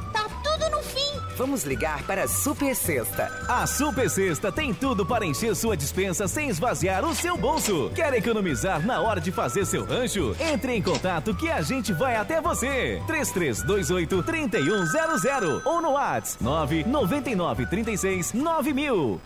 tá 0.11 0.27
tudo 0.43 0.69
no 0.69 0.83
fim. 0.83 1.19
Vamos 1.37 1.63
ligar 1.63 2.03
para 2.03 2.23
a 2.23 2.27
Super 2.27 2.75
Sexta. 2.75 3.31
A 3.47 3.65
Super 3.65 4.09
Sexta 4.09 4.51
tem 4.51 4.73
tudo 4.73 5.05
para 5.05 5.25
encher 5.25 5.55
sua 5.55 5.75
dispensa 5.75 6.27
sem 6.27 6.49
esvaziar 6.49 7.03
o 7.03 7.15
seu 7.15 7.37
bolso. 7.37 7.91
Quer 7.95 8.13
economizar 8.13 8.85
na 8.85 9.01
hora 9.01 9.19
de 9.19 9.31
fazer 9.31 9.65
seu 9.65 9.85
rancho? 9.85 10.35
Entre 10.39 10.75
em 10.75 10.81
contato 10.81 11.33
que 11.35 11.49
a 11.49 11.61
gente 11.61 11.93
vai 11.93 12.15
até 12.15 12.41
você. 12.41 13.01
3328 13.07 14.23
3100 14.23 15.61
ou 15.65 15.81
no 15.81 15.91
WhatsApp 15.91 16.43
999 16.43 17.65
36 17.65 18.33
9000. 18.33 19.21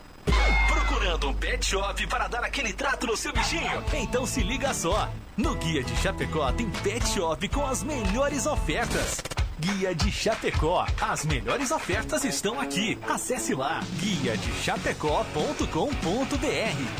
Procurando 0.67 1.29
um 1.29 1.33
pet 1.33 1.65
shop 1.65 2.07
para 2.07 2.27
dar 2.27 2.43
aquele 2.43 2.73
trato 2.73 3.07
no 3.07 3.17
seu 3.17 3.33
bichinho? 3.33 3.83
Então 3.93 4.25
se 4.25 4.41
liga 4.41 4.73
só. 4.73 5.09
No 5.35 5.55
Guia 5.55 5.83
de 5.83 5.95
Chapecó 5.97 6.51
tem 6.51 6.69
pet 6.69 7.07
shop 7.07 7.47
com 7.49 7.65
as 7.65 7.83
melhores 7.83 8.45
ofertas. 8.45 9.21
Guia 9.59 9.95
de 9.95 10.11
Chapecó. 10.11 10.85
As 11.01 11.25
melhores 11.25 11.71
ofertas 11.71 12.23
estão 12.23 12.59
aqui. 12.59 12.97
Acesse 13.07 13.53
lá 13.53 13.81
guia 13.99 14.37
de 14.37 14.51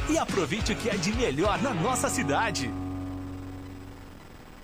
e 0.10 0.18
aproveite 0.18 0.72
o 0.72 0.76
que 0.76 0.90
é 0.90 0.96
de 0.96 1.14
melhor 1.14 1.62
na 1.62 1.74
nossa 1.74 2.10
cidade. 2.10 2.72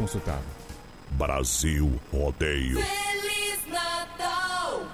consultado. 0.00 0.44
Brasil 1.10 2.00
Rodeio. 2.10 2.82
Feliz 2.82 3.66
Natal! 3.68 4.86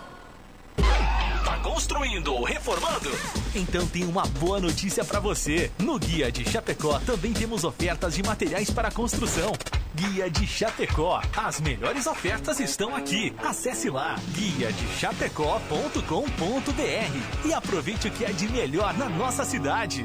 Tá 1.44 1.58
construindo 1.62 2.34
ou 2.34 2.42
reformando? 2.42 3.08
Então 3.54 3.86
tem 3.86 4.02
uma 4.04 4.26
boa 4.26 4.58
notícia 4.58 5.04
para 5.04 5.20
você. 5.20 5.70
No 5.78 5.96
Guia 5.96 6.32
de 6.32 6.44
Chapecó 6.44 6.98
também 7.00 7.32
temos 7.32 7.62
ofertas 7.62 8.16
de 8.16 8.22
materiais 8.24 8.68
para 8.70 8.90
construção. 8.90 9.52
Guia 9.94 10.28
de 10.28 10.44
Chapecó. 10.44 11.22
As 11.36 11.60
melhores 11.60 12.08
ofertas 12.08 12.58
estão 12.58 12.96
aqui. 12.96 13.32
Acesse 13.38 13.88
lá 13.88 14.16
guia 14.32 14.72
de 14.72 14.88
chapecó.com.br 14.98 17.46
e 17.46 17.54
aproveite 17.54 18.08
o 18.08 18.10
que 18.10 18.24
é 18.24 18.32
de 18.32 18.48
melhor 18.48 18.92
na 18.94 19.08
nossa 19.08 19.44
cidade. 19.44 20.04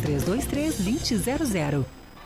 3323-2000. 0.01 2.00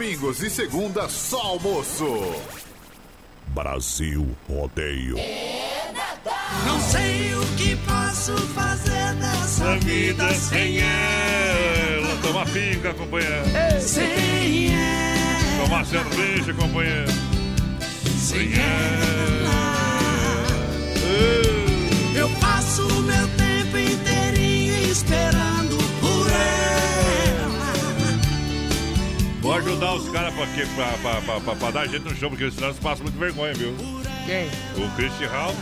Domingos 0.00 0.42
e 0.42 0.48
segunda, 0.48 1.10
só 1.10 1.38
almoço. 1.42 2.06
Brasil 3.48 4.34
Rodeio. 4.48 5.16
Não 6.64 6.80
sei 6.80 7.34
o 7.34 7.44
que 7.58 7.76
posso 7.76 8.34
fazer 8.54 9.12
nessa 9.16 9.76
vida 9.80 10.32
sem 10.32 10.78
ela. 10.78 12.16
Tomar 12.22 12.46
pinga, 12.46 12.94
companheiro. 12.94 13.44
Sem 13.78 14.72
ela. 14.72 15.64
Tomar 15.64 15.84
cerveja, 15.84 16.54
companheiro. 16.54 17.12
Sem 18.18 18.54
ela. 18.54 19.50
Eu 22.16 22.30
passo 22.40 22.88
o 22.88 23.02
meu 23.02 23.28
tempo 23.36 23.76
inteirinho 23.76 24.90
esperando 24.90 25.49
Vou 29.50 29.58
ajudar 29.58 29.94
os 29.94 30.08
caras 30.10 30.32
pra, 30.32 30.46
quê? 30.46 30.62
pra, 30.76 30.86
pra, 31.02 31.20
pra, 31.22 31.40
pra, 31.40 31.56
pra 31.56 31.70
dar 31.72 31.88
gente 31.88 32.04
no 32.04 32.14
show, 32.14 32.30
porque 32.30 32.48
senão 32.52 32.68
eles 32.68 32.78
passam 32.78 33.02
muito 33.02 33.18
vergonha, 33.18 33.52
viu? 33.52 33.74
Quem? 34.24 34.46
O 34.84 34.88
Christian 34.94 35.28
Ralph. 35.28 35.56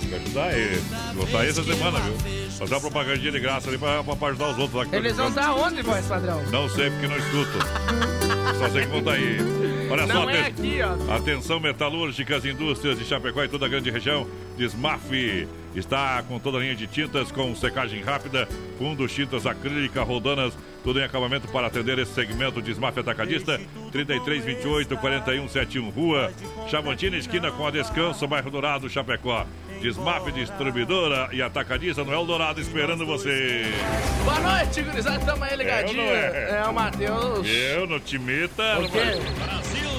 Tem 0.00 0.08
que 0.08 0.14
ajudar 0.16 0.52
ele. 0.52 0.82
Vou 1.14 1.24
sair 1.28 1.50
essa 1.50 1.62
semana, 1.62 2.00
viu? 2.00 2.50
Fazer 2.58 2.74
uma 2.74 2.80
propagandinha 2.80 3.30
de 3.30 3.38
graça 3.38 3.68
ali 3.68 3.78
pra, 3.78 4.02
pra 4.02 4.28
ajudar 4.30 4.48
os 4.48 4.58
outros 4.58 4.74
lá 4.74 4.86
que 4.86 4.96
Eles 4.96 5.16
vão 5.16 5.28
estar 5.28 5.54
onde, 5.54 5.80
voz 5.80 6.04
padrão? 6.06 6.42
Não 6.50 6.68
sei 6.70 6.90
porque 6.90 7.06
não 7.06 7.16
escuto. 7.18 7.58
Só 8.58 8.68
sei 8.70 8.82
que 8.82 8.88
vão 8.88 8.98
estar 8.98 9.12
aí. 9.12 9.38
Olha 9.88 10.06
só, 10.08 10.12
Não 10.14 10.30
é 10.30 10.40
aten- 10.40 10.46
aqui, 10.46 10.78
ó. 10.82 11.14
atenção 11.14 11.60
metalúrgicas, 11.60 12.44
indústrias 12.44 12.98
de 12.98 13.04
Chapecó 13.04 13.44
e 13.44 13.48
toda 13.48 13.66
a 13.66 13.68
grande 13.68 13.90
região. 13.92 14.26
Desmaf 14.56 15.08
está 15.74 16.22
com 16.22 16.38
toda 16.38 16.58
a 16.58 16.60
linha 16.60 16.74
de 16.74 16.86
tintas 16.86 17.30
com 17.32 17.54
secagem 17.54 18.02
rápida, 18.02 18.48
fundos, 18.78 19.12
tintas 19.12 19.46
acrílica, 19.46 20.02
rodanas, 20.02 20.56
tudo 20.82 21.00
em 21.00 21.04
acabamento 21.04 21.48
para 21.48 21.66
atender 21.66 21.98
esse 21.98 22.12
segmento. 22.12 22.60
Desmaf 22.60 22.98
Atacadista, 22.98 23.60
3328 23.90 24.96
4171 24.96 25.90
Rua, 25.90 26.32
Chavantina, 26.68 27.16
esquina 27.16 27.50
com 27.50 27.66
a 27.66 27.70
Descanso, 27.70 28.26
bairro 28.26 28.50
Dourado, 28.50 28.88
Chapecó. 28.88 29.46
Desmaf 29.82 30.30
Distribuidora 30.30 31.28
e 31.32 31.42
Atacadista 31.42 32.04
no 32.04 32.12
Eldorado 32.12 32.60
esperando 32.60 33.04
você. 33.04 33.64
Boa 34.24 34.38
noite, 34.38 34.80
gurizada. 34.80 35.18
Tamo 35.24 35.42
aí 35.42 35.56
ligadinho. 35.56 36.00
É 36.02 36.06
não 36.50 36.56
é? 36.56 36.60
É 36.60 36.68
o 36.68 36.72
Matheus. 36.72 37.46
Eu 37.48 37.86
no 37.88 37.98
Timita. 37.98 38.78
O 38.78 38.88
quê? 38.88 39.00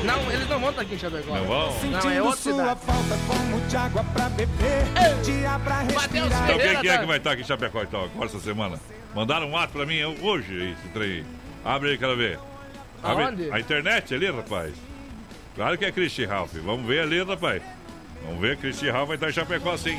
Não, 0.05 0.31
eles 0.31 0.47
não 0.47 0.59
vão 0.59 0.69
estar 0.69 0.81
aqui 0.83 0.95
em 0.95 0.97
Chapecó. 0.97 1.35
Não 1.35 1.45
vão? 1.45 1.81
Não, 1.83 2.09
é 2.09 2.21
outra 2.21 2.37
cidade. 2.37 2.79
falta 2.85 3.17
como 3.27 3.61
de 3.67 3.75
água 3.77 4.03
pra 4.13 4.29
beber, 4.29 4.83
dia 5.23 5.59
pra 5.63 5.83
Matheus 5.93 6.27
Então 6.27 6.57
quem 6.57 6.79
que 6.81 6.87
é 6.87 6.93
tá- 6.93 6.99
que 6.99 7.05
vai 7.05 7.17
estar 7.17 7.31
aqui 7.31 7.41
em 7.41 7.45
Chapecó 7.45 7.81
então, 7.83 8.03
agora 8.05 8.25
essa 8.25 8.39
semana? 8.39 8.79
Mandaram 9.13 9.49
um 9.49 9.57
ato 9.57 9.73
pra 9.73 9.85
mim 9.85 10.01
hoje, 10.21 10.71
esse 10.77 10.87
trem. 10.93 11.25
Abre 11.63 11.91
aí, 11.91 11.97
quero 11.97 12.15
ver. 12.17 12.39
Abre- 13.03 13.23
Aonde? 13.25 13.51
A 13.51 13.59
internet 13.59 14.13
ali, 14.15 14.31
rapaz. 14.31 14.73
Claro 15.55 15.77
que 15.77 15.85
é 15.85 15.91
Christian 15.91 16.27
Ralph. 16.27 16.53
Vamos 16.53 16.85
ver 16.87 17.01
ali, 17.01 17.21
rapaz. 17.23 17.61
Vamos 18.25 18.39
ver, 18.41 18.57
Christian 18.57 18.91
Ralph 18.93 19.07
vai 19.07 19.15
estar 19.17 19.29
em 19.29 19.33
Chapecó 19.33 19.75
sim. 19.77 19.97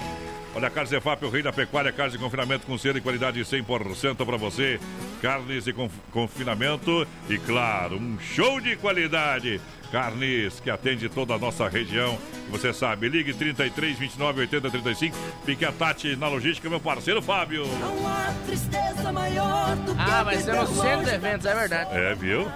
Olha, 0.56 0.70
Carnes 0.70 0.92
Efap, 0.92 1.24
o 1.24 1.30
rei 1.30 1.42
da 1.42 1.52
pecuária, 1.52 1.90
carnes 1.90 2.12
de 2.12 2.18
confinamento 2.18 2.64
com 2.64 2.78
selo 2.78 2.96
e 2.96 3.00
qualidade 3.00 3.40
100% 3.40 4.24
para 4.24 4.36
você. 4.36 4.78
Carnes 5.20 5.64
de 5.64 5.72
conf- 5.72 5.92
confinamento 6.12 7.04
e, 7.28 7.36
claro, 7.38 7.96
um 7.96 8.16
show 8.20 8.60
de 8.60 8.76
qualidade. 8.76 9.60
Carnes 9.90 10.60
que 10.60 10.70
atende 10.70 11.08
toda 11.08 11.34
a 11.34 11.38
nossa 11.38 11.68
região. 11.68 12.16
Você 12.50 12.72
sabe, 12.72 13.08
ligue 13.08 13.34
33 13.34 13.98
29 13.98 14.40
80 14.42 14.70
35. 14.70 15.16
Fique 15.44 15.64
a 15.64 15.72
Tati 15.72 16.14
na 16.14 16.28
logística, 16.28 16.70
meu 16.70 16.80
parceiro 16.80 17.20
Fábio. 17.20 17.66
Não 17.66 18.06
há 18.06 18.32
tristeza 18.46 19.12
maior 19.12 19.74
do 19.76 19.92
que 19.92 20.00
Ah, 20.00 20.22
vai 20.22 20.36
ser 20.38 20.54
no 20.54 20.66
centro 20.68 21.04
de 21.04 21.14
eventos, 21.14 21.46
é 21.46 21.54
verdade. 21.54 21.90
É, 21.92 22.14
viu? 22.14 22.48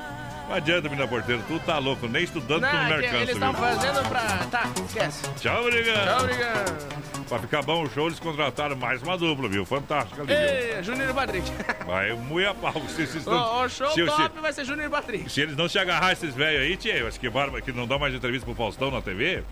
Não 0.48 0.54
adianta, 0.54 0.88
menina 0.88 1.06
porteira, 1.06 1.42
tu 1.46 1.58
tá 1.60 1.78
louco, 1.78 2.08
nem 2.08 2.24
estudando 2.24 2.60
tu 2.60 2.72
Não, 2.72 2.72
não 2.72 2.84
me 2.86 2.94
alcança, 2.94 3.16
eles 3.16 3.30
estão 3.34 3.52
fazendo 3.54 4.08
pra. 4.08 4.20
Tá, 4.50 4.66
esquece. 4.86 5.22
Tchau, 5.38 5.60
obrigado. 5.66 6.06
Tchau, 6.06 6.20
obrigado. 6.20 6.98
Pra 7.28 7.38
ficar 7.40 7.62
bom 7.62 7.82
o 7.82 7.90
show, 7.90 8.06
eles 8.06 8.18
contrataram 8.18 8.74
mais 8.74 9.02
uma 9.02 9.18
dupla, 9.18 9.46
viu? 9.50 9.66
Fantástica 9.66 10.22
ali? 10.22 10.32
Ei, 10.32 10.82
Júnior 10.82 11.10
e 11.10 11.12
Patrick. 11.12 11.52
Vai 11.86 12.10
a 12.46 12.54
pau. 12.54 12.72
Se, 12.88 13.06
se, 13.06 13.20
se, 13.20 13.28
O, 13.28 13.64
o 13.64 13.68
show 13.68 13.90
se- 13.90 14.00
se- 14.00 14.06
top 14.06 14.40
vai 14.40 14.50
ser 14.54 14.64
Júnior 14.64 14.86
e 14.86 14.90
Patrick. 14.90 15.30
se 15.30 15.42
eles 15.42 15.54
não 15.54 15.68
se 15.68 15.78
agarrar 15.78 16.12
esses 16.12 16.34
velhos 16.34 16.62
aí, 16.62 16.76
tia, 16.78 16.96
eu 16.96 17.06
acho 17.06 17.20
que, 17.20 17.28
barba, 17.28 17.60
que 17.60 17.70
não 17.70 17.86
dá 17.86 17.98
mais 17.98 18.14
entrevista 18.14 18.46
pro 18.46 18.54
Faustão 18.54 18.90
na 18.90 19.02
TV, 19.02 19.42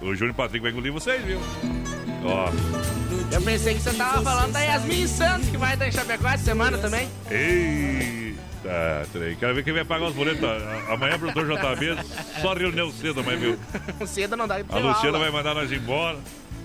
o 0.00 0.14
Júnior 0.14 0.34
Patrick 0.34 0.60
vai 0.62 0.70
engolir 0.72 0.90
vocês, 0.90 1.22
viu? 1.22 1.38
Ó. 2.24 2.48
Eu 3.30 3.42
pensei 3.42 3.74
que 3.74 3.80
você 3.82 3.92
tava 3.92 4.22
falando 4.22 4.52
da 4.52 4.60
Yasmin 4.60 5.06
Santos, 5.06 5.50
que 5.50 5.58
vai 5.58 5.74
estar 5.74 5.86
em 5.86 5.92
Chapecó 5.92 6.28
essa 6.28 6.44
semana 6.44 6.78
também. 6.78 7.06
Eita, 8.68 9.08
trem. 9.12 9.34
Quero 9.36 9.54
ver 9.54 9.64
quem 9.64 9.72
vai 9.72 9.84
pagar 9.84 10.06
os 10.08 10.14
boletos. 10.14 10.44
A- 10.44 10.92
Amanhã, 10.92 11.18
produtor 11.18 11.46
JB, 11.46 11.96
só 12.42 12.52
reunião 12.54 12.90
cedo 12.92 13.20
amanhã, 13.20 13.38
viu? 13.38 13.58
Cedo 14.06 14.36
não 14.36 14.46
dá 14.46 14.56
A 14.58 14.64
pra 14.64 14.78
Luciana 14.78 15.18
vai 15.18 15.30
mandar 15.30 15.54
nós 15.54 15.72
embora. 15.72 16.18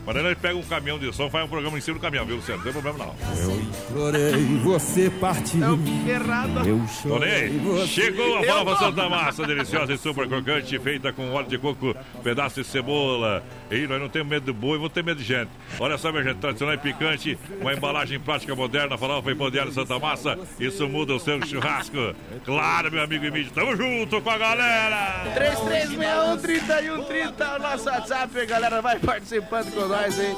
Mas 0.06 0.16
aí 0.18 0.24
nós 0.24 0.38
pega 0.38 0.56
um 0.58 0.64
caminhão 0.64 1.00
de 1.00 1.14
som, 1.16 1.30
faz 1.30 1.46
um 1.46 1.48
programa 1.48 1.78
em 1.78 1.82
cima 1.82 1.98
do 1.98 2.02
caminhão, 2.02 2.26
viu, 2.26 2.36
Luciano? 2.36 2.58
Não 2.64 2.72
tem 2.72 2.82
problema 2.82 3.06
não. 3.06 3.16
Eu 3.42 3.62
implorei, 3.62 4.46
você 4.64 5.10
partiu. 5.10 5.80
Errado. 6.08 6.68
Eu 6.68 6.82
Tô 7.04 7.20
nem 7.20 7.32
chorei, 7.32 7.50
você... 7.60 7.88
Chegou 7.88 8.38
a 8.38 8.42
Eu 8.44 8.66
tô- 8.66 8.76
Santa 8.78 9.10
Massa, 9.10 9.46
deliciosa 9.48 9.94
e 9.94 9.98
super 9.98 10.28
crocante, 10.28 10.78
feita 10.80 11.14
com 11.14 11.32
óleo 11.32 11.48
de 11.48 11.58
coco, 11.58 11.96
pedaço 12.24 12.62
de 12.62 12.68
cebola. 12.68 13.44
E 13.72 13.88
nós 13.88 14.00
não 14.02 14.10
temos 14.10 14.28
medo 14.30 14.46
do 14.48 14.54
boi, 14.54 14.78
vou 14.78 14.90
ter 14.90 15.04
medo 15.04 15.18
de 15.20 15.24
gente. 15.24 15.50
Olha 15.80 15.98
só, 15.98 16.12
minha 16.12 16.24
gente, 16.24 16.38
tradicional 16.38 16.76
e 16.76 16.78
picante, 16.78 17.38
uma 17.62 17.74
embalagem 17.74 18.20
prática 18.20 18.54
moderna, 18.56 18.98
farofa 18.98 19.32
e 19.32 19.36
poder 19.36 19.66
de 19.68 19.74
Santa 19.74 19.98
Massa. 20.00 20.38
Isso 20.60 20.88
muda 20.90 21.14
o 21.16 21.20
seu 21.20 21.42
churrasco. 21.46 22.14
Claro, 22.44 22.92
meu 22.92 23.04
amigo 23.04 23.26
Emílio, 23.26 23.50
tamo 23.52 23.76
junto 23.76 24.20
com 24.22 24.30
a 24.30 24.38
galera. 24.38 25.24
3361-3130, 25.36 27.56
o 27.56 27.60
nosso 27.62 27.90
WhatsApp, 27.90 28.46
galera, 28.46 28.82
vai 28.82 29.00
participando 29.00 29.72
com 29.74 29.93
nós 29.94 30.20
aí. 30.20 30.36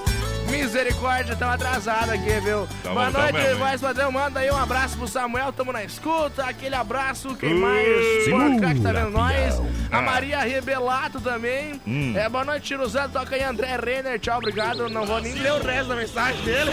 Misericórdia, 0.50 1.34
estamos 1.34 1.56
atrasados 1.56 2.10
aqui, 2.10 2.40
viu? 2.40 2.68
Tá 2.84 2.92
Boa 2.92 3.10
noite, 3.10 3.34
mesmo, 3.34 3.58
voz 3.66 3.82
padrão. 3.82 4.12
Manda 4.12 4.40
aí 4.42 4.52
um 4.52 4.58
abraço 4.58 4.96
pro 4.96 5.08
Samuel, 5.08 5.52
tamo 5.52 5.72
na 5.72 5.84
escuta. 5.84 6.46
Aquele 6.46 6.76
abraço, 6.76 7.36
quem 7.36 7.56
mais? 7.56 7.86
Cá 8.62 8.74
que 8.74 8.82
tá 8.82 8.92
vendo 8.92 9.06
segura, 9.06 9.10
nós. 9.10 9.60
A 9.92 9.98
Ah. 9.98 10.02
Maria 10.02 10.40
Rebelato 10.42 11.20
também. 11.20 11.82
Hum. 11.88 12.14
É, 12.16 12.30
boa 12.30 12.44
noite, 12.46 12.68
Tiruzano. 12.68 13.10
Toca 13.12 13.36
aí, 13.36 13.44
André 13.44 13.76
Renner. 13.76 14.20
Tchau, 14.20 14.38
obrigado. 14.38 14.88
Não 14.88 15.04
vou 15.06 15.20
nem 15.20 15.34
ler 15.34 15.54
o 15.54 15.64
resto 15.64 15.88
da 15.90 15.96
mensagem 15.96 16.42
dele. 16.44 16.72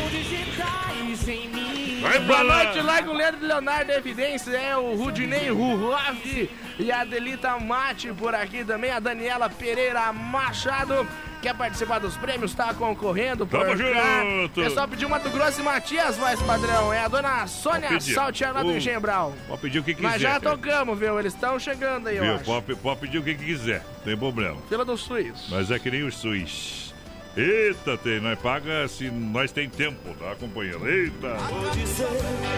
Vai 2.02 2.18
Boa 2.20 2.44
noite, 2.44 2.80
lá 2.80 3.02
com 3.02 3.10
o 3.10 3.14
Leandro 3.14 3.46
Leonardo 3.46 3.92
Evidência, 3.92 4.50
é 4.50 4.76
o 4.76 4.96
Rudinei 4.96 5.50
Ruave 5.50 6.50
e 6.78 6.90
a 6.90 7.04
Delita 7.04 7.58
Mate 7.60 8.12
por 8.12 8.34
aqui 8.34 8.64
também, 8.64 8.90
a 8.90 8.98
Daniela 8.98 9.48
Pereira 9.48 10.12
Machado. 10.12 11.06
Quer 11.42 11.54
participar 11.56 11.98
dos 11.98 12.16
prêmios? 12.16 12.54
Tá 12.54 12.72
concorrendo 12.72 13.44
por 13.44 13.58
Tamo 13.66 13.76
cá. 13.76 14.22
junto. 14.24 14.62
Pessoal 14.62 14.86
pediu 14.86 15.08
Mato 15.08 15.28
Grosso 15.28 15.60
e 15.60 15.64
Matias, 15.64 16.16
voz 16.16 16.40
padrão. 16.42 16.92
É 16.92 17.00
a 17.00 17.08
dona 17.08 17.46
Sônia 17.48 17.90
lá 17.90 18.62
do 18.62 19.00
Brau. 19.00 19.34
Pode 19.48 19.60
pedir 19.60 19.80
o 19.80 19.82
que 19.82 19.92
quiser. 19.94 20.08
Nós 20.08 20.22
já 20.22 20.40
cara. 20.40 20.56
tocamos, 20.56 20.96
viu? 20.96 21.18
Eles 21.18 21.34
estão 21.34 21.58
chegando 21.58 22.06
aí, 22.06 22.16
eu 22.16 22.22
Viu? 22.22 22.34
acho. 22.36 22.44
Pode, 22.44 22.76
pode 22.76 23.00
pedir 23.00 23.18
o 23.18 23.24
que 23.24 23.34
quiser, 23.34 23.84
não 23.96 24.04
tem 24.04 24.16
problema. 24.16 24.56
Fila 24.68 24.84
do 24.84 24.96
Suíço. 24.96 25.48
Mas 25.50 25.68
é 25.72 25.78
que 25.80 25.90
nem 25.90 26.04
os 26.04 26.14
suíços. 26.16 26.94
Eita, 27.36 27.96
tem, 27.96 28.20
nós 28.20 28.38
paga 28.38 28.86
se 28.86 29.10
nós 29.10 29.50
tem 29.50 29.68
tempo, 29.68 30.14
tá 30.20 30.32
acompanhando? 30.32 30.86
Eita! 30.88 31.36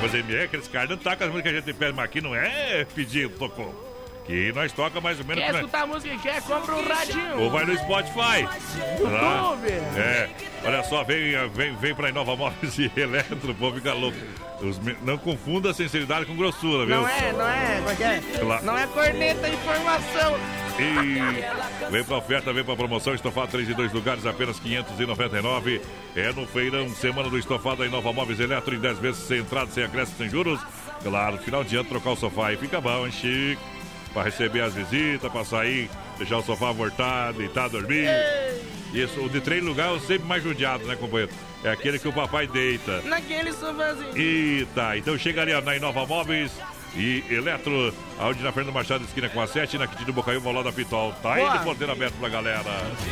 Mas 0.02 0.14
é 0.14 0.42
aqueles 0.42 0.68
caras 0.68 0.90
não 0.90 0.96
tacam 0.98 1.28
as 1.28 1.32
músicas 1.32 1.52
que 1.52 1.58
a 1.58 1.60
gente 1.60 1.78
pede, 1.78 1.92
mas 1.94 2.04
aqui 2.04 2.20
não 2.20 2.34
é 2.34 2.84
pedir, 2.94 3.30
tocou. 3.30 3.93
Que 4.26 4.52
nós 4.52 4.72
toca 4.72 5.00
mais 5.02 5.18
ou 5.18 5.24
menos. 5.26 5.44
Quer 5.44 5.52
né? 5.52 5.58
escutar 5.60 5.82
a 5.82 5.86
música 5.86 6.14
que 6.16 6.22
quer? 6.22 6.40
Compra 6.42 6.74
um 6.74 6.82
radinho. 6.82 7.40
Ou 7.40 7.50
vai 7.50 7.66
no 7.66 7.76
Spotify. 7.76 8.48
YouTube. 8.98 9.70
É, 9.98 10.30
olha 10.64 10.82
só, 10.84 11.04
vem, 11.04 11.32
vem, 11.50 11.76
vem 11.76 11.94
pra 11.94 12.08
Inova 12.08 12.34
Móveis 12.34 12.78
e 12.78 12.90
Eletro, 12.96 13.50
o 13.50 13.54
povo 13.54 13.76
fica 13.76 13.92
louco. 13.92 14.16
Os 14.62 14.80
não 15.02 15.18
confunda 15.18 15.70
a 15.70 15.74
sinceridade 15.74 16.24
com 16.24 16.34
grossura, 16.36 16.86
viu? 16.86 16.96
Não 16.96 17.08
é, 17.08 17.32
não 17.32 17.48
é, 17.48 17.82
é 18.00 18.04
é? 18.04 18.62
Não 18.62 18.78
é 18.78 18.86
corneta, 18.86 19.46
é 19.46 19.52
informação. 19.52 20.36
E 20.78 21.90
vem 21.90 22.02
pra 22.02 22.16
oferta, 22.16 22.52
vem 22.52 22.64
pra 22.64 22.74
promoção, 22.74 23.14
estofado 23.14 23.48
3 23.48 23.68
e 23.68 23.74
2 23.74 23.92
lugares, 23.92 24.24
apenas 24.24 24.58
599. 24.58 25.82
É 26.16 26.32
no 26.32 26.46
feirão, 26.46 26.88
semana 26.88 27.28
do 27.28 27.38
estofado 27.38 27.78
da 27.78 27.86
Inova 27.86 28.10
Móveis 28.12 28.40
Eletro, 28.40 28.74
em 28.74 28.80
10 28.80 28.98
vezes 29.00 29.22
sem 29.24 29.40
entrada, 29.40 29.70
sem 29.70 29.84
acréscimo, 29.84 30.16
sem 30.16 30.30
juros. 30.30 30.60
Claro, 31.02 31.36
final 31.38 31.62
de 31.62 31.76
ano, 31.76 31.88
trocar 31.88 32.12
o 32.12 32.16
sofá 32.16 32.48
aí 32.48 32.56
fica 32.56 32.80
bom, 32.80 33.04
hein, 33.04 33.12
Chico? 33.12 33.73
Pra 34.14 34.22
receber 34.22 34.62
as 34.62 34.72
visitas, 34.72 35.30
pra 35.30 35.44
sair, 35.44 35.90
deixar 36.16 36.38
o 36.38 36.42
sofá 36.42 36.70
voltar, 36.72 37.32
deitar, 37.32 37.68
dormir. 37.68 38.08
Isso, 38.92 39.20
o 39.20 39.28
de 39.28 39.40
três 39.40 39.62
lugares 39.62 40.04
é 40.04 40.06
sempre 40.06 40.28
mais 40.28 40.42
judiado, 40.42 40.86
né, 40.86 40.94
companheiro? 40.94 41.32
É 41.64 41.70
aquele 41.70 41.98
que 41.98 42.06
o 42.06 42.12
papai 42.12 42.46
deita. 42.46 43.02
Naquele 43.02 43.52
sofazinho. 43.52 44.16
Eita, 44.16 44.96
então 44.96 45.18
chega 45.18 45.42
ali 45.42 45.52
ó, 45.52 45.60
na 45.60 45.74
Inova 45.74 46.06
Móveis 46.06 46.52
e 46.94 47.24
Eletro, 47.28 47.92
aonde 48.20 48.40
na 48.42 48.52
Fernanda 48.52 48.72
Machado, 48.78 49.02
esquina 49.02 49.28
com 49.28 49.40
a 49.40 49.48
7, 49.48 49.78
na 49.78 49.88
Quintino 49.88 50.12
Bocaiúva, 50.12 50.52
lado 50.52 50.64
da 50.64 50.72
Pitol. 50.72 51.12
Tá 51.20 51.34
aí 51.34 51.40
Boa. 51.40 51.58
de 51.58 51.64
porteiro 51.64 51.92
aberto 51.92 52.14
pra 52.14 52.28
galera. 52.28 52.62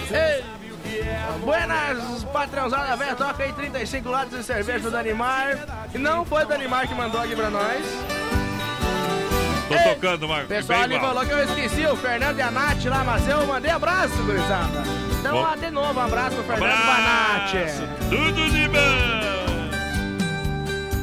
Ei, 0.08 0.44
Buenas, 1.40 2.24
patrãozada 2.24 2.96
velha, 2.96 3.16
toca 3.16 3.42
aí 3.42 3.52
35 3.52 4.08
lados 4.08 4.38
de 4.38 4.44
cerveja 4.44 4.78
do 4.80 4.90
Danimar. 4.90 5.88
E 5.92 5.98
não 5.98 6.24
foi 6.24 6.44
o 6.44 6.46
Danimar 6.46 6.86
que 6.86 6.94
mandou 6.94 7.20
aqui 7.20 7.34
pra 7.34 7.50
nós. 7.50 8.41
Tô 9.68 9.74
Ei, 9.74 9.94
tocando, 9.94 10.28
Marco. 10.28 10.44
O 10.44 10.48
pessoal 10.48 10.80
ali 10.82 10.98
falou 10.98 11.24
que 11.24 11.32
eu 11.32 11.44
esqueci 11.44 11.86
o 11.86 11.96
Fernando 11.96 12.38
e 12.38 12.42
a 12.42 12.50
Nath 12.50 12.84
lá, 12.84 13.04
mas 13.04 13.26
eu 13.28 13.46
mandei 13.46 13.70
abraço, 13.70 14.14
gurizada. 14.24 14.82
Então, 15.20 15.34
Bom. 15.36 15.48
ó, 15.50 15.56
de 15.56 15.70
novo, 15.70 16.00
um 16.00 16.02
abraço 16.02 16.36
pro 16.36 16.44
Fernando 16.44 16.72
e 16.72 16.82
pra 16.82 16.98
Nath. 16.98 17.52
Tudo 18.10 18.50
de 18.50 18.68
bom! 18.68 19.22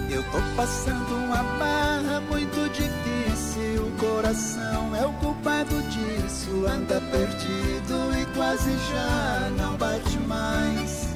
Eu 0.10 0.24
tô 0.24 0.40
passando 0.56 1.16
uma 1.16 1.44
barra 1.58 2.22
muito 2.30 2.70
difícil. 2.74 3.86
O 3.88 3.92
coração 3.98 4.96
é 4.96 5.06
o 5.06 5.14
culpado 5.14 5.82
disso. 5.84 6.66
Anda 6.68 7.02
perdido 7.12 8.12
e 8.20 8.26
quase 8.36 8.72
já 8.92 9.50
não 9.58 9.76
bate 9.78 10.18
mais. 10.28 11.08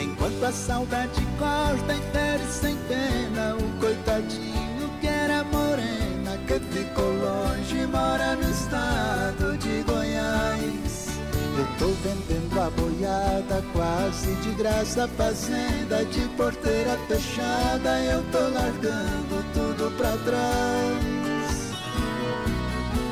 Enquanto 0.00 0.44
a 0.44 0.52
saudade 0.52 1.20
corta 1.38 1.92
e 1.94 2.00
fere 2.12 2.44
sem 2.50 2.76
pena, 2.88 3.54
o 3.56 3.80
coitadinho 3.80 4.88
que 5.00 5.06
era 5.06 5.44
morena, 5.44 6.19
que 6.50 6.58
ficou 6.78 7.12
longe, 7.12 7.86
mora 7.86 8.34
no 8.34 8.50
estado 8.50 9.56
de 9.58 9.82
Goiás. 9.84 11.06
Eu 11.56 11.66
tô 11.78 11.86
vendendo 12.02 12.60
a 12.60 12.70
boiada 12.70 13.62
quase 13.72 14.34
de 14.36 14.50
graça, 14.54 15.06
fazenda 15.16 16.04
de 16.06 16.22
porteira 16.36 16.98
fechada. 17.06 18.00
Eu 18.00 18.24
tô 18.32 18.40
largando 18.40 19.44
tudo 19.54 19.96
pra 19.96 20.16
trás. 20.24 21.70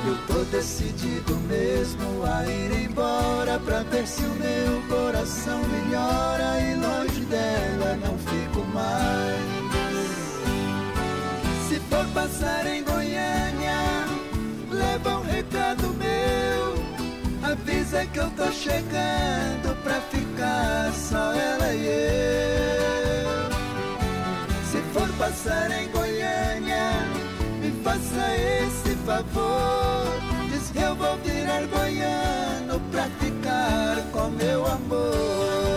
Eu 0.04 0.16
tô 0.26 0.42
decidido 0.50 1.36
mesmo 1.48 2.24
a 2.24 2.44
ir 2.44 2.86
embora 2.86 3.60
pra 3.60 3.82
ver 3.84 4.06
se 4.06 4.22
o 4.22 4.34
meu 4.34 4.82
coração 4.88 5.60
melhora 5.68 6.60
e 6.60 6.74
longe 6.74 7.20
dela 7.26 7.96
não 8.02 8.18
fico 8.18 8.64
mais. 8.74 9.67
For 11.88 12.06
passar 12.14 12.66
em 12.66 12.84
Goiânia, 12.84 14.04
leva 14.70 15.18
um 15.18 15.22
recado 15.22 15.88
meu. 15.94 17.50
Avisa 17.50 18.04
que 18.06 18.18
eu 18.18 18.30
tô 18.30 18.50
chegando 18.52 19.74
pra 19.82 20.00
ficar 20.02 20.92
só 20.92 21.32
ela 21.32 21.72
e 21.74 21.86
eu. 21.86 23.28
Se 24.70 24.82
for 24.92 25.08
passar 25.18 25.70
em 25.70 25.88
Goiânia, 25.90 26.90
me 27.60 27.70
faça 27.82 28.36
esse 28.36 28.94
favor. 29.06 30.04
Diz 30.50 30.70
que 30.70 30.78
eu 30.78 30.94
vou 30.94 31.16
virar 31.18 31.62
goiano 31.66 32.80
pra 32.90 33.04
ficar 33.18 33.96
com 34.12 34.28
meu 34.30 34.66
amor. 34.66 35.67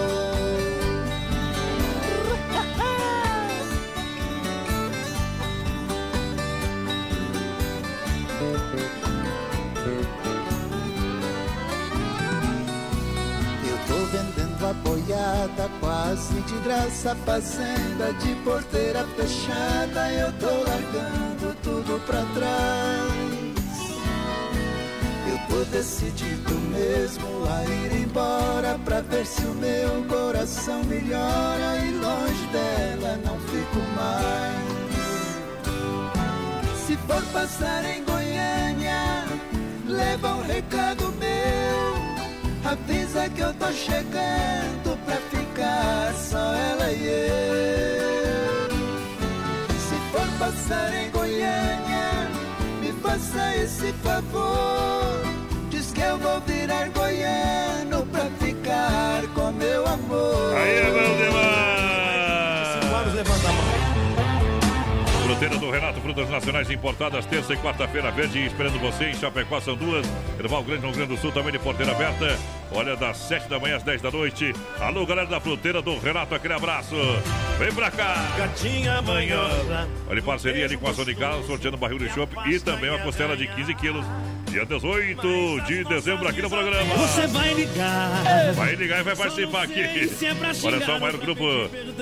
Boiada 15.41 15.69
quase 15.79 16.41
de 16.41 16.57
graça, 16.59 17.15
fazenda 17.25 18.13
de 18.19 18.35
porteira 18.43 19.05
fechada. 19.15 20.11
Eu 20.11 20.31
tô 20.33 20.47
largando 20.47 21.55
tudo 21.63 21.99
pra 22.05 22.23
trás. 22.33 23.11
Eu 25.27 25.37
tô 25.49 25.63
decidido 25.71 26.53
mesmo 26.69 27.27
a 27.49 27.65
ir 27.65 28.03
embora 28.03 28.77
pra 28.85 29.01
ver 29.01 29.25
se 29.25 29.41
o 29.43 29.53
meu 29.55 30.03
coração 30.07 30.83
melhora 30.83 31.77
e 31.85 31.91
longe 31.93 32.45
dela 32.51 33.17
não 33.25 33.39
fico 33.39 33.79
mais. 33.95 34.61
Se 36.85 36.97
for 36.97 37.23
passar 37.31 37.85
em 37.85 38.03
Goiânia, 38.03 39.25
leva 39.87 40.35
um 40.35 40.43
recado 40.43 41.11
meu. 41.19 41.70
Avisa 42.71 43.27
que 43.27 43.41
eu 43.41 43.53
tô 43.55 43.69
chegando 43.73 44.97
pra 45.05 45.17
ficar 45.17 46.13
só 46.15 46.53
ela 46.53 46.89
e 46.89 47.05
eu. 47.05 48.69
Se 49.77 49.95
for 50.13 50.25
passar 50.39 50.93
em 50.93 51.11
Goiânia, 51.11 52.29
me 52.79 52.93
faça 53.01 53.57
esse 53.57 53.91
favor. 54.01 55.21
Diz 55.69 55.91
que 55.91 55.99
eu 55.99 56.17
vou 56.17 56.39
virar 56.47 56.87
goiano 56.91 58.05
pra 58.05 58.29
ficar 58.39 59.21
com 59.35 59.51
meu 59.51 59.85
amor. 59.85 60.55
Aí 60.55 60.77
é 60.77 61.29
bom! 61.29 61.80
Do 65.59 65.69
Renato, 65.69 66.01
frutas 66.01 66.29
nacionais 66.29 66.69
importadas, 66.71 67.25
terça 67.25 67.53
e 67.53 67.57
quarta-feira 67.57 68.09
verde, 68.09 68.45
esperando 68.45 68.79
você 68.79 69.05
em 69.09 69.13
Chapecó, 69.13 69.59
são 69.61 69.75
duas. 69.75 70.07
Erval 70.39 70.63
Grande, 70.63 70.81
no 70.81 70.87
Rio 70.87 70.97
Grande 70.97 71.15
do 71.15 71.21
Sul, 71.21 71.31
também 71.31 71.51
de 71.51 71.59
porteira 71.59 71.91
aberta. 71.91 72.37
Olha, 72.71 72.95
das 72.95 73.17
7 73.17 73.47
da 73.47 73.59
manhã 73.59 73.75
às 73.77 73.83
10 73.83 74.01
da 74.01 74.09
noite. 74.09 74.53
Alô, 74.79 75.05
galera 75.05 75.27
da 75.27 75.39
Fruteira 75.39 75.81
do 75.81 75.99
Renato, 75.99 76.33
aquele 76.33 76.53
abraço. 76.53 76.95
Vem 77.59 77.71
pra 77.73 77.91
cá. 77.91 78.15
Gatinha 78.37 79.01
manhosa. 79.01 79.87
Olha, 80.09 80.21
parceria 80.21 80.65
ali 80.65 80.77
com 80.77 80.87
a 80.87 80.93
Sony 80.93 81.13
Carlos, 81.13 81.45
sorteando 81.45 81.77
barril 81.77 81.99
de 81.99 82.09
chopp 82.09 82.33
e 82.49 82.59
também 82.59 82.89
uma 82.89 82.99
costela 82.99 83.37
de 83.37 83.47
15 83.47 83.75
quilos. 83.75 84.05
Dia 84.51 84.65
18 84.65 85.61
de 85.65 85.83
dezembro 85.85 86.27
aqui 86.27 86.41
no 86.41 86.49
programa. 86.49 86.93
Você 86.95 87.25
vai 87.27 87.53
ligar. 87.53 88.53
Vai 88.53 88.75
ligar 88.75 88.99
e 88.99 89.03
vai 89.03 89.15
participar 89.15 89.63
aqui. 89.63 89.79
é 89.79 90.65
Olha 90.67 90.85
só, 90.85 90.97
o 90.97 90.99
maior 90.99 91.17
grupo 91.17 91.45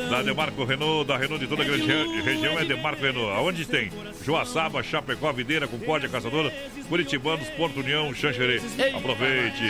da 0.09 0.23
Demarco 0.23 0.63
Renault, 0.65 1.07
da 1.07 1.15
Renault 1.15 1.39
de 1.43 1.47
toda 1.47 1.61
a 1.61 1.65
grande 1.65 1.85
re- 1.85 2.21
região 2.23 2.57
é 2.59 2.65
Demarco 2.65 3.03
Renault. 3.03 3.31
Aonde 3.37 3.65
tem? 3.65 3.91
Joaçaba, 4.25 4.81
Chapecó, 4.81 5.31
Videira, 5.31 5.67
Concórdia, 5.67 6.09
Caçadora, 6.09 6.51
Curitibanos, 6.89 7.47
Porto 7.49 7.81
União, 7.81 8.11
Xanxerê. 8.15 8.59
Aproveite. 8.95 9.63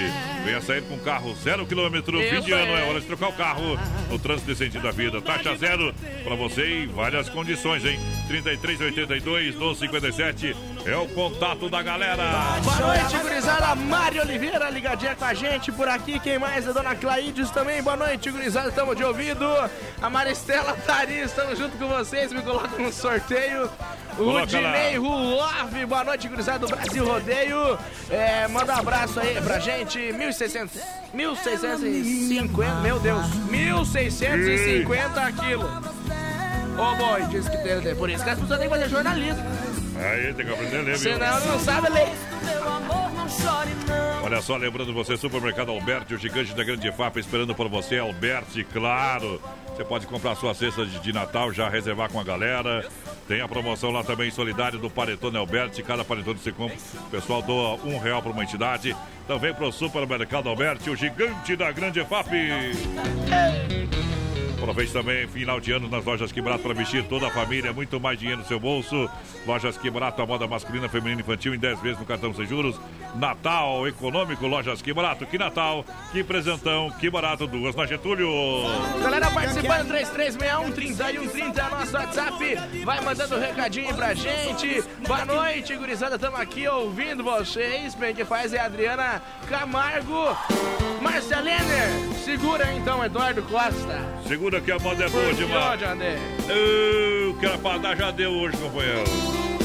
Venha 0.46 0.62
sair 0.62 0.82
com 0.84 0.98
carro 1.00 1.36
zero 1.36 1.66
quilômetro, 1.66 2.18
fim 2.22 2.42
de 2.42 2.52
ano. 2.54 2.72
É 2.78 2.84
hora 2.86 3.02
de 3.02 3.08
trocar 3.08 3.28
o 3.30 3.34
carro 3.34 3.78
no 4.10 4.18
trânsito 4.18 4.52
de 4.54 4.58
sentido 4.58 4.84
da 4.84 4.92
vida. 4.92 5.22
Taxa 5.22 5.54
zero 5.58 5.94
pra 6.24 6.36
você 6.36 6.84
em 6.84 6.88
várias 6.88 7.28
condições, 7.28 7.84
hein? 7.84 8.00
3382 8.30 9.56
1257 9.56 10.56
é 10.86 10.96
o 10.96 11.08
contato 11.10 11.70
da 11.70 11.82
galera. 11.82 12.24
Boa 12.64 12.76
noite, 12.78 13.18
gurizada. 13.18 13.76
Mari 13.76 14.20
Oliveira 14.20 14.70
ligadinha 14.70 15.16
com 15.16 15.26
a 15.26 15.34
gente 15.34 15.72
por 15.72 15.88
aqui. 15.88 16.20
Quem 16.20 16.40
mais? 16.40 16.68
A 16.68 16.72
dona 16.72 16.96
Claídes 16.96 17.50
também. 17.52 17.82
Boa 17.84 17.96
noite, 17.96 18.32
gurizada. 18.32 18.70
Estamos 18.70 18.96
de 18.96 19.04
ouvido. 19.04 19.46
A 20.02 20.10
Maristela 20.10 20.74
Tari, 20.86 21.20
estamos 21.20 21.58
junto 21.58 21.78
com 21.78 21.88
vocês. 21.88 22.32
Me 22.32 22.42
colocam 22.42 22.80
no 22.80 22.92
sorteio. 22.92 23.70
O 24.14 24.16
Coloca 24.16 24.60
lá. 24.60 24.74
Ruoff. 24.98 25.86
Boa 25.86 26.04
noite, 26.04 26.28
gurizada 26.28 26.60
do 26.60 26.68
Brasil 26.68 27.06
Rodeio. 27.06 27.78
É, 28.10 28.48
manda 28.48 28.74
um 28.76 28.80
abraço 28.80 29.20
aí 29.20 29.40
pra 29.42 29.60
gente. 29.60 29.98
1600. 30.14 30.82
1650. 31.14 32.76
Meu 32.82 33.00
Deus. 33.00 33.28
1650 33.50 35.32
quilos. 35.34 35.70
Ô, 36.80 36.96
boy, 36.96 37.24
disse 37.30 37.50
que 37.50 37.58
tem. 37.58 37.96
Por 37.96 38.10
isso 38.10 38.24
que 38.24 38.30
as 38.30 38.40
pessoas 38.40 38.60
têm 38.60 38.70
que 38.70 38.76
fazer 38.76 38.90
jornalismo. 38.90 39.44
Aí 40.00 40.34
tem 40.34 40.46
que 40.46 40.54
aprender 40.54 40.78
a 40.78 40.82
ler, 40.82 40.98
viu? 40.98 41.14
Senão 41.14 41.46
não 41.46 41.60
sabe 41.60 41.90
ler. 41.90 42.10
Olha 44.24 44.42
só, 44.42 44.56
lembrando 44.56 44.94
você, 44.94 45.18
Supermercado 45.18 45.72
Alberti, 45.72 46.14
o 46.14 46.18
gigante 46.18 46.54
da 46.54 46.64
grande 46.64 46.92
FAP, 46.92 47.18
esperando 47.18 47.54
por 47.54 47.68
você, 47.68 47.98
Alberti, 47.98 48.64
claro. 48.64 49.42
Você 49.76 49.84
pode 49.84 50.08
comprar 50.08 50.36
sua 50.36 50.54
cesta 50.54 50.86
de, 50.86 51.00
de 51.00 51.14
Natal, 51.14 51.52
já 51.54 51.70
reservar 51.70 52.12
com 52.12 52.20
a 52.20 52.24
galera. 52.24 52.88
Tem 53.28 53.42
a 53.42 53.48
promoção 53.48 53.92
lá 53.92 54.04
também 54.04 54.30
solidária 54.30 54.78
do 54.78 54.90
Paretone 54.90 55.38
Alberti. 55.38 55.82
Cada 55.84 56.04
paretone 56.04 56.38
que 56.38 56.44
você 56.44 56.52
compra, 56.52 56.78
o 57.08 57.10
pessoal 57.10 57.42
doa 57.42 57.76
um 57.86 57.98
real 57.98 58.22
para 58.22 58.32
uma 58.32 58.44
entidade. 58.44 58.96
Também 59.28 59.54
para 59.54 59.68
o 59.68 59.72
Supermercado 59.72 60.50
Alberti, 60.50 60.90
o 60.90 60.96
gigante 60.96 61.56
da 61.56 61.72
grande 61.72 62.04
FAP. 62.04 62.30
Aproveite 64.62 64.92
também 64.92 65.26
final 65.26 65.58
de 65.60 65.72
ano 65.72 65.88
nas 65.88 66.04
lojas 66.04 66.34
Que 66.34 66.42
Barato 66.42 66.64
para 66.64 66.74
vestir 66.74 67.04
toda 67.06 67.28
a 67.28 67.32
família, 67.32 67.72
muito 67.72 67.98
mais 67.98 68.20
dinheiro 68.20 68.42
no 68.42 68.48
seu 68.48 68.60
bolso. 68.60 69.10
Lojas 69.48 69.78
Que 69.78 69.90
Barato, 69.90 70.22
a 70.22 70.26
moda 70.26 70.46
masculina, 70.48 70.90
feminina 70.90 71.22
e 71.22 71.24
infantil 71.24 71.56
em 71.56 71.58
10 71.58 71.82
vezes 71.82 72.00
no 72.00 72.06
cartão 72.06 72.34
sem 72.34 72.46
juros. 72.46 72.80
Natal 73.16 73.88
econômico, 73.88 74.46
lojas 74.48 74.82
Que 74.82 74.94
Barato, 74.94 75.26
que 75.26 75.38
Natal, 75.38 75.86
que 76.12 76.24
presentão, 76.24 76.92
que 76.92 77.10
barato, 77.10 77.48
duas 77.48 77.76
na 77.76 77.86
Getúlio. 77.86 78.30
Galera 79.02 79.30
participando, 79.32 79.88
3361 79.88 81.28
30 81.30 81.62
é 81.62 81.70
nosso 81.70 81.96
WhatsApp. 81.96 82.56
Vai 82.84 83.02
mandando 83.02 83.38
recadinho 83.38 83.94
pra 83.96 84.14
gente. 84.14 84.84
Boa 85.08 85.26
noite, 85.26 85.76
gurizada. 85.76 86.20
Tamo 86.20 86.38
aqui 86.38 86.68
ouvindo 86.68 87.24
vocês. 87.24 87.96
Bem 87.96 88.14
que 88.14 88.26
faz 88.26 88.54
é 88.54 88.60
a 88.60 88.66
Adriana 88.66 89.22
Camargo. 89.48 90.36
Marceline, 91.02 92.14
segura 92.24 92.74
então, 92.74 93.04
Eduardo 93.04 93.42
Costa. 93.44 94.00
Segura 94.28 94.60
que 94.60 94.72
a 94.72 94.80
moda 94.80 95.06
é 95.06 95.10
boa 95.10 95.34
demais. 95.34 95.82
Eu 96.50 97.36
quero 97.40 97.58
pra 97.60 97.78
dar 97.78 97.96
já 97.96 98.12
deu 98.12 98.32
hoje, 98.32 98.58
companheiro. 98.58 99.59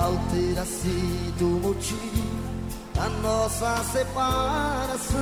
Qual 0.00 0.16
terá 0.30 0.64
sido 0.64 1.44
o 1.44 1.60
motivo 1.60 2.24
da 2.94 3.06
nossa 3.20 3.84
separação? 3.92 5.20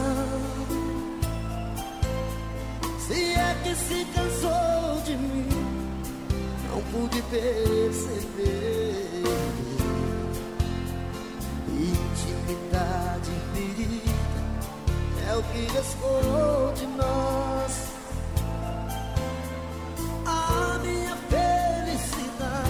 Se 3.00 3.34
é 3.34 3.56
que 3.64 3.74
se 3.74 4.05
cansou 4.14 5.02
de 5.05 5.16
mim, 5.16 5.48
não 6.70 6.80
pude 6.92 7.20
perceber. 7.22 8.05
Intimidade 11.72 13.32
ferida 13.52 14.40
é 15.28 15.34
o 15.34 15.42
que 15.42 15.72
restou 15.72 16.72
de 16.76 16.86
nós. 16.86 17.88
A 20.24 20.78
minha 20.78 21.16
felicidade 21.28 22.68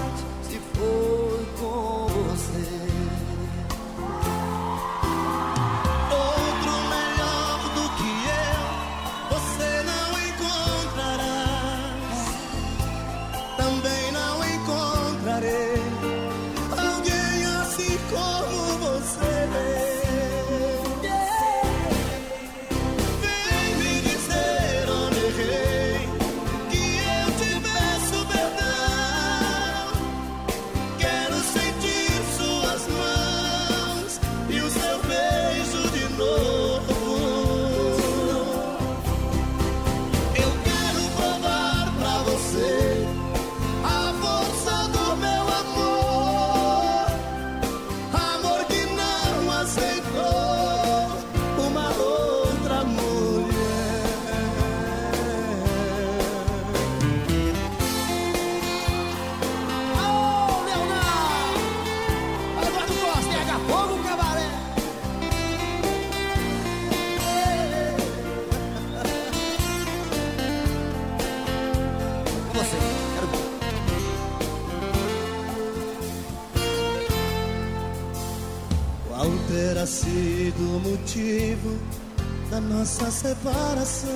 nossa 82.89 83.11
separação? 83.11 84.11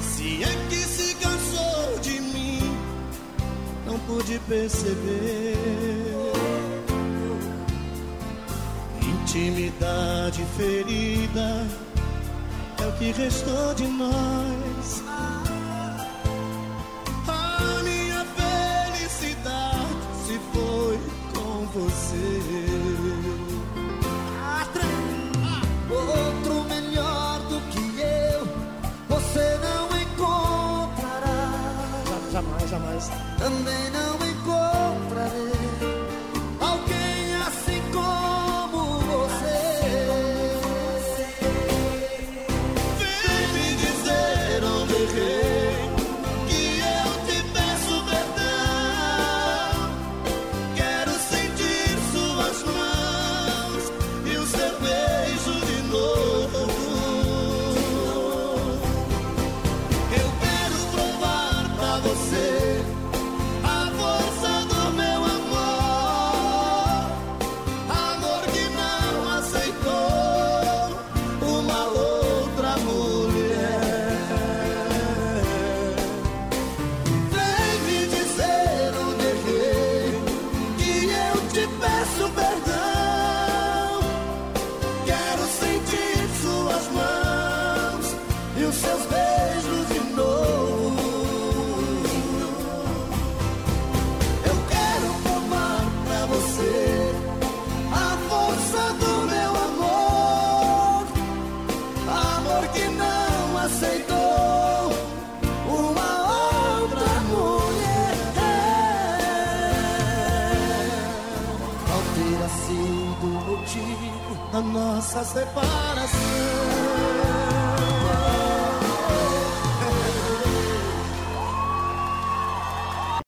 Se 0.00 0.42
é 0.42 0.68
que 0.70 0.76
se 0.76 1.14
cansou 1.16 1.98
de 2.00 2.20
mim, 2.20 2.60
não 3.86 3.98
pude 4.00 4.38
perceber. 4.48 5.56
Intimidade 9.02 10.42
ferida 10.56 11.66
é 12.82 12.86
o 12.86 12.92
que 12.92 13.12
restou 13.12 13.74
de 13.74 13.86
nós. 13.86 14.41